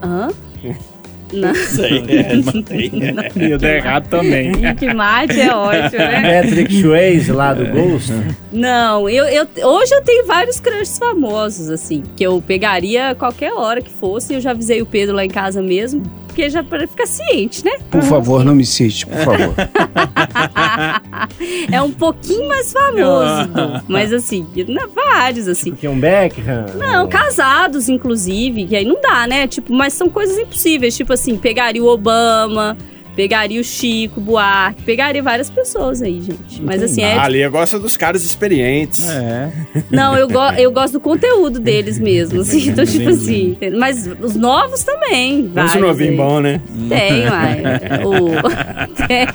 Hã? 0.03 0.29
Não. 1.33 1.53
Sei, 1.53 2.03
é, 2.07 2.35
não 2.35 2.61
tem. 2.61 2.91
Ia 3.35 3.57
dar 3.57 3.75
errado 3.75 4.07
também. 4.09 4.51
Rick 4.55 4.93
Martin 4.93 5.39
é 5.39 5.53
ótimo, 5.53 5.99
né? 5.99 6.41
Patrick 6.43 6.81
Swayze 6.81 7.31
lá 7.31 7.53
do 7.53 7.65
Ghost. 7.67 8.13
Não, 8.51 9.09
eu, 9.09 9.25
eu, 9.25 9.47
hoje 9.67 9.93
eu 9.93 10.03
tenho 10.03 10.25
vários 10.25 10.59
crushes 10.59 10.97
famosos, 10.97 11.69
assim, 11.69 12.03
que 12.15 12.23
eu 12.23 12.41
pegaria 12.41 13.15
qualquer 13.15 13.53
hora 13.53 13.81
que 13.81 13.91
fosse. 13.91 14.33
Eu 14.33 14.41
já 14.41 14.51
avisei 14.51 14.81
o 14.81 14.85
Pedro 14.85 15.15
lá 15.15 15.25
em 15.25 15.29
casa 15.29 15.61
mesmo, 15.61 16.03
porque 16.37 16.51
já 16.51 16.63
para 16.63 16.87
ficar 16.87 17.07
ciente, 17.07 17.65
né? 17.65 17.71
Por 17.89 18.03
favor, 18.03 18.45
não 18.45 18.53
me 18.53 18.63
cite, 18.63 19.07
por 19.07 19.17
favor. 19.17 19.55
é 21.71 21.81
um 21.81 21.91
pouquinho 21.91 22.47
mais 22.47 22.71
famoso, 22.71 23.49
mas 23.89 24.13
assim, 24.13 24.45
não, 24.67 24.87
vários, 24.87 25.47
assim. 25.47 25.71
Tinha 25.71 25.91
um 25.91 25.99
Beckham. 25.99 26.67
Não, 26.75 27.09
casados, 27.09 27.89
inclusive, 27.89 28.67
que 28.67 28.75
aí 28.75 28.85
não 28.85 29.01
dá, 29.01 29.25
né? 29.25 29.47
Tipo, 29.47 29.73
mas 29.73 29.93
são 29.93 30.09
coisas 30.09 30.37
impossíveis. 30.37 30.95
Tipo 30.95 31.13
assim, 31.13 31.37
pegaria 31.37 31.83
o 31.83 31.87
Obama, 31.87 32.77
pegaria 33.17 33.59
o 33.59 33.63
Chico 33.63 34.21
Buarque, 34.21 34.83
pegaria 34.83 35.23
várias 35.23 35.49
pessoas 35.49 36.03
aí, 36.03 36.21
gente. 36.21 36.61
Mas 36.61 36.83
assim, 36.83 37.01
é. 37.01 37.17
Ali 37.17 37.41
eu 37.41 37.49
gosto 37.49 37.79
dos 37.79 37.97
caras 37.97 38.23
experientes. 38.23 39.09
É. 39.09 39.51
Não, 39.89 40.15
eu, 40.15 40.27
go 40.27 40.39
eu 40.55 40.71
gosto 40.71 40.93
do 40.93 40.99
conteúdo 40.99 41.59
deles 41.59 41.97
mesmo, 41.97 42.41
assim. 42.41 42.69
Então, 42.69 42.85
tipo 42.85 43.09
assim, 43.09 43.57
mas 43.75 44.07
os 44.21 44.35
novos 44.35 44.83
também. 44.83 45.49
Vários 45.51 45.75
um 45.75 45.79
novinho 45.79 46.11
aí. 46.11 46.17
bom, 46.17 46.39
né? 46.39 46.61
Tem, 46.87 47.27
uai. 47.27 47.57
O... 48.07 49.07
Tem, 49.07 49.27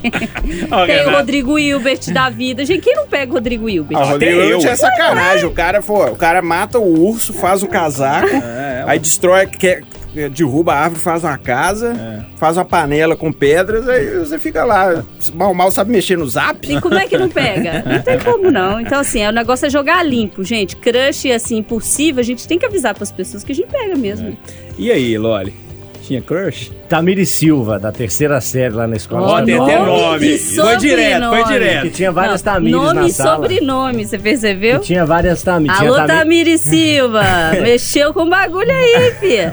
Ó, 0.70 0.86
tem 0.86 1.06
o. 1.06 1.10
Rodrigo 1.10 1.58
Hilbert 1.58 2.12
da 2.12 2.30
vida. 2.30 2.64
Gente, 2.64 2.82
quem 2.82 2.94
não 2.94 3.08
pega 3.08 3.32
o 3.32 3.34
Rodrigo 3.34 3.68
Hilbert? 3.68 3.98
Ah, 3.98 4.04
o 4.04 4.08
Rodrigo. 4.10 4.40
Hilbert 4.40 4.70
é 4.70 4.76
sacanagem. 4.76 5.46
O 5.46 5.50
cara, 5.50 5.82
pô, 5.82 6.04
o 6.06 6.16
cara 6.16 6.40
mata 6.40 6.78
o 6.78 7.08
urso, 7.08 7.32
faz 7.32 7.62
o 7.62 7.66
casaco, 7.66 8.28
É, 8.28 8.84
aí 8.86 8.98
destrói, 8.98 9.46
quer, 9.46 9.82
derruba 10.30 10.74
a 10.74 10.78
árvore, 10.80 11.00
faz 11.00 11.24
uma 11.24 11.38
casa, 11.38 11.88
É. 11.92 12.38
faz 12.38 12.56
uma 12.56 12.64
panela 12.64 13.16
com 13.16 13.32
pedras, 13.32 13.88
aí 13.88 14.18
você 14.18 14.38
fica 14.38 14.64
lá. 14.64 15.04
Mal, 15.34 15.54
mal 15.54 15.70
sabe 15.70 15.90
mexer 15.90 16.16
no 16.18 16.28
zap. 16.28 16.70
E 16.70 16.80
como 16.80 16.94
é 16.94 17.06
que 17.06 17.16
não 17.16 17.28
pega? 17.28 17.82
Não 17.86 18.02
tem 18.02 18.18
como 18.18 18.50
não. 18.50 18.80
Então, 18.80 18.98
assim, 19.00 19.20
é, 19.20 19.28
o 19.28 19.32
negócio 19.32 19.66
é 19.66 19.70
jogar 19.70 20.02
limpo, 20.02 20.42
gente. 20.44 20.76
Crush, 20.76 21.30
assim, 21.32 21.58
impossível, 21.58 22.20
a 22.20 22.24
gente 22.24 22.46
tem 22.46 22.58
que 22.58 22.66
avisar 22.66 22.94
pras 22.94 23.10
pessoas 23.12 23.42
que 23.44 23.52
a 23.52 23.54
gente 23.54 23.68
pega 23.70 23.96
mesmo. 23.96 24.36
E 24.78 24.90
aí, 24.90 25.16
Loli? 25.18 25.54
Tinha 26.02 26.20
crush? 26.20 26.72
Tamiri 26.88 27.24
Silva, 27.24 27.78
da 27.78 27.92
terceira 27.92 28.40
série 28.40 28.74
lá 28.74 28.86
na 28.88 28.96
escola. 28.96 29.22
Ó, 29.26 29.42
tem 29.42 29.54
até 29.58 29.78
nome 29.78 29.90
nome. 29.90 30.26
e 30.34 30.38
Foi 30.38 30.76
direto, 30.76 31.28
foi 31.28 31.38
sobrenome. 31.38 31.44
Que 31.44 31.52
direto. 31.52 31.90
tinha 31.92 32.12
várias 32.12 32.42
Não, 32.42 32.52
Tamires 32.54 32.80
Nome 32.82 33.00
na 33.00 33.06
e 33.06 33.10
sala. 33.12 33.36
sobrenome, 33.36 34.04
você 34.06 34.18
percebeu? 34.18 34.80
Que 34.80 34.86
tinha 34.86 35.06
várias 35.06 35.42
Tamires. 35.42 35.80
Alô, 35.80 35.94
Tamir- 35.94 36.06
Tamiri 36.18 36.58
Silva! 36.58 37.22
Mexeu 37.62 38.12
com 38.12 38.22
o 38.24 38.28
bagulho 38.28 38.70
aí, 38.72 39.12
filha. 39.20 39.50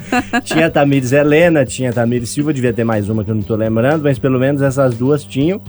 tinha 0.42 0.70
Tamires 0.70 1.12
Helena, 1.12 1.66
tinha 1.66 1.92
Tamires 1.92 2.30
Silva, 2.30 2.52
devia 2.54 2.72
ter 2.72 2.82
mais 2.84 3.08
uma 3.10 3.22
que 3.22 3.30
eu 3.30 3.34
não 3.34 3.42
tô 3.42 3.54
lembrando, 3.54 4.02
mas 4.02 4.18
pelo 4.18 4.38
menos 4.38 4.62
essas 4.62 4.94
duas 4.94 5.22
tinham. 5.22 5.60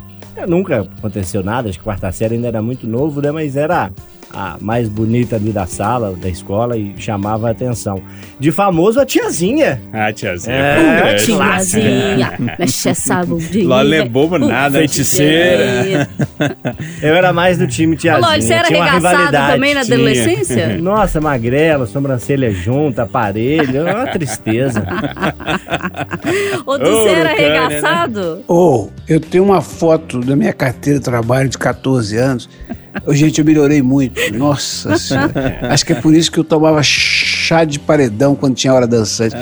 Nunca 0.48 0.88
aconteceu 0.98 1.44
nada, 1.44 1.68
acho 1.70 1.78
que 1.78 1.84
quarta 1.84 2.10
série 2.12 2.36
ainda 2.36 2.48
era 2.48 2.62
muito 2.62 2.88
novo, 2.88 3.22
né? 3.22 3.32
Mas 3.32 3.58
era 3.58 3.92
a 4.34 4.58
mais 4.60 4.88
bonita 4.88 5.36
ali 5.36 5.52
da 5.52 5.66
sala, 5.66 6.16
da 6.16 6.30
escola 6.30 6.78
e 6.78 6.94
chamava 6.98 7.48
a 7.48 7.52
atenção. 7.52 8.02
De 8.40 8.52
famoso, 8.52 9.00
a 9.00 9.06
tiazinha. 9.06 9.82
Ah, 9.94 10.12
tiazinha. 10.12 10.56
É, 10.56 10.80
um 10.80 11.16
crush. 11.16 11.26
Tiazinha, 11.26 12.34
mexe 12.60 12.90
essa 12.90 13.26
bundinha. 13.26 13.96
É 13.96 14.06
bobo 14.06 14.38
nada. 14.38 14.80
Feiticeira. 14.80 16.08
Eu 17.02 17.16
era 17.16 17.34
mais 17.34 17.58
do 17.58 17.68
time 17.68 17.96
tiazinha. 17.96 18.28
Loli, 18.28 18.42
você 18.42 18.54
era 18.54 18.68
tinha 18.68 18.84
arregaçado 18.84 19.32
também 19.54 19.74
na 19.74 19.84
Tinha. 19.84 19.96
adolescência? 19.96 20.78
Nossa, 20.82 21.22
magrela, 21.22 21.86
sobrancelha 21.86 22.52
junta, 22.52 23.04
aparelho, 23.04 23.88
é 23.88 23.94
uma 23.94 24.08
tristeza. 24.08 24.86
Ou 26.66 26.80
tu 26.80 26.86
você 26.86 27.10
era 27.10 27.24
né? 27.24 27.32
arregaçado? 27.32 28.44
Ô, 28.48 28.90
eu 29.08 29.20
tenho 29.20 29.44
uma 29.44 29.62
foto 29.62 30.20
da 30.20 30.36
minha 30.36 30.54
carteira 30.54 31.00
de 31.00 31.06
trabalho 31.06 31.50
de 31.50 31.58
14 31.58 32.18
anos. 32.18 32.50
Gente, 33.10 33.40
eu 33.40 33.46
melhorei 33.46 33.82
muito. 33.82 34.21
Nossa 34.34 34.98
senhora. 34.98 35.60
Acho 35.70 35.86
que 35.86 35.94
é 35.94 35.96
por 35.96 36.14
isso 36.14 36.32
que 36.32 36.40
eu 36.40 36.44
tomava 36.44 36.82
chá 36.84 37.64
de 37.64 37.80
paredão 37.80 38.36
quando 38.36 38.56
tinha 38.56 38.74
hora 38.74 38.88
dançante. 38.88 39.36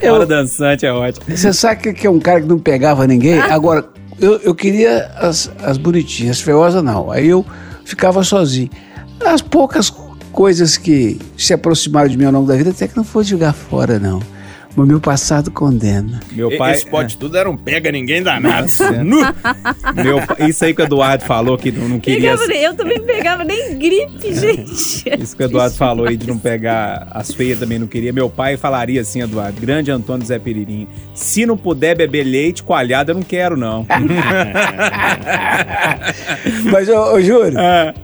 Eu- 0.00 0.14
Hora 0.14 0.26
dançante 0.26 0.84
é 0.86 0.92
ótimo. 0.92 1.24
Você 1.36 1.52
sabe 1.52 1.92
que- 1.92 2.06
é 2.06 2.10
um 2.10 2.18
cara 2.20 2.40
que 2.40 2.46
não 2.48 2.58
pegava 2.58 3.06
ninguém? 3.06 3.38
Agora, 3.40 3.84
eu, 4.20 4.38
eu 4.42 4.54
queria 4.54 5.10
as, 5.18 5.50
as 5.62 5.78
bonitinhas, 5.78 6.36
as 6.38 6.42
feiosas 6.42 6.82
não. 6.82 7.10
Aí 7.10 7.28
eu 7.28 7.44
ficava 7.84 8.22
sozinho. 8.22 8.70
das 9.18 9.42
poucas 9.42 9.92
coisas 10.32 10.76
que 10.76 11.18
se 11.36 11.52
aproximaram 11.52 12.08
de 12.08 12.16
mim 12.16 12.24
ao 12.24 12.32
longo 12.32 12.46
da 12.46 12.54
vida, 12.56 12.70
até 12.70 12.86
que 12.86 12.96
não 12.96 13.04
foi 13.04 13.24
jogar 13.24 13.52
fora, 13.52 13.98
não. 13.98 14.20
Mas 14.76 14.86
meu 14.86 15.00
passado 15.00 15.50
condena. 15.50 16.20
Meu 16.32 16.56
pai. 16.56 16.74
Esse 16.74 16.88
pode 16.88 17.16
tudo 17.16 17.36
era 17.36 17.50
um 17.50 17.56
pega 17.56 17.90
ninguém 17.90 18.22
danado. 18.22 18.62
Nossa. 18.62 18.90
Nu. 19.02 19.20
Meu, 19.94 20.20
isso 20.48 20.64
aí 20.64 20.74
que 20.74 20.80
o 20.80 20.84
Eduardo 20.84 21.24
falou 21.24 21.58
que 21.58 21.72
não, 21.72 21.88
não 21.88 22.00
queria. 22.00 22.36
Pegava, 22.36 22.52
eu 22.52 22.74
também 22.74 22.98
não 22.98 23.06
pegava 23.06 23.44
nem 23.44 23.78
gripe, 23.78 24.34
gente. 24.34 25.04
Isso 25.18 25.36
que 25.36 25.42
o 25.42 25.46
Eduardo 25.46 25.74
falou 25.76 26.06
aí 26.06 26.16
de 26.16 26.26
não 26.26 26.38
pegar 26.38 27.08
as 27.10 27.32
feias 27.32 27.58
também 27.58 27.78
não 27.78 27.86
queria. 27.86 28.12
Meu 28.12 28.30
pai 28.30 28.56
falaria 28.56 29.00
assim, 29.00 29.22
Eduardo, 29.22 29.60
grande 29.60 29.90
Antônio 29.90 30.26
Zé 30.26 30.38
Peririnho. 30.38 30.88
Se 31.14 31.44
não 31.44 31.56
puder 31.56 31.96
beber 31.96 32.24
leite 32.24 32.62
coalhado, 32.62 33.10
eu 33.10 33.14
não 33.14 33.22
quero, 33.22 33.56
não. 33.56 33.86
Mas, 36.70 36.88
ô, 36.88 37.14
ô 37.14 37.20
Júlio, 37.20 37.58
Ah, 37.58 37.94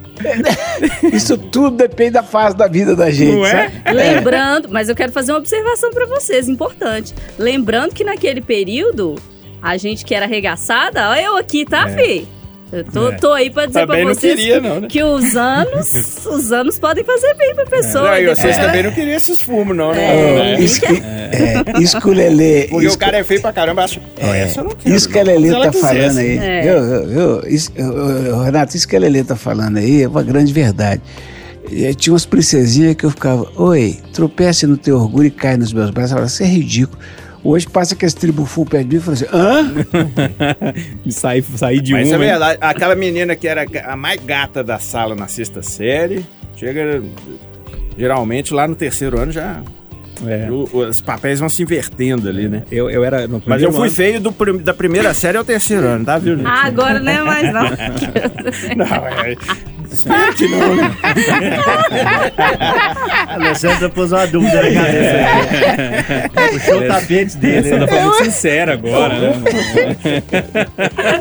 isso 1.12 1.36
tudo 1.38 1.76
depende 1.76 2.12
da 2.12 2.22
fase 2.22 2.56
da 2.56 2.66
vida 2.66 2.94
da 2.96 3.10
gente, 3.10 3.34
Não 3.36 3.46
é? 3.46 3.70
sabe? 3.70 3.92
Lembrando, 3.96 4.68
mas 4.70 4.88
eu 4.88 4.94
quero 4.94 5.12
fazer 5.12 5.32
uma 5.32 5.38
observação 5.38 5.90
pra 5.90 6.06
vocês, 6.06 6.48
importante. 6.48 7.14
Lembrando 7.38 7.94
que 7.94 8.04
naquele 8.04 8.40
período, 8.40 9.16
a 9.62 9.76
gente 9.76 10.04
que 10.04 10.14
era 10.14 10.26
arregaçada, 10.26 11.10
olha 11.10 11.22
eu 11.22 11.36
aqui, 11.36 11.64
tá, 11.64 11.88
fi? 11.88 12.26
Eu 12.72 12.82
tô, 12.84 13.08
É. 13.10 13.12
tô 13.16 13.32
aí 13.32 13.48
pra 13.48 13.66
dizer 13.66 13.80
Também 13.86 14.00
pra 14.00 14.08
não 14.08 14.14
vocês 14.14 14.34
queria, 14.34 14.60
não, 14.60 14.80
né? 14.80 14.88
que 14.88 15.00
os 15.02 15.36
anos, 15.36 16.26
os 16.26 16.50
anos 16.52 16.78
podem 16.80 17.04
fazer 17.04 17.32
bem 17.34 17.54
pra 17.54 17.64
pessoa. 17.64 18.08
Não, 18.10 18.16
e 18.16 18.20
depois 18.20 18.38
vocês 18.38 18.56
ela- 18.56 18.66
também 18.66 18.82
não 18.82 18.90
queriam 18.92 19.16
esses 19.16 19.40
fumos, 19.40 19.76
não, 19.76 19.92
É. 19.92 19.96
né? 19.96 20.56
Ô, 20.56 20.60
isso 20.60 20.80
que, 20.80 20.86
é, 20.86 22.00
que 22.00 22.08
o 22.08 22.12
Lelê. 22.12 22.66
Porque 22.70 22.88
o 22.88 22.98
cara 22.98 23.18
é 23.18 23.24
feio 23.24 23.40
pra 23.40 23.52
caramba, 23.52 23.84
acha. 23.84 24.00
Ó, 24.20 24.34
essa 24.34 24.60
eu 24.60 24.64
não 24.64 24.72
quero. 24.72 24.94
Isso 24.96 25.08
que 25.08 25.18
a 25.18 25.24
não. 25.24 25.32
Lelê 25.32 25.50
tá 25.60 25.72
falando 25.72 26.18
aí, 26.18 26.38
É. 26.38 26.74
ô, 26.76 28.34
ô, 28.34 28.36
ô, 28.38 28.42
Renato, 28.42 28.76
isso 28.76 28.88
que 28.88 28.96
a 28.96 28.98
Lelê 28.98 29.22
tá 29.22 29.36
falando 29.36 29.76
aí 29.76 30.02
é 30.02 30.08
uma 30.08 30.22
grande 30.24 30.52
verdade. 30.52 31.00
E 31.70 31.94
tinha 31.94 32.12
umas 32.12 32.26
princesinhas 32.26 32.94
que 32.96 33.04
eu 33.04 33.10
ficava, 33.10 33.46
oi, 33.56 33.98
tropece 34.12 34.66
no 34.66 34.76
teu 34.76 34.96
orgulho 34.96 35.26
e 35.26 35.30
cai 35.30 35.56
nos 35.56 35.72
meus 35.72 35.90
braços. 35.90 36.10
Eu 36.12 36.16
falava, 36.16 36.32
isso 36.32 36.42
é 36.42 36.46
ridículo. 36.46 36.98
Hoje 37.46 37.66
passa 37.68 37.94
que 37.94 38.04
esse 38.04 38.16
tribo 38.16 38.44
full 38.44 38.66
perto 38.66 38.88
de 38.88 38.96
mim 38.96 39.00
e 39.00 39.04
fala 39.04 39.14
assim, 39.14 39.26
hã? 39.32 39.74
sair, 41.10 41.42
sair 41.42 41.80
de 41.80 41.92
Mas 41.92 42.08
uma. 42.08 42.14
é 42.16 42.18
hein? 42.18 42.30
verdade. 42.30 42.58
Aquela 42.60 42.94
menina 42.96 43.36
que 43.36 43.46
era 43.46 43.64
a 43.84 43.96
mais 43.96 44.20
gata 44.24 44.64
da 44.64 44.78
sala 44.78 45.14
na 45.14 45.28
sexta 45.28 45.62
série, 45.62 46.24
chega. 46.56 47.02
Geralmente 47.96 48.52
lá 48.52 48.66
no 48.68 48.74
terceiro 48.74 49.18
ano 49.18 49.32
já. 49.32 49.62
É. 50.26 50.50
o- 50.50 50.64
os 50.88 51.02
papéis 51.02 51.40
vão 51.40 51.48
se 51.48 51.62
invertendo 51.62 52.26
ali, 52.26 52.48
né? 52.48 52.62
Eu, 52.70 52.88
eu 52.88 53.04
era. 53.04 53.28
No 53.28 53.42
Mas 53.44 53.62
eu 53.62 53.70
fui 53.70 53.88
ano- 53.88 53.90
feio 53.94 54.18
do 54.18 54.32
prim- 54.32 54.58
da 54.58 54.72
primeira 54.72 55.12
série 55.12 55.36
ao 55.36 55.44
terceiro 55.44 55.86
ano, 55.86 56.06
tá, 56.06 56.16
viu, 56.16 56.36
gente? 56.38 56.46
Ah, 56.46 56.64
agora 56.64 56.98
não 56.98 57.12
é 57.12 57.22
mais 57.22 57.52
não. 57.52 57.62
Não, 58.76 59.06
é. 59.08 59.36
Que 60.36 60.48
não, 60.48 60.76
né? 60.76 60.96
A 63.28 63.34
Alessandra 63.36 63.88
pôs 63.88 64.12
uma 64.12 64.26
dúvida 64.26 64.62
na 64.62 64.82
cabeça. 64.82 66.50
Puxou 66.52 66.78
o 66.80 66.86
tapete 66.86 67.36
dele. 67.38 67.58
Alessandra 67.58 67.86
né? 67.86 67.92
foi 67.92 68.00
muito 68.02 68.24
sincera 68.24 68.72
agora, 68.74 69.18
né? 69.18 69.32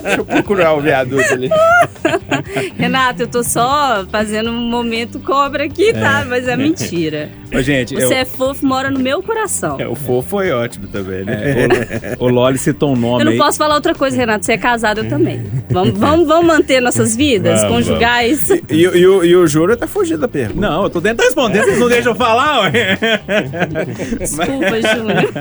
Deixa 0.04 0.18
eu 0.18 0.26
procurar 0.26 0.74
o 0.74 0.82
viaduto 0.82 1.34
ali. 1.34 1.50
Renato, 2.78 3.24
eu 3.24 3.28
tô 3.28 3.44
só 3.44 4.06
fazendo 4.12 4.50
um 4.52 4.70
momento 4.70 5.20
cobra 5.20 5.64
aqui, 5.66 5.94
tá? 5.94 6.26
Mas 6.28 6.48
é 6.48 6.56
mentira. 6.56 7.30
Ô, 7.54 7.62
gente, 7.62 7.96
Você 7.96 8.14
eu- 8.14 8.18
é 8.18 8.26
fofo, 8.26 8.66
mora 8.66 8.90
no 8.92 9.00
meu 9.00 9.22
coração. 9.24 9.78
É, 9.80 9.88
o 9.88 9.96
fofo 9.96 10.28
foi 10.30 10.52
ótimo 10.52 10.88
também, 10.88 11.24
né? 11.24 11.36
É, 11.36 12.16
o, 12.20 12.26
o 12.26 12.30
Loli 12.30 12.58
citou 12.58 12.92
um 12.94 12.96
nome 12.96 13.22
Eu 13.22 13.26
não 13.26 13.32
aí. 13.34 13.38
posso 13.38 13.58
falar 13.58 13.76
outra 13.76 13.94
coisa, 13.96 14.16
Renato. 14.18 14.46
Você 14.46 14.54
é 14.54 14.58
casado, 14.58 15.00
eu 15.02 15.10
também. 15.10 15.46
Vamos, 15.70 15.98
vamos, 15.98 16.28
vamos 16.28 16.46
manter 16.46 16.82
nossas 16.82 17.16
vidas 17.16 17.62
Vamos, 17.62 17.88
conjugais. 17.88 18.48
E, 18.70 18.82
e 18.82 19.08
o- 19.08 19.24
e 19.24 19.36
o 19.36 19.48
Júlio 19.48 19.76
tá 19.78 19.88
fugindo 19.88 20.20
da 20.22 20.28
pergunta. 20.28 20.60
Não, 20.68 20.84
eu 20.84 20.90
tô 20.90 21.02
tentando 21.02 21.26
responder, 21.26 21.64
vocês 21.64 21.80
não 21.80 21.88
deixam 21.90 22.12
eu 22.14 22.16
falar, 22.16 22.62
ué. 22.62 22.98
Desculpa, 24.20 24.82
Júnior. 24.96 25.32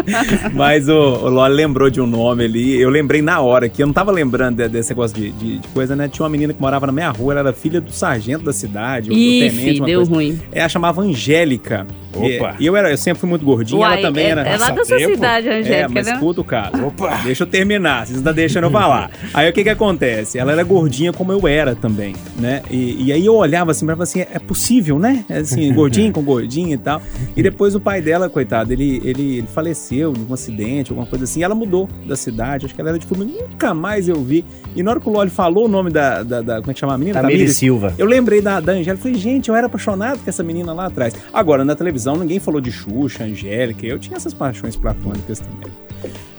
Mas 0.54 0.88
o, 0.88 0.92
o 0.94 1.28
Loli 1.28 1.54
lembrou 1.54 1.90
de 1.90 2.00
um 2.00 2.06
nome 2.06 2.44
ali. 2.44 2.80
Eu 2.80 2.90
lembrei 2.90 3.22
na 3.22 3.40
hora 3.40 3.68
que 3.68 3.82
eu 3.82 3.86
não 3.86 3.92
tava 3.94 4.10
lembrando 4.12 4.56
de- 4.56 4.68
desse 4.68 4.90
negócio 4.90 5.16
de, 5.16 5.30
de- 5.32 5.58
de 5.58 5.68
coisa, 5.68 5.94
né? 5.96 6.08
Tinha 6.08 6.24
uma 6.24 6.30
menina 6.30 6.52
que 6.52 6.60
morava 6.60 6.86
na 6.86 6.92
minha 6.92 7.10
rua, 7.10 7.32
ela 7.34 7.40
era 7.40 7.52
filha 7.52 7.80
do 7.80 7.90
sargento 7.92 8.44
da 8.44 8.52
cidade, 8.52 9.10
ou 9.10 9.16
do 9.16 9.22
Ih, 9.22 9.50
tenente, 9.50 9.80
deu 9.82 9.98
coisa. 10.00 10.10
ruim. 10.10 10.40
Ela 10.52 10.68
chamava 10.68 11.00
Angélica. 11.02 11.86
Opa. 12.16 12.56
E, 12.58 12.66
eu, 12.66 12.76
era, 12.76 12.90
eu 12.90 12.96
sempre 12.96 13.20
fui 13.20 13.28
muito 13.28 13.44
gordinho, 13.44 13.80
Uai, 13.80 13.94
ela 13.94 14.02
também 14.08 14.26
é, 14.26 14.28
era. 14.30 14.42
é 14.42 14.56
lá 14.56 14.70
da 14.70 14.84
sua 14.84 14.98
cidade, 14.98 15.48
É, 15.48 15.60
Angélica, 15.60 15.90
mas 15.94 16.06
né? 16.06 16.12
escuta 16.14 16.40
o 16.40 16.44
caso. 16.44 16.86
Opa. 16.86 17.20
Deixa 17.24 17.42
eu 17.44 17.46
terminar, 17.46 17.98
vocês 18.06 18.12
não 18.12 18.18
estão 18.18 18.34
deixando 18.34 18.64
eu 18.64 18.70
falar. 18.70 19.10
Aí 19.32 19.48
o 19.48 19.52
que 19.52 19.62
que 19.62 19.70
acontece? 19.70 20.38
Ela 20.38 20.52
era 20.52 20.62
gordinha 20.62 21.12
como 21.12 21.32
eu 21.32 21.46
era 21.48 21.74
também, 21.74 22.14
né? 22.38 22.62
E, 22.70 23.06
e 23.06 23.12
aí 23.12 23.24
eu 23.26 23.34
olhava 23.34 23.70
assim, 23.70 23.84
pra 23.86 23.94
ela 23.94 24.02
assim, 24.04 24.20
é 24.20 24.38
possível, 24.38 24.98
né? 24.98 25.24
Assim, 25.30 25.72
gordinho 25.74 26.12
com 26.12 26.22
gordinho 26.22 26.72
e 26.74 26.78
tal. 26.78 27.00
E 27.36 27.42
depois 27.42 27.74
o 27.74 27.80
pai 27.80 28.00
dela, 28.00 28.28
coitado, 28.28 28.72
ele, 28.72 29.00
ele, 29.04 29.38
ele 29.38 29.44
faleceu 29.54 30.12
de 30.12 30.20
um 30.28 30.32
acidente, 30.34 30.90
alguma 30.90 31.06
coisa 31.06 31.24
assim. 31.24 31.40
E 31.40 31.42
ela 31.42 31.54
mudou 31.54 31.88
da 32.06 32.16
cidade, 32.16 32.66
acho 32.66 32.74
que 32.74 32.80
ela 32.80 32.90
era 32.90 32.98
de 32.98 33.06
Fluminense, 33.06 33.42
nunca 33.50 33.72
mais 33.74 34.08
eu 34.08 34.22
vi. 34.22 34.44
E 34.76 34.82
na 34.82 34.90
hora 34.90 35.00
que 35.00 35.08
o 35.08 35.12
Loli 35.12 35.30
falou 35.30 35.64
o 35.66 35.68
nome 35.68 35.90
da, 35.90 36.22
da, 36.22 36.42
da- 36.42 36.56
como 36.60 36.70
é 36.70 36.74
que 36.74 36.80
chama 36.80 36.94
a 36.94 36.98
menina? 36.98 37.20
Tamires 37.20 37.56
Silva. 37.56 37.94
Eu 37.96 38.06
lembrei 38.06 38.40
da, 38.40 38.60
da 38.60 38.72
Angélica, 38.72 39.02
falei, 39.02 39.16
gente, 39.18 39.48
eu 39.48 39.54
era 39.54 39.66
apaixonado 39.66 40.18
com 40.18 40.28
essa 40.28 40.42
menina 40.42 40.72
lá 40.72 40.86
atrás. 40.86 41.14
Agora, 41.32 41.64
na 41.64 41.74
televisão, 41.74 42.03
ninguém 42.12 42.38
falou 42.38 42.60
de 42.60 42.70
Xuxa, 42.70 43.24
Angélica, 43.24 43.86
eu 43.86 43.98
tinha 43.98 44.16
essas 44.16 44.34
paixões 44.34 44.76
platônicas 44.76 45.40
também. 45.40 45.72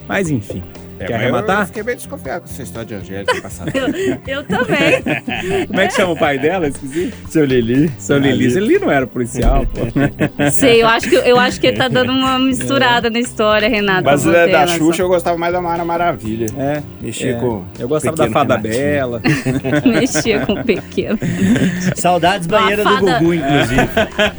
Mas 0.08 0.30
enfim, 0.30 0.64
É, 1.00 1.06
quer 1.06 1.14
mas 1.14 1.22
Eu 1.22 1.28
arrematar? 1.36 1.68
fiquei 1.68 1.84
bem 1.84 1.96
desconfiado 1.96 2.42
com 2.42 2.50
essa 2.50 2.64
história 2.64 2.88
de 2.88 2.96
Angélica 2.96 3.42
passada. 3.42 3.72
Eu 4.28 4.44
também. 4.44 5.68
Como 5.68 5.80
é 5.80 5.88
que 5.88 5.94
chama 5.94 6.14
o 6.14 6.18
pai 6.18 6.38
dela? 6.40 6.68
Esqueci. 6.68 7.14
Seu 7.30 7.46
Lili. 7.46 7.92
Seu 7.98 8.18
Lili. 8.18 8.52
Seu 8.52 8.62
Lili 8.62 8.80
não 8.80 8.92
era 8.92 9.06
policial, 9.06 9.66
pô. 9.66 9.82
Sei, 10.52 10.82
eu 10.82 10.88
acho, 10.88 11.10
que, 11.10 11.16
eu 11.16 11.40
acho 11.40 11.60
que 11.60 11.68
ele 11.68 11.78
tá 11.78 11.88
dando 11.88 12.12
uma 12.12 12.40
misturada 12.40 13.10
na 13.10 13.20
história, 13.20 13.68
Renato. 13.68 14.04
Mas 14.06 14.26
é 14.26 14.48
da. 14.48 14.68
Xuxa 14.68 15.04
eu 15.04 15.08
gostava 15.08 15.38
mais 15.38 15.54
da 15.54 15.62
Mara 15.62 15.84
Maravilha. 15.86 16.48
É. 16.58 16.82
Mexia 17.02 17.32
é. 17.32 17.34
com. 17.40 17.64
Eu 17.78 17.88
gostava 17.88 18.16
da 18.16 18.30
Fada 18.30 18.58
Renatinho. 18.58 18.84
Bela. 18.84 19.22
Mexia 19.86 20.46
com 20.46 20.54
o 20.54 20.64
pequeno. 20.64 21.20
Saudades 21.96 22.48
banheira 22.48 22.82
A 22.82 22.86
do 22.86 22.96
fada- 22.96 23.20
Gugu, 23.20 23.34
inclusive. 23.34 23.82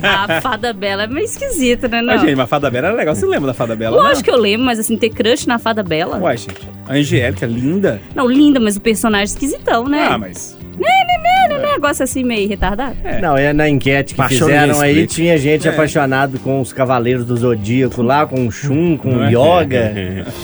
A 0.02 0.40
fada 0.40 0.72
bela 0.72 1.04
é 1.04 1.06
meio 1.06 1.24
esquisita, 1.24 1.88
né? 1.88 2.00
Não? 2.00 2.14
Mas, 2.14 2.20
gente, 2.22 2.34
mas 2.36 2.44
a 2.44 2.46
Fada 2.46 2.70
Bela 2.70 2.88
era 2.88 2.96
legal. 2.96 3.14
Você 3.14 3.26
lembra 3.26 3.48
da 3.48 3.54
Fada 3.54 3.74
Bela? 3.76 3.96
Lógico 3.96 4.24
que 4.24 4.30
eu 4.30 4.38
lembro, 4.38 4.64
mas 4.66 4.78
assim, 4.78 4.96
ter 4.96 5.10
crush 5.10 5.46
na 5.46 5.58
fada 5.58 5.82
bela. 5.82 6.18
Uai, 6.18 6.36
gente. 6.54 6.68
A 6.88 6.92
Angélica, 6.94 7.46
linda. 7.46 8.00
Não, 8.14 8.28
linda, 8.28 8.58
mas 8.60 8.76
o 8.76 8.80
personagem 8.80 9.26
esquisitão, 9.26 9.84
né? 9.88 10.06
Ah, 10.10 10.18
mas... 10.18 10.56
Né, 10.78 10.86
né, 11.06 11.18
né, 11.48 11.58
né, 11.58 11.72
negócio 11.72 12.04
assim 12.04 12.22
meio 12.22 12.46
retardado. 12.48 12.96
Não, 13.22 13.34
é 13.36 13.52
na 13.52 13.66
enquete 13.68 14.12
que 14.12 14.18
Paixão 14.18 14.46
fizeram 14.48 14.78
aí, 14.80 15.06
tinha 15.06 15.38
gente 15.38 15.66
É. 15.66 15.70
apaixonado 15.70 16.38
com 16.38 16.60
os 16.60 16.70
Cavaleiros 16.72 17.24
do 17.24 17.34
Zodíaco 17.36 18.02
lá, 18.02 18.26
com 18.26 18.46
o 18.46 18.50
Shun, 18.52 18.96
com 18.98 19.08
o 19.16 19.24
é? 19.24 19.30
Yoga. 19.30 20.26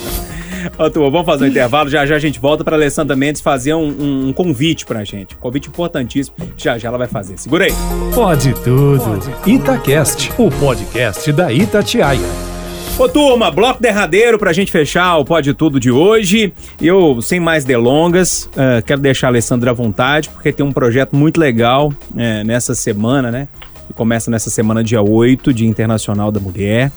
Ó, 0.79 0.89
turma, 0.89 1.11
vamos 1.11 1.27
fazer 1.27 1.45
um 1.45 1.49
intervalo. 1.49 1.91
Já 1.91 2.07
já 2.07 2.15
a 2.15 2.19
gente 2.21 2.39
volta 2.39 2.63
pra 2.65 2.77
Alessandra 2.77 3.17
Mendes 3.17 3.43
fazer 3.43 3.75
um, 3.75 3.83
um- 3.89 4.29
um 4.29 4.33
convite 4.33 4.87
pra 4.87 5.03
gente. 5.05 5.35
Um 5.35 5.39
convite 5.39 5.69
importantíssimo. 5.69 6.37
Já 6.57 6.79
já 6.79 6.89
ela 6.89 6.97
vai 6.99 7.09
fazer. 7.09 7.37
Segura 7.37 7.65
aí. 7.65 7.73
Pode 8.15 8.55
tudo. 8.63 9.21
Itacast, 9.45 10.31
o 10.39 10.51
podcast 10.53 11.33
da 11.33 11.53
Itatiaia. 11.53 12.52
Ô 12.99 13.09
turma, 13.09 13.51
bloco 13.51 13.83
derradeiro 13.83 14.39
pra 14.39 14.53
gente 14.53 14.71
fechar 14.71 15.17
o 15.17 15.25
Pode 15.25 15.53
Tudo 15.55 15.81
de 15.81 15.91
hoje. 15.91 16.53
Eu, 16.81 17.21
sem 17.21 17.41
mais 17.41 17.65
delongas, 17.65 18.49
eh, 18.57 18.83
quero 18.83 19.01
deixar 19.01 19.29
a 19.29 19.31
Alessandra 19.31 19.71
à 19.71 19.75
vontade, 19.75 20.29
porque 20.29 20.53
tem 20.53 20.65
um 20.65 20.71
projeto 20.71 21.17
muito 21.17 21.41
legal 21.41 21.93
eh, 22.17 22.45
nessa 22.45 22.75
semana, 22.75 23.31
né? 23.31 23.49
Que 23.89 23.93
começa 23.93 24.31
nessa 24.31 24.51
semana, 24.51 24.85
dia 24.85 25.03
8, 25.03 25.53
Dia 25.53 25.67
Internacional 25.67 26.31
da 26.31 26.39
Mulher. 26.39 26.93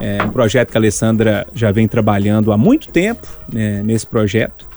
É 0.00 0.22
um 0.22 0.30
projeto 0.30 0.70
que 0.70 0.76
a 0.76 0.80
Alessandra 0.80 1.46
já 1.54 1.70
vem 1.70 1.86
trabalhando 1.86 2.50
há 2.52 2.58
muito 2.58 2.88
tempo 2.88 3.26
né, 3.52 3.82
nesse 3.82 4.06
projeto. 4.06 4.67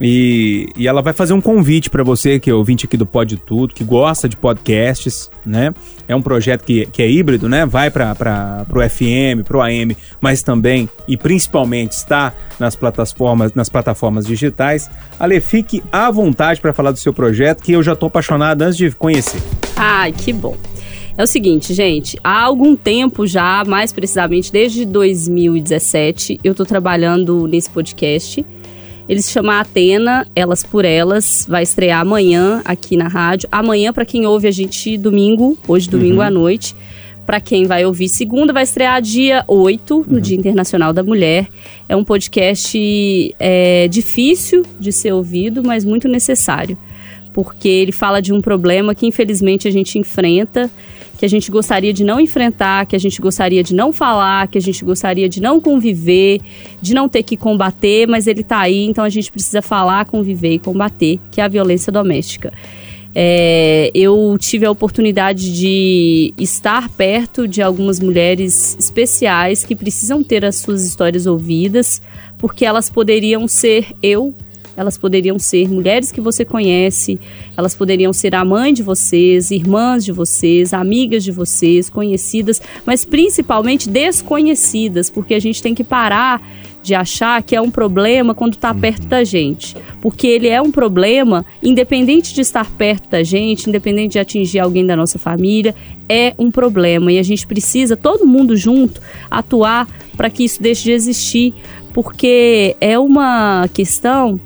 E, 0.00 0.68
e 0.76 0.88
ela 0.88 1.02
vai 1.02 1.12
fazer 1.12 1.32
um 1.32 1.40
convite 1.40 1.90
para 1.90 2.02
você 2.02 2.38
que 2.38 2.50
é 2.50 2.54
ouvinte 2.54 2.86
aqui 2.86 2.96
do 2.96 3.06
Pode 3.06 3.36
Tudo, 3.36 3.74
que 3.74 3.84
gosta 3.84 4.28
de 4.28 4.36
podcasts, 4.36 5.30
né? 5.44 5.72
É 6.08 6.14
um 6.14 6.22
projeto 6.22 6.64
que, 6.64 6.86
que 6.86 7.02
é 7.02 7.10
híbrido, 7.10 7.48
né? 7.48 7.66
Vai 7.66 7.90
para 7.90 8.66
o 8.70 8.88
FM, 8.88 9.44
para 9.44 9.56
o 9.58 9.60
AM, 9.60 9.96
mas 10.20 10.42
também 10.42 10.88
e 11.06 11.16
principalmente 11.16 11.92
está 11.92 12.32
nas 12.58 12.74
plataformas, 12.74 13.52
nas 13.54 13.68
plataformas 13.68 14.26
digitais. 14.26 14.90
Ale, 15.18 15.40
fique 15.40 15.82
à 15.92 16.10
vontade 16.10 16.60
para 16.60 16.72
falar 16.72 16.92
do 16.92 16.98
seu 16.98 17.12
projeto, 17.12 17.62
que 17.62 17.72
eu 17.72 17.82
já 17.82 17.92
estou 17.92 18.06
apaixonado 18.06 18.62
antes 18.62 18.76
de 18.76 18.90
conhecer. 18.92 19.40
Ai, 19.76 20.12
que 20.12 20.32
bom. 20.32 20.56
É 21.16 21.22
o 21.22 21.26
seguinte, 21.26 21.74
gente, 21.74 22.18
há 22.24 22.44
algum 22.44 22.74
tempo 22.74 23.26
já, 23.26 23.62
mais 23.66 23.92
precisamente 23.92 24.50
desde 24.50 24.86
2017, 24.86 26.40
eu 26.42 26.54
tô 26.54 26.64
trabalhando 26.64 27.46
nesse 27.46 27.68
podcast. 27.68 28.44
Ele 29.10 29.20
se 29.20 29.32
chama 29.32 29.58
Atena, 29.58 30.24
Elas 30.36 30.62
por 30.62 30.84
Elas, 30.84 31.44
vai 31.50 31.64
estrear 31.64 32.00
amanhã 32.00 32.62
aqui 32.64 32.96
na 32.96 33.08
rádio. 33.08 33.48
Amanhã, 33.50 33.92
para 33.92 34.04
quem 34.04 34.24
ouve 34.24 34.46
a 34.46 34.52
gente 34.52 34.96
domingo, 34.96 35.58
hoje 35.66 35.90
domingo 35.90 36.20
à 36.20 36.30
noite. 36.30 36.76
Para 37.26 37.40
quem 37.40 37.66
vai 37.66 37.84
ouvir 37.84 38.08
segunda, 38.08 38.52
vai 38.52 38.62
estrear 38.62 39.02
dia 39.02 39.42
8, 39.48 40.06
no 40.08 40.20
Dia 40.20 40.36
Internacional 40.36 40.92
da 40.92 41.02
Mulher. 41.02 41.48
É 41.88 41.96
um 41.96 42.04
podcast 42.04 43.34
é, 43.40 43.88
difícil 43.88 44.62
de 44.78 44.92
ser 44.92 45.12
ouvido, 45.12 45.60
mas 45.64 45.84
muito 45.84 46.06
necessário 46.06 46.78
porque 47.32 47.68
ele 47.68 47.92
fala 47.92 48.20
de 48.20 48.32
um 48.32 48.40
problema 48.40 48.92
que 48.92 49.06
infelizmente 49.06 49.68
a 49.68 49.70
gente 49.70 49.98
enfrenta, 49.98 50.68
que 51.20 51.26
a 51.26 51.28
gente 51.28 51.50
gostaria 51.50 51.92
de 51.92 52.02
não 52.02 52.18
enfrentar, 52.18 52.86
que 52.86 52.96
a 52.96 52.98
gente 52.98 53.20
gostaria 53.20 53.62
de 53.62 53.74
não 53.74 53.92
falar, 53.92 54.48
que 54.48 54.56
a 54.56 54.60
gente 54.60 54.82
gostaria 54.82 55.28
de 55.28 55.38
não 55.38 55.60
conviver, 55.60 56.40
de 56.80 56.94
não 56.94 57.10
ter 57.10 57.22
que 57.22 57.36
combater, 57.36 58.08
mas 58.08 58.26
ele 58.26 58.42
tá 58.42 58.58
aí, 58.58 58.86
então 58.86 59.04
a 59.04 59.08
gente 59.10 59.30
precisa 59.30 59.60
falar, 59.60 60.06
conviver 60.06 60.54
e 60.54 60.58
combater, 60.58 61.20
que 61.30 61.38
é 61.38 61.44
a 61.44 61.48
violência 61.48 61.92
doméstica. 61.92 62.50
É, 63.14 63.90
eu 63.94 64.34
tive 64.38 64.64
a 64.64 64.70
oportunidade 64.70 65.54
de 65.54 66.32
estar 66.38 66.88
perto 66.88 67.46
de 67.46 67.60
algumas 67.60 68.00
mulheres 68.00 68.74
especiais 68.80 69.62
que 69.62 69.76
precisam 69.76 70.24
ter 70.24 70.42
as 70.42 70.56
suas 70.56 70.82
histórias 70.82 71.26
ouvidas, 71.26 72.00
porque 72.38 72.64
elas 72.64 72.88
poderiam 72.88 73.46
ser 73.46 73.88
eu 74.02 74.34
elas 74.80 74.96
poderiam 74.96 75.38
ser 75.38 75.68
mulheres 75.68 76.10
que 76.10 76.22
você 76.22 76.42
conhece, 76.42 77.20
elas 77.54 77.74
poderiam 77.74 78.14
ser 78.14 78.34
a 78.34 78.42
mãe 78.42 78.72
de 78.72 78.82
vocês, 78.82 79.50
irmãs 79.50 80.02
de 80.02 80.10
vocês, 80.10 80.72
amigas 80.72 81.22
de 81.22 81.30
vocês, 81.30 81.90
conhecidas, 81.90 82.62
mas 82.86 83.04
principalmente 83.04 83.90
desconhecidas, 83.90 85.10
porque 85.10 85.34
a 85.34 85.38
gente 85.38 85.62
tem 85.62 85.74
que 85.74 85.84
parar 85.84 86.40
de 86.82 86.94
achar 86.94 87.42
que 87.42 87.54
é 87.54 87.60
um 87.60 87.70
problema 87.70 88.34
quando 88.34 88.54
está 88.54 88.72
perto 88.72 89.06
da 89.06 89.22
gente. 89.22 89.76
Porque 90.00 90.26
ele 90.26 90.48
é 90.48 90.62
um 90.62 90.70
problema, 90.70 91.44
independente 91.62 92.32
de 92.32 92.40
estar 92.40 92.70
perto 92.70 93.10
da 93.10 93.22
gente, 93.22 93.68
independente 93.68 94.12
de 94.12 94.18
atingir 94.18 94.60
alguém 94.60 94.86
da 94.86 94.96
nossa 94.96 95.18
família, 95.18 95.74
é 96.08 96.34
um 96.38 96.50
problema. 96.50 97.12
E 97.12 97.18
a 97.18 97.22
gente 97.22 97.46
precisa, 97.46 97.98
todo 97.98 98.26
mundo 98.26 98.56
junto, 98.56 98.98
atuar 99.30 99.86
para 100.16 100.30
que 100.30 100.42
isso 100.42 100.62
deixe 100.62 100.84
de 100.84 100.92
existir. 100.92 101.52
Porque 101.92 102.74
é 102.80 102.98
uma 102.98 103.68
questão 103.74 104.40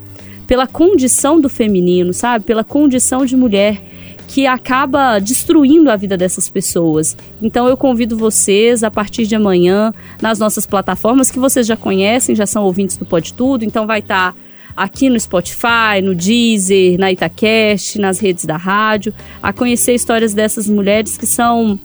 pela 0.47 0.67
condição 0.67 1.39
do 1.39 1.49
feminino, 1.49 2.13
sabe? 2.13 2.45
Pela 2.45 2.63
condição 2.63 3.25
de 3.25 3.35
mulher 3.35 3.81
que 4.27 4.47
acaba 4.47 5.19
destruindo 5.19 5.89
a 5.89 5.95
vida 5.95 6.17
dessas 6.17 6.49
pessoas. 6.49 7.15
Então 7.41 7.67
eu 7.67 7.77
convido 7.77 8.17
vocês 8.17 8.83
a 8.83 8.89
partir 8.89 9.25
de 9.25 9.35
amanhã 9.35 9.93
nas 10.21 10.39
nossas 10.39 10.65
plataformas 10.65 11.29
que 11.29 11.39
vocês 11.39 11.65
já 11.65 11.77
conhecem, 11.77 12.35
já 12.35 12.45
são 12.45 12.63
ouvintes 12.63 12.97
do 12.97 13.05
Pode 13.05 13.33
Tudo, 13.33 13.63
então 13.63 13.85
vai 13.85 13.99
estar 13.99 14.33
tá 14.33 14.37
aqui 14.75 15.09
no 15.09 15.19
Spotify, 15.19 16.01
no 16.03 16.13
Deezer, 16.13 16.99
na 16.99 17.11
Itacast, 17.11 17.99
nas 17.99 18.19
redes 18.19 18.45
da 18.45 18.57
rádio, 18.57 19.13
a 19.41 19.53
conhecer 19.53 19.93
histórias 19.93 20.33
dessas 20.33 20.67
mulheres 20.67 21.17
que 21.17 21.25
são 21.25 21.79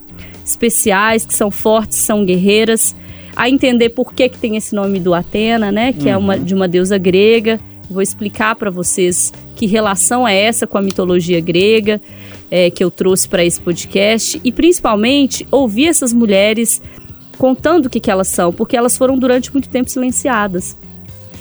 especiais, 0.45 1.25
que 1.25 1.35
são 1.35 1.51
fortes, 1.51 1.99
são 1.99 2.25
guerreiras, 2.25 2.97
a 3.37 3.49
entender 3.49 3.91
por 3.91 4.13
que, 4.13 4.29
que 4.29 4.39
tem 4.39 4.57
esse 4.57 4.75
nome 4.75 4.99
do 4.99 5.15
Atena, 5.15 5.71
né, 5.71 5.93
que 5.93 6.07
uhum. 6.07 6.09
é 6.09 6.17
uma, 6.17 6.39
de 6.39 6.55
uma 6.55 6.67
deusa 6.67 6.99
grega, 6.99 7.61
Vou 7.91 8.01
explicar 8.01 8.55
para 8.55 8.71
vocês 8.71 9.33
que 9.57 9.67
relação 9.67 10.27
é 10.27 10.37
essa 10.37 10.67
com 10.67 10.79
a 10.79 10.83
mitologia 10.83 11.41
grega 11.41 12.01
é, 12.51 12.71
que 12.71 12.83
eu 12.83 12.91
trouxe 12.91 13.29
para 13.29 13.45
esse 13.45 13.61
podcast 13.61 14.41
e 14.43 14.53
principalmente 14.53 15.47
ouvir 15.51 15.89
essas 15.89 16.13
mulheres 16.13 16.81
contando 17.37 17.87
o 17.87 17.91
que, 17.91 18.01
que 18.01 18.11
elas 18.11 18.29
são, 18.29 18.53
porque 18.53 18.77
elas 18.77 18.97
foram 18.97 19.19
durante 19.19 19.53
muito 19.53 19.69
tempo 19.69 19.91
silenciadas. 19.91 20.77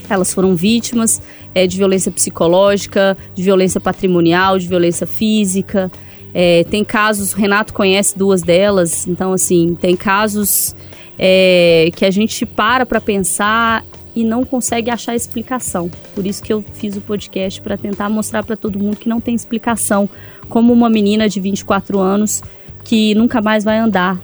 Elas 0.09 0.33
foram 0.33 0.55
vítimas 0.55 1.21
é, 1.53 1.67
de 1.67 1.77
violência 1.77 2.11
psicológica, 2.11 3.17
de 3.35 3.43
violência 3.43 3.79
patrimonial, 3.79 4.57
de 4.57 4.67
violência 4.67 5.05
física. 5.05 5.91
É, 6.33 6.63
tem 6.63 6.83
casos, 6.83 7.33
o 7.33 7.37
Renato 7.37 7.73
conhece 7.73 8.17
duas 8.17 8.41
delas, 8.41 9.07
então 9.07 9.33
assim, 9.33 9.75
tem 9.79 9.95
casos 9.95 10.75
é, 11.17 11.91
que 11.95 12.05
a 12.05 12.11
gente 12.11 12.45
para 12.45 12.85
para 12.85 13.01
pensar 13.01 13.83
e 14.19 14.23
não 14.25 14.43
consegue 14.43 14.89
achar 14.89 15.15
explicação. 15.15 15.89
Por 16.13 16.27
isso 16.27 16.43
que 16.43 16.51
eu 16.51 16.61
fiz 16.73 16.97
o 16.97 17.01
podcast 17.01 17.61
para 17.61 17.77
tentar 17.77 18.09
mostrar 18.09 18.43
para 18.43 18.57
todo 18.57 18.77
mundo 18.77 18.97
que 18.97 19.07
não 19.07 19.21
tem 19.21 19.33
explicação, 19.33 20.09
como 20.49 20.73
uma 20.73 20.89
menina 20.89 21.29
de 21.29 21.39
24 21.39 21.99
anos 21.99 22.43
que 22.83 23.15
nunca 23.15 23.41
mais 23.41 23.63
vai 23.63 23.77
andar, 23.77 24.19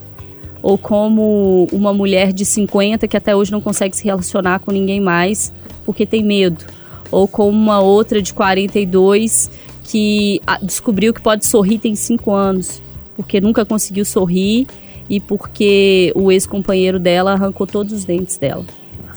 ou 0.62 0.78
como 0.78 1.68
uma 1.72 1.94
mulher 1.94 2.34
de 2.34 2.44
50 2.44 3.08
que 3.08 3.16
até 3.16 3.34
hoje 3.34 3.54
não 3.54 3.62
consegue 3.62 3.96
se 3.96 4.04
relacionar 4.04 4.60
com 4.60 4.72
ninguém 4.72 5.00
mais 5.00 5.54
porque 5.86 6.06
tem 6.06 6.24
medo, 6.24 6.66
ou 7.10 7.26
como 7.26 7.52
uma 7.52 7.80
outra 7.80 8.22
de 8.22 8.34
42 8.34 9.50
que 9.84 10.42
ah, 10.46 10.60
descobriu 10.62 11.14
que 11.14 11.22
pode 11.22 11.46
sorrir 11.46 11.80
tem 11.80 11.96
5 11.96 12.34
anos, 12.34 12.82
porque 13.16 13.40
nunca 13.40 13.64
conseguiu 13.64 14.04
sorrir 14.04 14.68
e 15.10 15.22
porque 15.22 16.12
o 16.16 16.32
ex-companheiro 16.32 17.00
dela 17.00 17.32
arrancou 17.32 17.66
todos 17.66 17.94
os 17.94 18.04
dentes 18.04 18.38
dela 18.38 18.66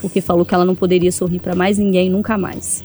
porque 0.00 0.20
falou 0.20 0.44
que 0.44 0.54
ela 0.54 0.64
não 0.64 0.74
poderia 0.74 1.12
sorrir 1.12 1.40
para 1.40 1.54
mais 1.54 1.78
ninguém 1.78 2.08
nunca 2.08 2.38
mais. 2.38 2.84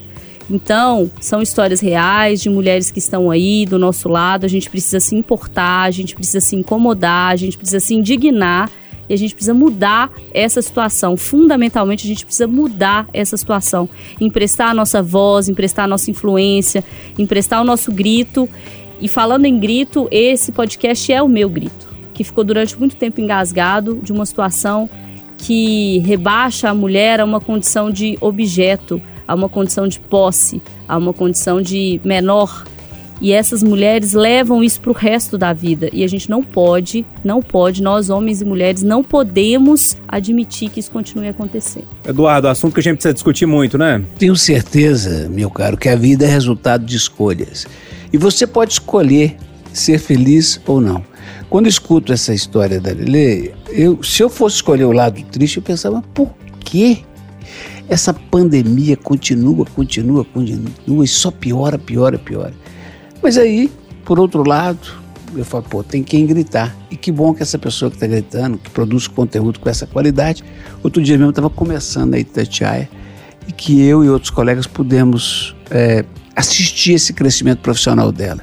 Então, 0.49 1.09
são 1.22 1.41
histórias 1.41 1.80
reais 1.80 2.41
de 2.41 2.49
mulheres 2.49 2.91
que 2.91 2.99
estão 2.99 3.32
aí 3.32 3.66
do 3.66 3.80
nosso 3.80 4.09
lado. 4.09 4.45
A 4.45 4.49
gente 4.49 4.70
precisa 4.70 4.99
se 4.99 5.16
importar, 5.16 5.84
a 5.84 5.91
gente 5.91 6.16
precisa 6.16 6.39
se 6.39 6.55
incomodar, 6.55 7.32
a 7.32 7.36
gente 7.36 7.57
precisa 7.57 7.80
se 7.80 7.95
indignar 7.95 8.70
e 9.09 9.14
a 9.14 9.18
gente 9.18 9.34
precisa 9.34 9.53
mudar 9.53 10.11
essa 10.34 10.61
situação. 10.61 11.16
Fundamentalmente, 11.16 12.05
a 12.05 12.07
gente 12.07 12.26
precisa 12.26 12.47
mudar 12.47 13.07
essa 13.14 13.38
situação. 13.38 13.89
Emprestar 14.20 14.70
a 14.70 14.74
nossa 14.74 15.01
voz, 15.01 15.47
emprestar 15.49 15.86
a 15.86 15.88
nossa 15.88 16.11
influência, 16.11 16.84
emprestar 17.18 17.61
o 17.61 17.66
nosso 17.66 17.91
grito. 17.91 18.49
E 18.99 19.07
falando 19.07 19.45
em 19.45 19.59
grito, 19.59 20.07
esse 20.11 20.51
podcast 20.51 21.11
é 21.11 21.22
o 21.22 21.28
meu 21.28 21.49
grito, 21.49 21.88
que 22.14 22.24
ficou 22.24 22.43
durante 22.43 22.78
muito 22.78 22.95
tempo 22.95 23.20
engasgado 23.20 23.99
de 24.01 24.11
uma 24.11 24.26
situação 24.26 24.89
que 25.44 26.00
rebaixa 26.00 26.70
a 26.70 26.74
mulher 26.74 27.20
a 27.20 27.26
uma 27.26 27.41
condição 27.41 27.91
de 27.91 28.18
objeto, 28.22 29.02
a 29.28 29.36
uma 29.36 29.50
condição 29.50 29.88
de 29.88 30.00
posse, 30.00 30.62
a 30.88 30.98
uma 30.98 31.14
condição 31.14 31.62
de 31.62 32.00
menor. 32.04 32.64
E 33.22 33.32
essas 33.32 33.62
mulheres 33.62 34.14
levam 34.14 34.64
isso 34.64 34.80
para 34.80 34.91
o 34.91 34.94
resto 34.94 35.38
da 35.38 35.54
vida. 35.54 35.89
E 35.94 36.04
a 36.04 36.08
gente 36.08 36.30
não 36.30 36.41
pode, 36.41 37.06
não 37.24 37.41
pode, 37.41 37.84
nós 37.84 38.10
homens 38.10 38.41
e 38.41 38.46
mulheres, 38.46 38.84
não 38.84 39.04
podemos 39.04 39.98
admitir 40.08 40.70
que 40.70 40.80
isso 40.80 40.91
continue 40.91 41.28
acontecendo. 41.28 41.88
Eduardo, 42.06 42.48
assunto 42.48 42.74
que 42.74 42.80
a 42.80 42.84
gente 42.84 42.96
precisa 42.96 43.14
discutir 43.14 43.46
muito, 43.46 43.78
né? 43.78 44.02
Tenho 44.18 44.36
certeza, 44.36 45.30
meu 45.30 45.50
caro, 45.50 45.78
que 45.78 45.89
a 45.89 45.96
vida 45.96 46.26
é 46.26 46.30
resultado 46.30 46.86
de 46.86 46.96
escolhas. 46.96 47.68
E 48.12 48.18
você 48.18 48.48
pode 48.48 48.74
escolher 48.74 49.36
ser 49.74 50.00
feliz 50.00 50.60
ou 50.66 50.80
não. 50.80 51.04
Quando 51.50 51.68
escuto 51.68 52.12
essa 52.12 52.34
história 52.34 52.82
da 52.82 52.91
Lele, 52.91 53.54
eu, 53.74 54.03
se 54.03 54.21
eu 54.21 54.30
fosse 54.30 54.57
escolher 54.57 54.86
o 54.86 54.91
lado 54.91 55.21
triste, 55.32 55.57
eu 55.57 55.63
pensava, 55.63 56.01
por 56.13 56.34
que 56.59 57.03
essa 57.89 58.13
pandemia 58.13 58.95
continua, 58.95 59.65
continua, 59.65 60.24
continua 60.24 61.03
e 61.03 61.07
só 61.07 61.32
piora, 61.32 61.78
piora, 61.78 62.17
piora? 62.17 62.53
Mas 63.21 63.38
aí, 63.38 63.71
por 64.05 64.19
outro 64.19 64.47
lado, 64.47 64.80
eu 65.36 65.43
falo, 65.43 65.63
pô, 65.63 65.84
tem 65.84 66.03
quem 66.03 66.26
gritar. 66.26 66.76
E 66.91 66.95
que 66.95 67.11
bom 67.11 67.34
que 67.34 67.41
essa 67.41 67.57
pessoa 67.57 67.89
que 67.89 67.97
está 67.97 68.07
gritando, 68.07 68.57
que 68.57 68.69
produz 68.69 69.07
conteúdo 69.07 69.59
com 69.59 69.69
essa 69.69 69.88
qualidade. 69.88 70.43
Outro 70.84 71.01
dia 71.01 71.17
mesmo 71.17 71.32
estava 71.32 71.49
começando 71.49 72.13
a 72.13 72.19
Itatiaia 72.19 72.89
e 73.47 73.51
que 73.51 73.82
eu 73.82 74.03
e 74.03 74.09
outros 74.09 74.30
colegas 74.30 74.67
pudemos 74.67 75.55
é, 75.71 76.05
assistir 76.36 76.93
esse 76.93 77.13
crescimento 77.13 77.59
profissional 77.59 78.11
dela. 78.11 78.41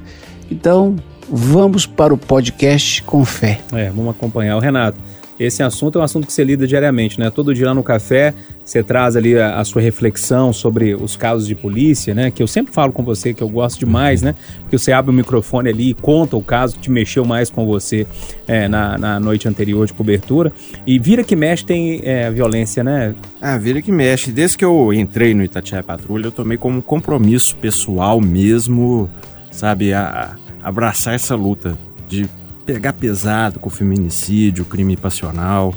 Então, 0.51 0.97
vamos 1.31 1.87
para 1.87 2.13
o 2.13 2.19
podcast 2.19 3.03
com 3.05 3.25
fé. 3.25 3.61
É, 3.73 3.91
vamos 3.91 4.11
acompanhar. 4.11 4.57
O 4.57 4.61
Renato, 4.61 4.99
esse 5.41 5.63
assunto 5.63 5.99
é 5.99 6.03
um 6.03 6.05
assunto 6.05 6.27
que 6.27 6.33
você 6.35 6.45
lida 6.45 6.67
diariamente, 6.67 7.19
né? 7.19 7.31
Todo 7.31 7.55
dia 7.55 7.65
lá 7.65 7.75
no 7.75 7.83
café 7.83 8.35
você 8.63 8.83
traz 8.83 9.17
ali 9.17 9.39
a, 9.39 9.59
a, 9.59 9.65
sua 9.65 9.81
reflexão 9.81 10.53
sobre 10.53 10.95
os 10.95 11.17
casos 11.17 11.49
de 11.49 11.55
polícia, 11.55 12.15
né? 12.15 12.31
Que 12.31 12.43
eu 12.43 12.47
sempre 12.47 12.75
falo 12.75 12.93
com 12.93 13.03
você 13.03 13.33
que 13.33 13.43
eu 13.43 13.49
gosto 13.49 13.79
demais, 13.79 14.21
né? 14.21 14.35
Porque 14.61 14.77
você 14.77 14.93
abre 14.93 15.11
o 15.11 15.15
microfone 15.15 15.71
ali 15.71 15.91
e 15.91 15.95
conta 15.95 16.37
o 16.37 16.43
caso 16.43 16.75
que 16.75 16.83
te 16.83 16.91
mexeu 16.91 17.25
mais 17.25 17.49
com 17.49 17.65
você 17.65 18.07
é, 18.47 18.69
na, 18.69 18.99
na, 18.99 19.19
noite 19.19 19.49
anterior 19.49 19.87
de 19.87 19.95
cobertura. 19.95 20.53
E 20.87 20.99
vira 20.99 21.25
que 21.25 21.35
mexe 21.35 21.65
tem 21.65 22.03
é, 22.05 22.31
violência, 22.31 22.85
né? 22.85 23.15
Ah, 23.41 23.57
vira 23.57 23.81
que 23.81 23.91
mexe. 23.91 24.31
Desde 24.31 24.59
que 24.59 24.65
eu 24.65 24.93
entrei 24.93 25.33
no 25.33 25.43
Itatiaia 25.43 25.83
Patrulha, 25.83 26.27
eu 26.27 26.33
tomei 26.33 26.59
como 26.59 26.83
compromisso 26.83 27.57
pessoal 27.57 28.21
mesmo, 28.21 29.09
sabe? 29.51 29.95
A, 29.95 30.37
abraçar 30.63 31.15
essa 31.15 31.35
luta 31.35 31.79
de 32.07 32.29
pegar 32.75 32.93
pesado 32.93 33.59
com 33.59 33.69
o 33.69 33.73
feminicídio, 33.73 34.65
crime 34.65 34.97
passional, 34.97 35.75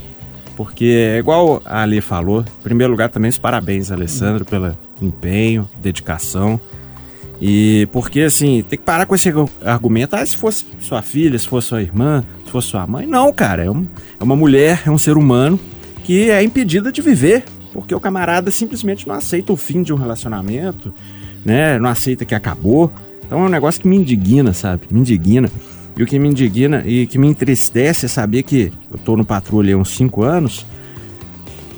porque 0.56 0.84
é 0.84 1.18
igual 1.18 1.60
a 1.64 1.82
Ali 1.82 2.00
falou, 2.00 2.42
em 2.42 2.62
primeiro 2.62 2.92
lugar 2.92 3.08
também 3.08 3.28
os 3.28 3.38
parabéns, 3.38 3.90
Alessandro, 3.90 4.44
pelo 4.44 4.76
empenho, 5.02 5.68
dedicação. 5.80 6.60
E 7.40 7.88
porque 7.92 8.20
assim, 8.20 8.64
tem 8.68 8.78
que 8.78 8.84
parar 8.84 9.06
com 9.06 9.14
esse 9.14 9.28
argumento, 9.64 10.14
ah, 10.14 10.24
se 10.24 10.36
fosse 10.36 10.64
sua 10.78 11.02
filha, 11.02 11.36
se 11.36 11.48
fosse 11.48 11.68
sua 11.68 11.82
irmã, 11.82 12.24
se 12.44 12.52
fosse 12.52 12.68
sua 12.68 12.86
mãe. 12.86 13.06
Não, 13.06 13.32
cara, 13.32 13.64
é, 13.64 13.70
um, 13.70 13.86
é 14.20 14.22
uma 14.22 14.36
mulher, 14.36 14.82
é 14.86 14.90
um 14.90 14.98
ser 14.98 15.16
humano 15.16 15.58
que 16.04 16.30
é 16.30 16.42
impedida 16.44 16.92
de 16.92 17.02
viver, 17.02 17.44
porque 17.72 17.94
o 17.94 17.98
camarada 17.98 18.52
simplesmente 18.52 19.08
não 19.08 19.16
aceita 19.16 19.52
o 19.52 19.56
fim 19.56 19.82
de 19.82 19.92
um 19.92 19.96
relacionamento, 19.96 20.94
né? 21.44 21.76
Não 21.78 21.90
aceita 21.90 22.24
que 22.24 22.36
acabou. 22.36 22.92
Então 23.26 23.40
é 23.40 23.46
um 23.46 23.48
negócio 23.48 23.80
que 23.80 23.88
me 23.88 23.96
indigna, 23.96 24.52
sabe? 24.52 24.86
Me 24.90 25.00
indigna. 25.00 25.50
E 25.96 26.02
o 26.02 26.06
que 26.06 26.18
me 26.18 26.28
indigna 26.28 26.82
e 26.84 27.06
que 27.06 27.18
me 27.18 27.28
entristece 27.28 28.06
é 28.06 28.08
saber 28.08 28.42
que 28.42 28.72
eu 28.90 28.98
tô 28.98 29.16
no 29.16 29.24
patrulha 29.24 29.74
há 29.74 29.78
uns 29.78 29.90
5 29.90 30.22
anos, 30.22 30.66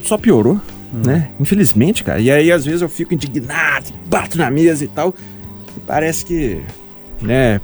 só 0.03 0.17
piorou, 0.17 0.61
hum. 0.95 1.03
né? 1.05 1.31
Infelizmente, 1.39 2.03
cara. 2.03 2.21
E 2.21 2.31
aí 2.31 2.51
às 2.51 2.65
vezes 2.65 2.83
eu 2.83 2.89
fico 2.89 3.13
indignado, 3.13 3.93
bato 4.09 4.39
na 4.39 4.51
mesa 4.51 4.85
e 4.85 4.89
tal. 4.89 5.15
E 5.77 5.81
parece 5.81 6.25
que 6.25 6.63
né? 7.21 7.61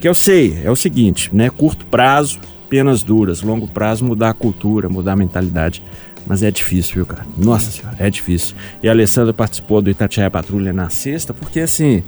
Que 0.00 0.08
eu 0.08 0.14
sei, 0.14 0.60
é 0.64 0.70
o 0.70 0.76
seguinte, 0.76 1.30
né? 1.32 1.50
Curto 1.50 1.84
prazo, 1.86 2.40
penas 2.68 3.02
duras, 3.02 3.42
longo 3.42 3.68
prazo, 3.68 4.04
mudar 4.04 4.30
a 4.30 4.34
cultura, 4.34 4.88
mudar 4.88 5.12
a 5.12 5.16
mentalidade. 5.16 5.82
Mas 6.26 6.42
é 6.42 6.50
difícil, 6.50 6.96
viu, 6.96 7.06
cara? 7.06 7.26
Nossa 7.36 7.70
senhora, 7.70 7.96
é 7.98 8.08
difícil. 8.08 8.54
E 8.82 8.88
a 8.88 8.92
Alessandra 8.92 9.32
participou 9.32 9.82
do 9.82 9.90
Itatiaia 9.90 10.30
Patrulha 10.30 10.72
na 10.72 10.88
sexta, 10.88 11.34
porque 11.34 11.60
assim, 11.60 12.02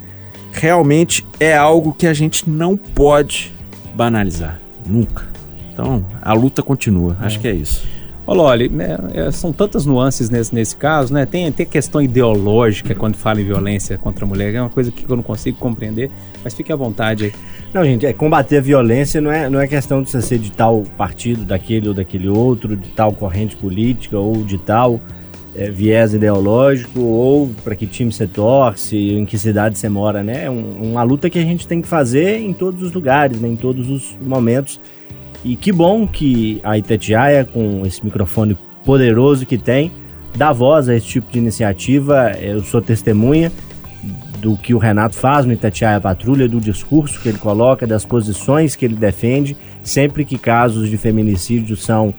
realmente 0.52 1.24
é 1.40 1.56
algo 1.56 1.92
que 1.92 2.06
a 2.06 2.14
gente 2.14 2.48
não 2.48 2.76
pode 2.76 3.52
banalizar. 3.94 4.60
Nunca. 4.86 5.24
Então, 5.72 6.04
a 6.20 6.32
luta 6.32 6.62
continua. 6.62 7.16
Acho 7.20 7.40
que 7.40 7.48
é 7.48 7.52
isso. 7.52 7.86
Ô 8.24 8.34
Loli, 8.34 8.68
né, 8.68 8.96
é, 9.14 9.30
são 9.32 9.52
tantas 9.52 9.84
nuances 9.84 10.30
nesse, 10.30 10.54
nesse 10.54 10.76
caso, 10.76 11.12
né? 11.12 11.26
Tem, 11.26 11.50
tem 11.50 11.66
questão 11.66 12.00
ideológica 12.00 12.94
quando 12.94 13.16
fala 13.16 13.40
em 13.40 13.44
violência 13.44 13.98
contra 13.98 14.24
a 14.24 14.28
mulher, 14.28 14.54
é 14.54 14.60
uma 14.60 14.70
coisa 14.70 14.92
que 14.92 15.10
eu 15.10 15.16
não 15.16 15.24
consigo 15.24 15.58
compreender, 15.58 16.08
mas 16.44 16.54
fique 16.54 16.72
à 16.72 16.76
vontade 16.76 17.24
aí. 17.24 17.32
Não, 17.74 17.84
gente, 17.84 18.06
é 18.06 18.12
combater 18.12 18.58
a 18.58 18.60
violência 18.60 19.20
não 19.20 19.32
é, 19.32 19.50
não 19.50 19.58
é 19.58 19.66
questão 19.66 20.00
de 20.00 20.08
você 20.08 20.22
ser 20.22 20.38
de 20.38 20.52
tal 20.52 20.84
partido, 20.96 21.44
daquele 21.44 21.88
ou 21.88 21.94
daquele 21.94 22.28
outro, 22.28 22.76
de 22.76 22.90
tal 22.90 23.12
corrente 23.12 23.56
política 23.56 24.16
ou 24.16 24.44
de 24.44 24.56
tal 24.56 25.00
é, 25.54 25.70
viés 25.70 26.14
ideológico, 26.14 27.00
ou 27.00 27.50
para 27.62 27.74
que 27.74 27.86
time 27.86 28.12
você 28.12 28.26
torce, 28.26 28.96
em 28.96 29.24
que 29.24 29.38
cidade 29.38 29.78
você 29.78 29.88
mora, 29.88 30.22
né? 30.22 30.44
É 30.44 30.50
um, 30.50 30.92
uma 30.92 31.02
luta 31.02 31.28
que 31.28 31.38
a 31.38 31.42
gente 31.42 31.66
tem 31.66 31.82
que 31.82 31.88
fazer 31.88 32.38
em 32.38 32.52
todos 32.52 32.82
os 32.82 32.92
lugares, 32.92 33.40
né? 33.40 33.48
em 33.48 33.56
todos 33.56 33.88
os 33.90 34.16
momentos. 34.20 34.80
E 35.44 35.56
que 35.56 35.72
bom 35.72 36.06
que 36.06 36.60
a 36.62 36.78
Itatiaia, 36.78 37.44
com 37.44 37.82
esse 37.84 38.04
microfone 38.04 38.56
poderoso 38.84 39.44
que 39.44 39.58
tem, 39.58 39.92
dá 40.36 40.52
voz 40.52 40.88
a 40.88 40.94
esse 40.94 41.06
tipo 41.06 41.30
de 41.30 41.38
iniciativa. 41.38 42.32
Eu 42.40 42.60
sou 42.60 42.80
testemunha 42.80 43.50
do 44.40 44.56
que 44.56 44.74
o 44.74 44.78
Renato 44.78 45.14
faz 45.14 45.46
no 45.46 45.52
Itatiaia 45.52 46.00
Patrulha, 46.00 46.48
do 46.48 46.60
discurso 46.60 47.20
que 47.20 47.28
ele 47.28 47.38
coloca, 47.38 47.86
das 47.86 48.04
posições 48.04 48.74
que 48.74 48.84
ele 48.84 48.96
defende, 48.96 49.56
sempre 49.82 50.24
que 50.24 50.36
casos 50.36 50.88
de 50.88 50.96
feminicídio 50.96 51.76
são 51.76 52.12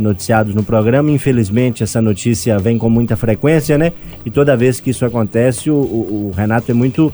noticiados 0.00 0.54
no 0.54 0.62
programa. 0.62 1.10
Infelizmente, 1.10 1.82
essa 1.82 2.00
notícia 2.00 2.58
vem 2.58 2.78
com 2.78 2.88
muita 2.88 3.16
frequência, 3.16 3.76
né? 3.76 3.92
E 4.24 4.30
toda 4.30 4.56
vez 4.56 4.80
que 4.80 4.90
isso 4.90 5.04
acontece, 5.04 5.70
o, 5.70 5.74
o, 5.74 6.32
Renato 6.36 6.70
é 6.70 6.74
muito 6.74 7.12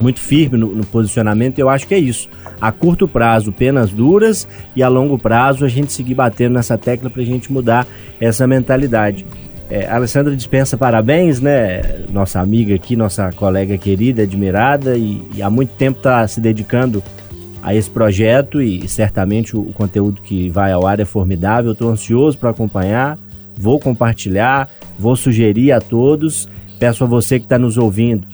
muito 0.00 0.18
firme 0.18 0.56
no, 0.56 0.74
no, 0.74 0.86
posicionamento. 0.86 1.58
Eu 1.58 1.68
acho 1.68 1.86
que 1.86 1.94
é 1.94 1.98
isso. 1.98 2.28
A 2.58 2.72
curto 2.72 3.06
prazo, 3.06 3.52
penas 3.52 3.90
duras 3.92 4.48
e 4.74 4.82
a 4.82 4.88
longo 4.88 5.18
prazo 5.18 5.62
a 5.62 5.68
gente 5.68 5.92
seguir 5.92 6.14
batendo 6.14 6.54
nessa 6.54 6.78
tecla 6.78 7.10
para 7.10 7.20
a 7.20 7.24
gente 7.24 7.52
mudar 7.52 7.86
essa 8.18 8.46
mentalidade. 8.46 9.26
É, 9.68 9.86
Alessandra 9.88 10.34
dispensa 10.34 10.76
parabéns, 10.76 11.40
né? 11.40 11.82
Nossa 12.10 12.40
amiga 12.40 12.74
aqui, 12.74 12.96
nossa 12.96 13.30
colega 13.32 13.78
querida, 13.78 14.22
admirada 14.22 14.96
e, 14.96 15.22
e 15.34 15.42
há 15.42 15.50
muito 15.50 15.74
tempo 15.74 15.98
está 15.98 16.26
se 16.26 16.40
dedicando 16.40 17.02
a 17.62 17.74
esse 17.74 17.90
projeto 17.90 18.60
e, 18.60 18.88
certamente 18.88 19.56
o, 19.56 19.64
conteúdo 19.72 20.22
que 20.22 20.48
vai 20.50 20.72
ao 20.72 20.86
ar 20.86 21.00
é 21.00 21.04
formidável. 21.04 21.72
Estou 21.72 21.90
ansioso 21.90 22.38
para 22.38 22.50
acompanhar, 22.50 23.18
vou 23.56 23.78
compartilhar, 23.78 24.68
vou 24.98 25.16
sugerir 25.16 25.72
a 25.72 25.80
todos. 25.80 26.48
Peço 26.78 27.04
a 27.04 27.06
você 27.06 27.38
que 27.38 27.44
está 27.44 27.58
nos 27.58 27.76
ouvindo 27.76 28.26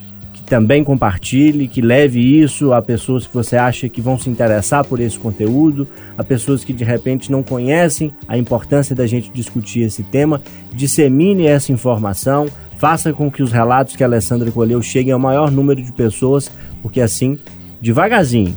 também 0.46 0.84
compartilhe, 0.84 1.66
que 1.66 1.82
leve 1.82 2.20
isso 2.20 2.72
a 2.72 2.80
pessoas 2.80 3.26
que 3.26 3.34
você 3.34 3.56
acha 3.56 3.88
que 3.88 4.00
vão 4.00 4.16
se 4.16 4.30
interessar 4.30 4.84
por 4.84 5.00
esse 5.00 5.18
conteúdo, 5.18 5.88
a 6.16 6.22
pessoas 6.22 6.64
que 6.64 6.72
de 6.72 6.84
repente 6.84 7.30
não 7.30 7.42
conhecem 7.42 8.12
a 8.28 8.38
importância 8.38 8.94
da 8.94 9.06
gente 9.06 9.30
discutir 9.30 9.80
esse 9.80 10.04
tema. 10.04 10.40
Dissemine 10.72 11.46
essa 11.46 11.72
informação, 11.72 12.46
faça 12.78 13.12
com 13.12 13.30
que 13.30 13.42
os 13.42 13.50
relatos 13.50 13.96
que 13.96 14.04
a 14.04 14.06
Alessandra 14.06 14.50
colheu 14.52 14.80
cheguem 14.80 15.12
ao 15.12 15.18
maior 15.18 15.50
número 15.50 15.82
de 15.82 15.92
pessoas, 15.92 16.50
porque 16.80 17.00
assim, 17.00 17.38
devagarzinho, 17.80 18.56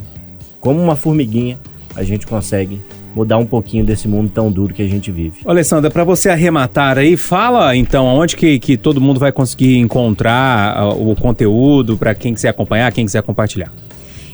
como 0.60 0.80
uma 0.80 0.94
formiguinha, 0.94 1.58
a 1.96 2.02
gente 2.02 2.26
consegue 2.26 2.80
mudar 3.14 3.38
um 3.38 3.46
pouquinho 3.46 3.84
desse 3.84 4.06
mundo 4.06 4.30
tão 4.32 4.50
duro 4.50 4.72
que 4.72 4.82
a 4.82 4.86
gente 4.86 5.10
vive. 5.10 5.40
Alessandra, 5.44 5.90
para 5.90 6.04
você 6.04 6.30
arrematar 6.30 6.98
aí, 6.98 7.16
fala 7.16 7.74
então 7.74 8.06
onde 8.06 8.36
que, 8.36 8.58
que 8.58 8.76
todo 8.76 9.00
mundo 9.00 9.18
vai 9.18 9.32
conseguir 9.32 9.78
encontrar 9.78 10.94
uh, 10.94 11.10
o 11.10 11.16
conteúdo 11.16 11.96
para 11.96 12.14
quem 12.14 12.32
quiser 12.34 12.50
acompanhar, 12.50 12.92
quem 12.92 13.04
quiser 13.04 13.22
compartilhar. 13.22 13.72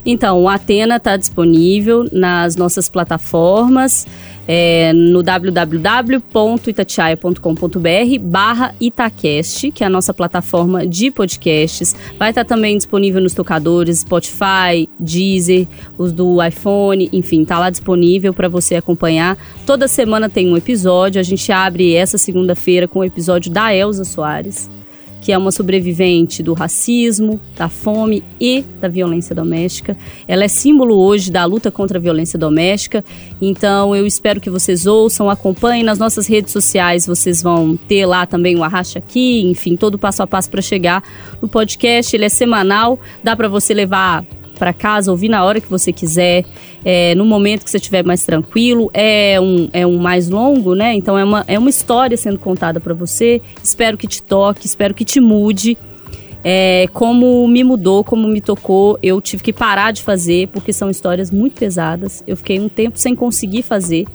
Então, 0.04 0.40
o 0.42 0.48
Atena 0.48 0.96
está 0.96 1.16
disponível 1.16 2.06
nas 2.12 2.54
nossas 2.54 2.88
plataformas 2.88 4.06
é, 4.46 4.92
no 4.92 5.22
www.itatiaia.com.br 5.22 8.18
barra 8.20 8.74
Itacast, 8.80 9.72
que 9.72 9.82
é 9.82 9.86
a 9.86 9.90
nossa 9.90 10.14
plataforma 10.14 10.86
de 10.86 11.10
podcasts. 11.10 11.96
Vai 12.18 12.30
estar 12.30 12.44
também 12.44 12.76
disponível 12.76 13.20
nos 13.20 13.34
tocadores 13.34 13.98
Spotify, 14.00 14.88
Deezer, 14.98 15.66
os 15.98 16.12
do 16.12 16.44
iPhone, 16.44 17.08
enfim, 17.12 17.44
tá 17.44 17.58
lá 17.58 17.70
disponível 17.70 18.32
para 18.32 18.48
você 18.48 18.76
acompanhar. 18.76 19.36
Toda 19.64 19.88
semana 19.88 20.28
tem 20.28 20.52
um 20.52 20.56
episódio. 20.56 21.20
A 21.20 21.24
gente 21.24 21.50
abre 21.50 21.94
essa 21.94 22.18
segunda-feira 22.18 22.86
com 22.86 23.00
o 23.00 23.04
episódio 23.04 23.52
da 23.52 23.74
Elza 23.74 24.04
Soares 24.04 24.70
que 25.20 25.32
é 25.32 25.38
uma 25.38 25.50
sobrevivente 25.50 26.42
do 26.42 26.52
racismo, 26.52 27.40
da 27.56 27.68
fome 27.68 28.22
e 28.40 28.64
da 28.80 28.88
violência 28.88 29.34
doméstica. 29.34 29.96
Ela 30.26 30.44
é 30.44 30.48
símbolo 30.48 30.96
hoje 30.96 31.30
da 31.30 31.44
luta 31.44 31.70
contra 31.70 31.98
a 31.98 32.00
violência 32.00 32.38
doméstica. 32.38 33.04
Então 33.40 33.94
eu 33.94 34.06
espero 34.06 34.40
que 34.40 34.50
vocês 34.50 34.86
ouçam, 34.86 35.28
acompanhem 35.28 35.82
nas 35.82 35.98
nossas 35.98 36.26
redes 36.26 36.52
sociais. 36.52 37.06
Vocês 37.06 37.42
vão 37.42 37.76
ter 37.76 38.06
lá 38.06 38.26
também 38.26 38.56
o 38.56 38.62
Arracha 38.62 38.98
Aqui, 38.98 39.42
enfim, 39.42 39.76
todo 39.76 39.98
passo 39.98 40.22
a 40.22 40.26
passo 40.26 40.50
para 40.50 40.62
chegar 40.62 41.02
no 41.40 41.48
podcast. 41.48 42.14
Ele 42.14 42.24
é 42.24 42.28
semanal, 42.28 42.98
dá 43.22 43.36
para 43.36 43.48
você 43.48 43.74
levar 43.74 44.24
para 44.56 44.72
casa, 44.72 45.10
ouvir 45.10 45.28
na 45.28 45.44
hora 45.44 45.60
que 45.60 45.68
você 45.68 45.92
quiser, 45.92 46.44
é, 46.84 47.14
no 47.14 47.24
momento 47.24 47.64
que 47.64 47.70
você 47.70 47.76
estiver 47.76 48.04
mais 48.04 48.24
tranquilo. 48.24 48.90
É 48.92 49.40
um, 49.40 49.68
é 49.72 49.86
um 49.86 49.98
mais 49.98 50.28
longo, 50.28 50.74
né? 50.74 50.94
Então 50.94 51.16
é 51.18 51.24
uma, 51.24 51.44
é 51.46 51.58
uma 51.58 51.70
história 51.70 52.16
sendo 52.16 52.38
contada 52.38 52.80
para 52.80 52.94
você. 52.94 53.40
Espero 53.62 53.96
que 53.96 54.06
te 54.06 54.22
toque, 54.22 54.66
espero 54.66 54.94
que 54.94 55.04
te 55.04 55.20
mude. 55.20 55.76
É, 56.48 56.86
como 56.92 57.46
me 57.48 57.64
mudou, 57.64 58.04
como 58.04 58.28
me 58.28 58.40
tocou, 58.40 58.96
eu 59.02 59.20
tive 59.20 59.42
que 59.42 59.52
parar 59.52 59.90
de 59.92 60.02
fazer, 60.02 60.46
porque 60.48 60.72
são 60.72 60.88
histórias 60.88 61.30
muito 61.30 61.58
pesadas. 61.58 62.22
Eu 62.24 62.36
fiquei 62.36 62.60
um 62.60 62.68
tempo 62.68 62.98
sem 62.98 63.16
conseguir 63.16 63.62
fazer, 63.62 64.06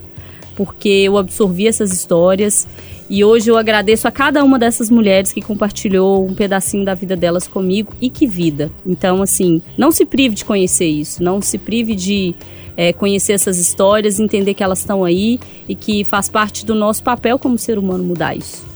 porque 0.55 0.87
eu 0.87 1.17
absorvi 1.17 1.67
essas 1.67 1.91
histórias 1.91 2.67
e 3.11 3.25
hoje 3.25 3.51
eu 3.51 3.57
agradeço 3.57 4.07
a 4.07 4.11
cada 4.11 4.41
uma 4.41 4.57
dessas 4.57 4.89
mulheres 4.89 5.33
que 5.33 5.41
compartilhou 5.41 6.25
um 6.25 6.33
pedacinho 6.33 6.85
da 6.85 6.95
vida 6.95 7.13
delas 7.13 7.45
comigo 7.45 7.93
e 7.99 8.09
que 8.09 8.25
vida. 8.25 8.71
Então, 8.85 9.21
assim, 9.21 9.61
não 9.77 9.91
se 9.91 10.05
prive 10.05 10.33
de 10.33 10.45
conhecer 10.45 10.85
isso, 10.85 11.21
não 11.21 11.41
se 11.41 11.57
prive 11.57 11.93
de 11.93 12.33
é, 12.77 12.93
conhecer 12.93 13.33
essas 13.33 13.57
histórias, 13.57 14.17
entender 14.17 14.53
que 14.53 14.63
elas 14.63 14.79
estão 14.79 15.03
aí 15.03 15.41
e 15.67 15.75
que 15.75 16.05
faz 16.05 16.29
parte 16.29 16.65
do 16.65 16.73
nosso 16.73 17.03
papel 17.03 17.37
como 17.37 17.57
ser 17.57 17.77
humano 17.77 18.01
mudar 18.01 18.33
isso. 18.33 18.70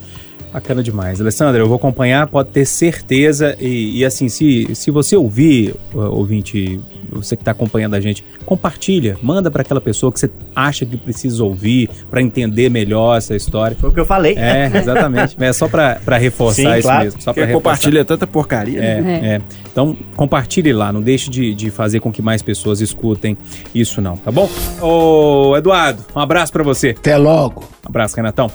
Bacana 0.51 0.81
demais. 0.81 1.19
Alessandra, 1.19 1.61
eu 1.61 1.67
vou 1.67 1.75
acompanhar, 1.75 2.27
pode 2.27 2.49
ter 2.49 2.65
certeza. 2.65 3.55
E, 3.59 3.99
e 3.99 4.05
assim, 4.05 4.29
se, 4.29 4.73
se 4.73 4.91
você 4.91 5.15
ouvir, 5.15 5.75
ouvinte, 5.93 6.79
você 7.11 7.35
que 7.35 7.41
está 7.41 7.51
acompanhando 7.51 7.95
a 7.95 7.99
gente, 7.99 8.23
compartilha, 8.45 9.17
manda 9.21 9.49
para 9.49 9.61
aquela 9.61 9.81
pessoa 9.81 10.11
que 10.11 10.19
você 10.19 10.29
acha 10.55 10.85
que 10.85 10.97
precisa 10.97 11.43
ouvir 11.43 11.89
para 12.09 12.21
entender 12.21 12.69
melhor 12.69 13.17
essa 13.17 13.35
história. 13.35 13.75
Foi 13.79 13.89
o 13.89 13.93
que 13.93 13.99
eu 13.99 14.05
falei. 14.05 14.35
É, 14.37 14.71
exatamente. 14.75 15.35
é 15.39 15.53
só 15.53 15.67
para 15.67 16.17
reforçar 16.17 16.73
Sim, 16.73 16.79
isso 16.79 16.87
claro. 16.87 17.03
mesmo. 17.03 17.21
Só 17.21 17.33
para 17.33 17.47
compartilha 17.47 18.05
tanta 18.05 18.27
porcaria. 18.27 18.79
É, 18.79 19.01
né? 19.01 19.19
é. 19.23 19.41
Então, 19.71 19.95
compartilhe 20.15 20.71
lá, 20.71 20.91
não 20.91 21.01
deixe 21.01 21.29
de, 21.29 21.53
de 21.53 21.69
fazer 21.69 21.99
com 21.99 22.11
que 22.11 22.21
mais 22.21 22.41
pessoas 22.41 22.81
escutem 22.81 23.37
isso 23.73 24.01
não, 24.01 24.15
tá 24.17 24.31
bom? 24.31 24.49
Ô, 24.81 25.55
Eduardo, 25.57 26.03
um 26.15 26.19
abraço 26.19 26.51
para 26.51 26.63
você. 26.63 26.95
Até 26.97 27.17
logo. 27.17 27.63
Um 27.83 27.89
abraço, 27.89 28.15
Renatão. 28.15 28.49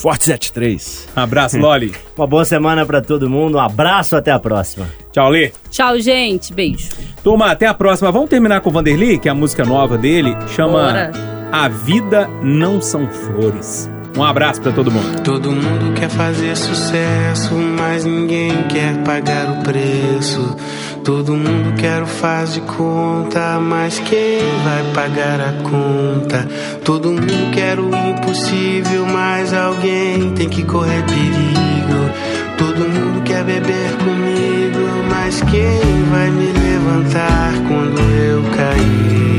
Forte 0.00 0.24
73. 0.24 1.08
Abraço, 1.14 1.58
Loli. 1.58 1.92
Uma 2.16 2.26
boa 2.26 2.44
semana 2.46 2.86
para 2.86 3.02
todo 3.02 3.28
mundo. 3.28 3.58
Um 3.58 3.60
abraço, 3.60 4.16
até 4.16 4.30
a 4.30 4.38
próxima. 4.38 4.88
Tchau, 5.12 5.28
Lê. 5.28 5.52
Tchau, 5.70 5.98
gente. 6.00 6.54
Beijo. 6.54 6.88
Turma, 7.22 7.50
até 7.50 7.66
a 7.66 7.74
próxima. 7.74 8.10
Vamos 8.10 8.30
terminar 8.30 8.62
com 8.62 8.70
o 8.70 8.72
Vanderly, 8.72 9.18
que 9.18 9.28
é 9.28 9.30
a 9.30 9.34
música 9.34 9.62
nova 9.62 9.98
dele. 9.98 10.34
Chama 10.48 10.72
Bora. 10.72 11.12
A 11.52 11.68
Vida 11.68 12.26
Não 12.42 12.80
São 12.80 13.06
Flores. 13.08 13.90
Um 14.16 14.24
abraço 14.24 14.62
para 14.62 14.72
todo 14.72 14.90
mundo. 14.90 15.22
Todo 15.22 15.52
mundo 15.52 15.92
quer 15.94 16.08
fazer 16.08 16.56
sucesso, 16.56 17.54
mas 17.54 18.04
ninguém 18.04 18.64
quer 18.64 18.96
pagar 19.04 19.50
o 19.50 19.62
preço. 19.62 20.56
Todo 21.04 21.32
mundo 21.32 21.74
quer 21.76 22.02
o 22.02 22.06
faz 22.06 22.54
de 22.54 22.60
conta, 22.60 23.58
mas 23.58 23.98
quem 24.00 24.40
vai 24.64 24.84
pagar 24.92 25.40
a 25.40 25.52
conta? 25.62 26.46
Todo 26.84 27.08
mundo 27.08 27.50
quer 27.52 27.78
o 27.78 27.88
impossível, 27.88 29.06
mas 29.06 29.52
alguém 29.54 30.30
tem 30.32 30.48
que 30.48 30.62
correr 30.62 31.02
perigo. 31.04 32.10
Todo 32.58 32.88
mundo 32.88 33.22
quer 33.24 33.42
beber 33.44 33.96
comigo, 34.04 35.08
mas 35.08 35.40
quem 35.50 36.04
vai 36.10 36.30
me 36.30 36.52
levantar 36.52 37.52
quando 37.66 37.98
eu 37.98 38.42
cair? 38.54 39.30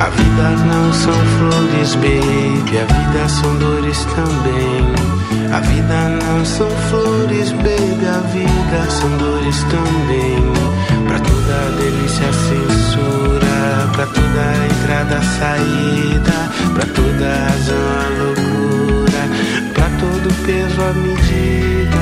A 0.00 0.08
vida 0.08 0.50
não 0.66 0.92
são 0.92 1.12
flores, 1.12 1.94
baby. 1.96 2.78
A 2.78 2.84
vida 2.84 3.28
são 3.28 3.54
dores 3.56 4.04
também. 4.14 5.19
A 5.52 5.58
vida 5.60 6.08
não 6.24 6.44
são 6.44 6.70
flores, 6.88 7.50
baby. 7.52 8.06
A 8.06 8.20
vida 8.28 8.90
são 8.90 9.10
dores 9.18 9.62
também. 9.64 10.38
Pra 11.08 11.18
toda 11.18 11.70
delícia, 11.76 12.32
censura. 12.32 13.90
Pra 13.92 14.06
toda 14.06 14.42
entrada, 14.70 15.20
saída. 15.38 16.50
Pra 16.72 16.86
toda 16.94 17.26
razão, 17.48 17.76
a 17.98 18.08
loucura. 18.22 19.22
Pra 19.74 19.88
todo 19.98 20.32
peso, 20.46 20.82
a 20.82 20.92
medida. 20.92 22.00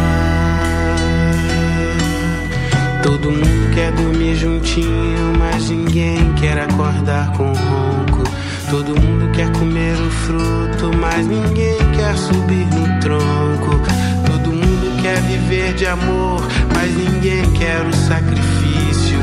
Todo 3.03 3.31
mundo 3.31 3.75
quer 3.75 3.91
dormir 3.93 4.37
juntinho, 4.37 5.33
mas 5.39 5.71
ninguém 5.71 6.35
quer 6.35 6.59
acordar 6.59 7.33
com 7.33 7.47
ronco. 7.47 7.98
Todo 8.71 9.01
mundo 9.01 9.31
quer 9.33 9.51
comer 9.53 9.95
o 9.95 10.11
fruto, 10.11 10.95
mas 11.01 11.27
ninguém 11.27 11.79
quer 11.97 12.15
subir 12.19 12.67
no 12.67 13.01
tronco. 13.01 13.81
Todo 14.27 14.53
mundo 14.53 15.03
quer 15.03 15.19
viver 15.23 15.73
de 15.73 15.87
amor, 15.87 16.47
mas 16.75 16.95
ninguém 16.95 17.51
quer 17.53 17.81
o 17.81 17.93
sacrifício. 17.95 19.19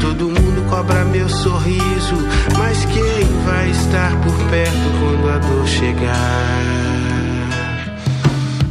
Todo 0.00 0.30
mundo 0.30 0.66
cobra 0.70 1.04
meu 1.04 1.28
sorriso, 1.28 2.16
mas 2.56 2.86
quem 2.86 3.26
vai 3.44 3.70
estar 3.70 4.10
por 4.22 4.34
perto 4.48 4.90
quando 5.00 5.30
a 5.34 5.38
dor 5.38 5.66
chegar? 5.66 6.88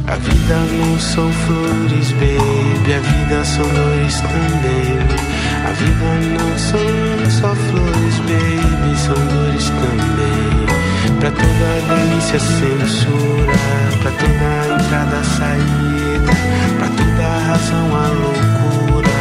A 0.08 0.16
vida 0.16 0.56
não 0.78 0.98
são 0.98 1.30
flores, 1.30 2.10
baby. 2.12 2.92
A 2.92 2.98
vida 2.98 3.44
são 3.44 3.68
dores 3.68 4.20
também. 4.20 5.37
A 5.68 5.72
vida 5.72 6.08
não 6.38 6.56
são 6.56 7.30
só 7.30 7.54
flores, 7.54 8.18
baby. 8.20 8.96
São 8.96 9.14
dores 9.26 9.68
também. 9.68 11.18
Pra 11.20 11.30
toda 11.30 11.94
delícia, 11.94 12.38
censura. 12.38 13.52
Pra 14.00 14.10
toda 14.12 14.82
entrada, 14.82 15.22
saída. 15.24 16.32
Pra 16.78 16.88
toda 16.88 17.38
razão, 17.48 17.86
a 17.94 18.08
loucura. 18.08 19.18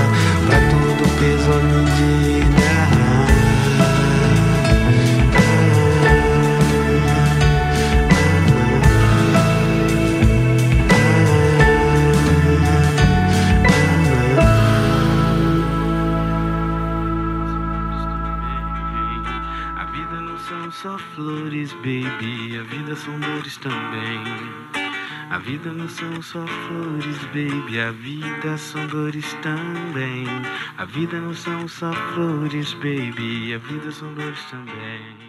Pra 0.48 0.60
todo 0.70 1.04
peso, 1.20 1.52
a 1.52 1.60
medida. 1.64 2.37
Flores, 21.68 21.74
baby. 21.74 22.58
A 22.58 22.64
vida 22.64 22.96
são 22.96 23.20
dores 23.20 23.58
também. 23.58 24.24
A 25.30 25.38
vida 25.40 25.72
não 25.72 25.90
são 25.90 26.22
só 26.22 26.46
flores, 26.48 27.18
baby. 27.26 27.80
A 27.80 27.92
vida 27.92 28.58
são 28.58 28.88
dores 28.88 29.34
também. 29.42 30.26
A 30.78 30.86
vida 30.86 31.20
não 31.20 31.34
são 31.34 31.68
só 31.68 31.92
flores, 32.14 32.74
baby. 32.76 33.54
A 33.54 33.58
vida 33.58 33.92
são 33.92 34.14
dores 34.14 34.44
também. 34.46 35.27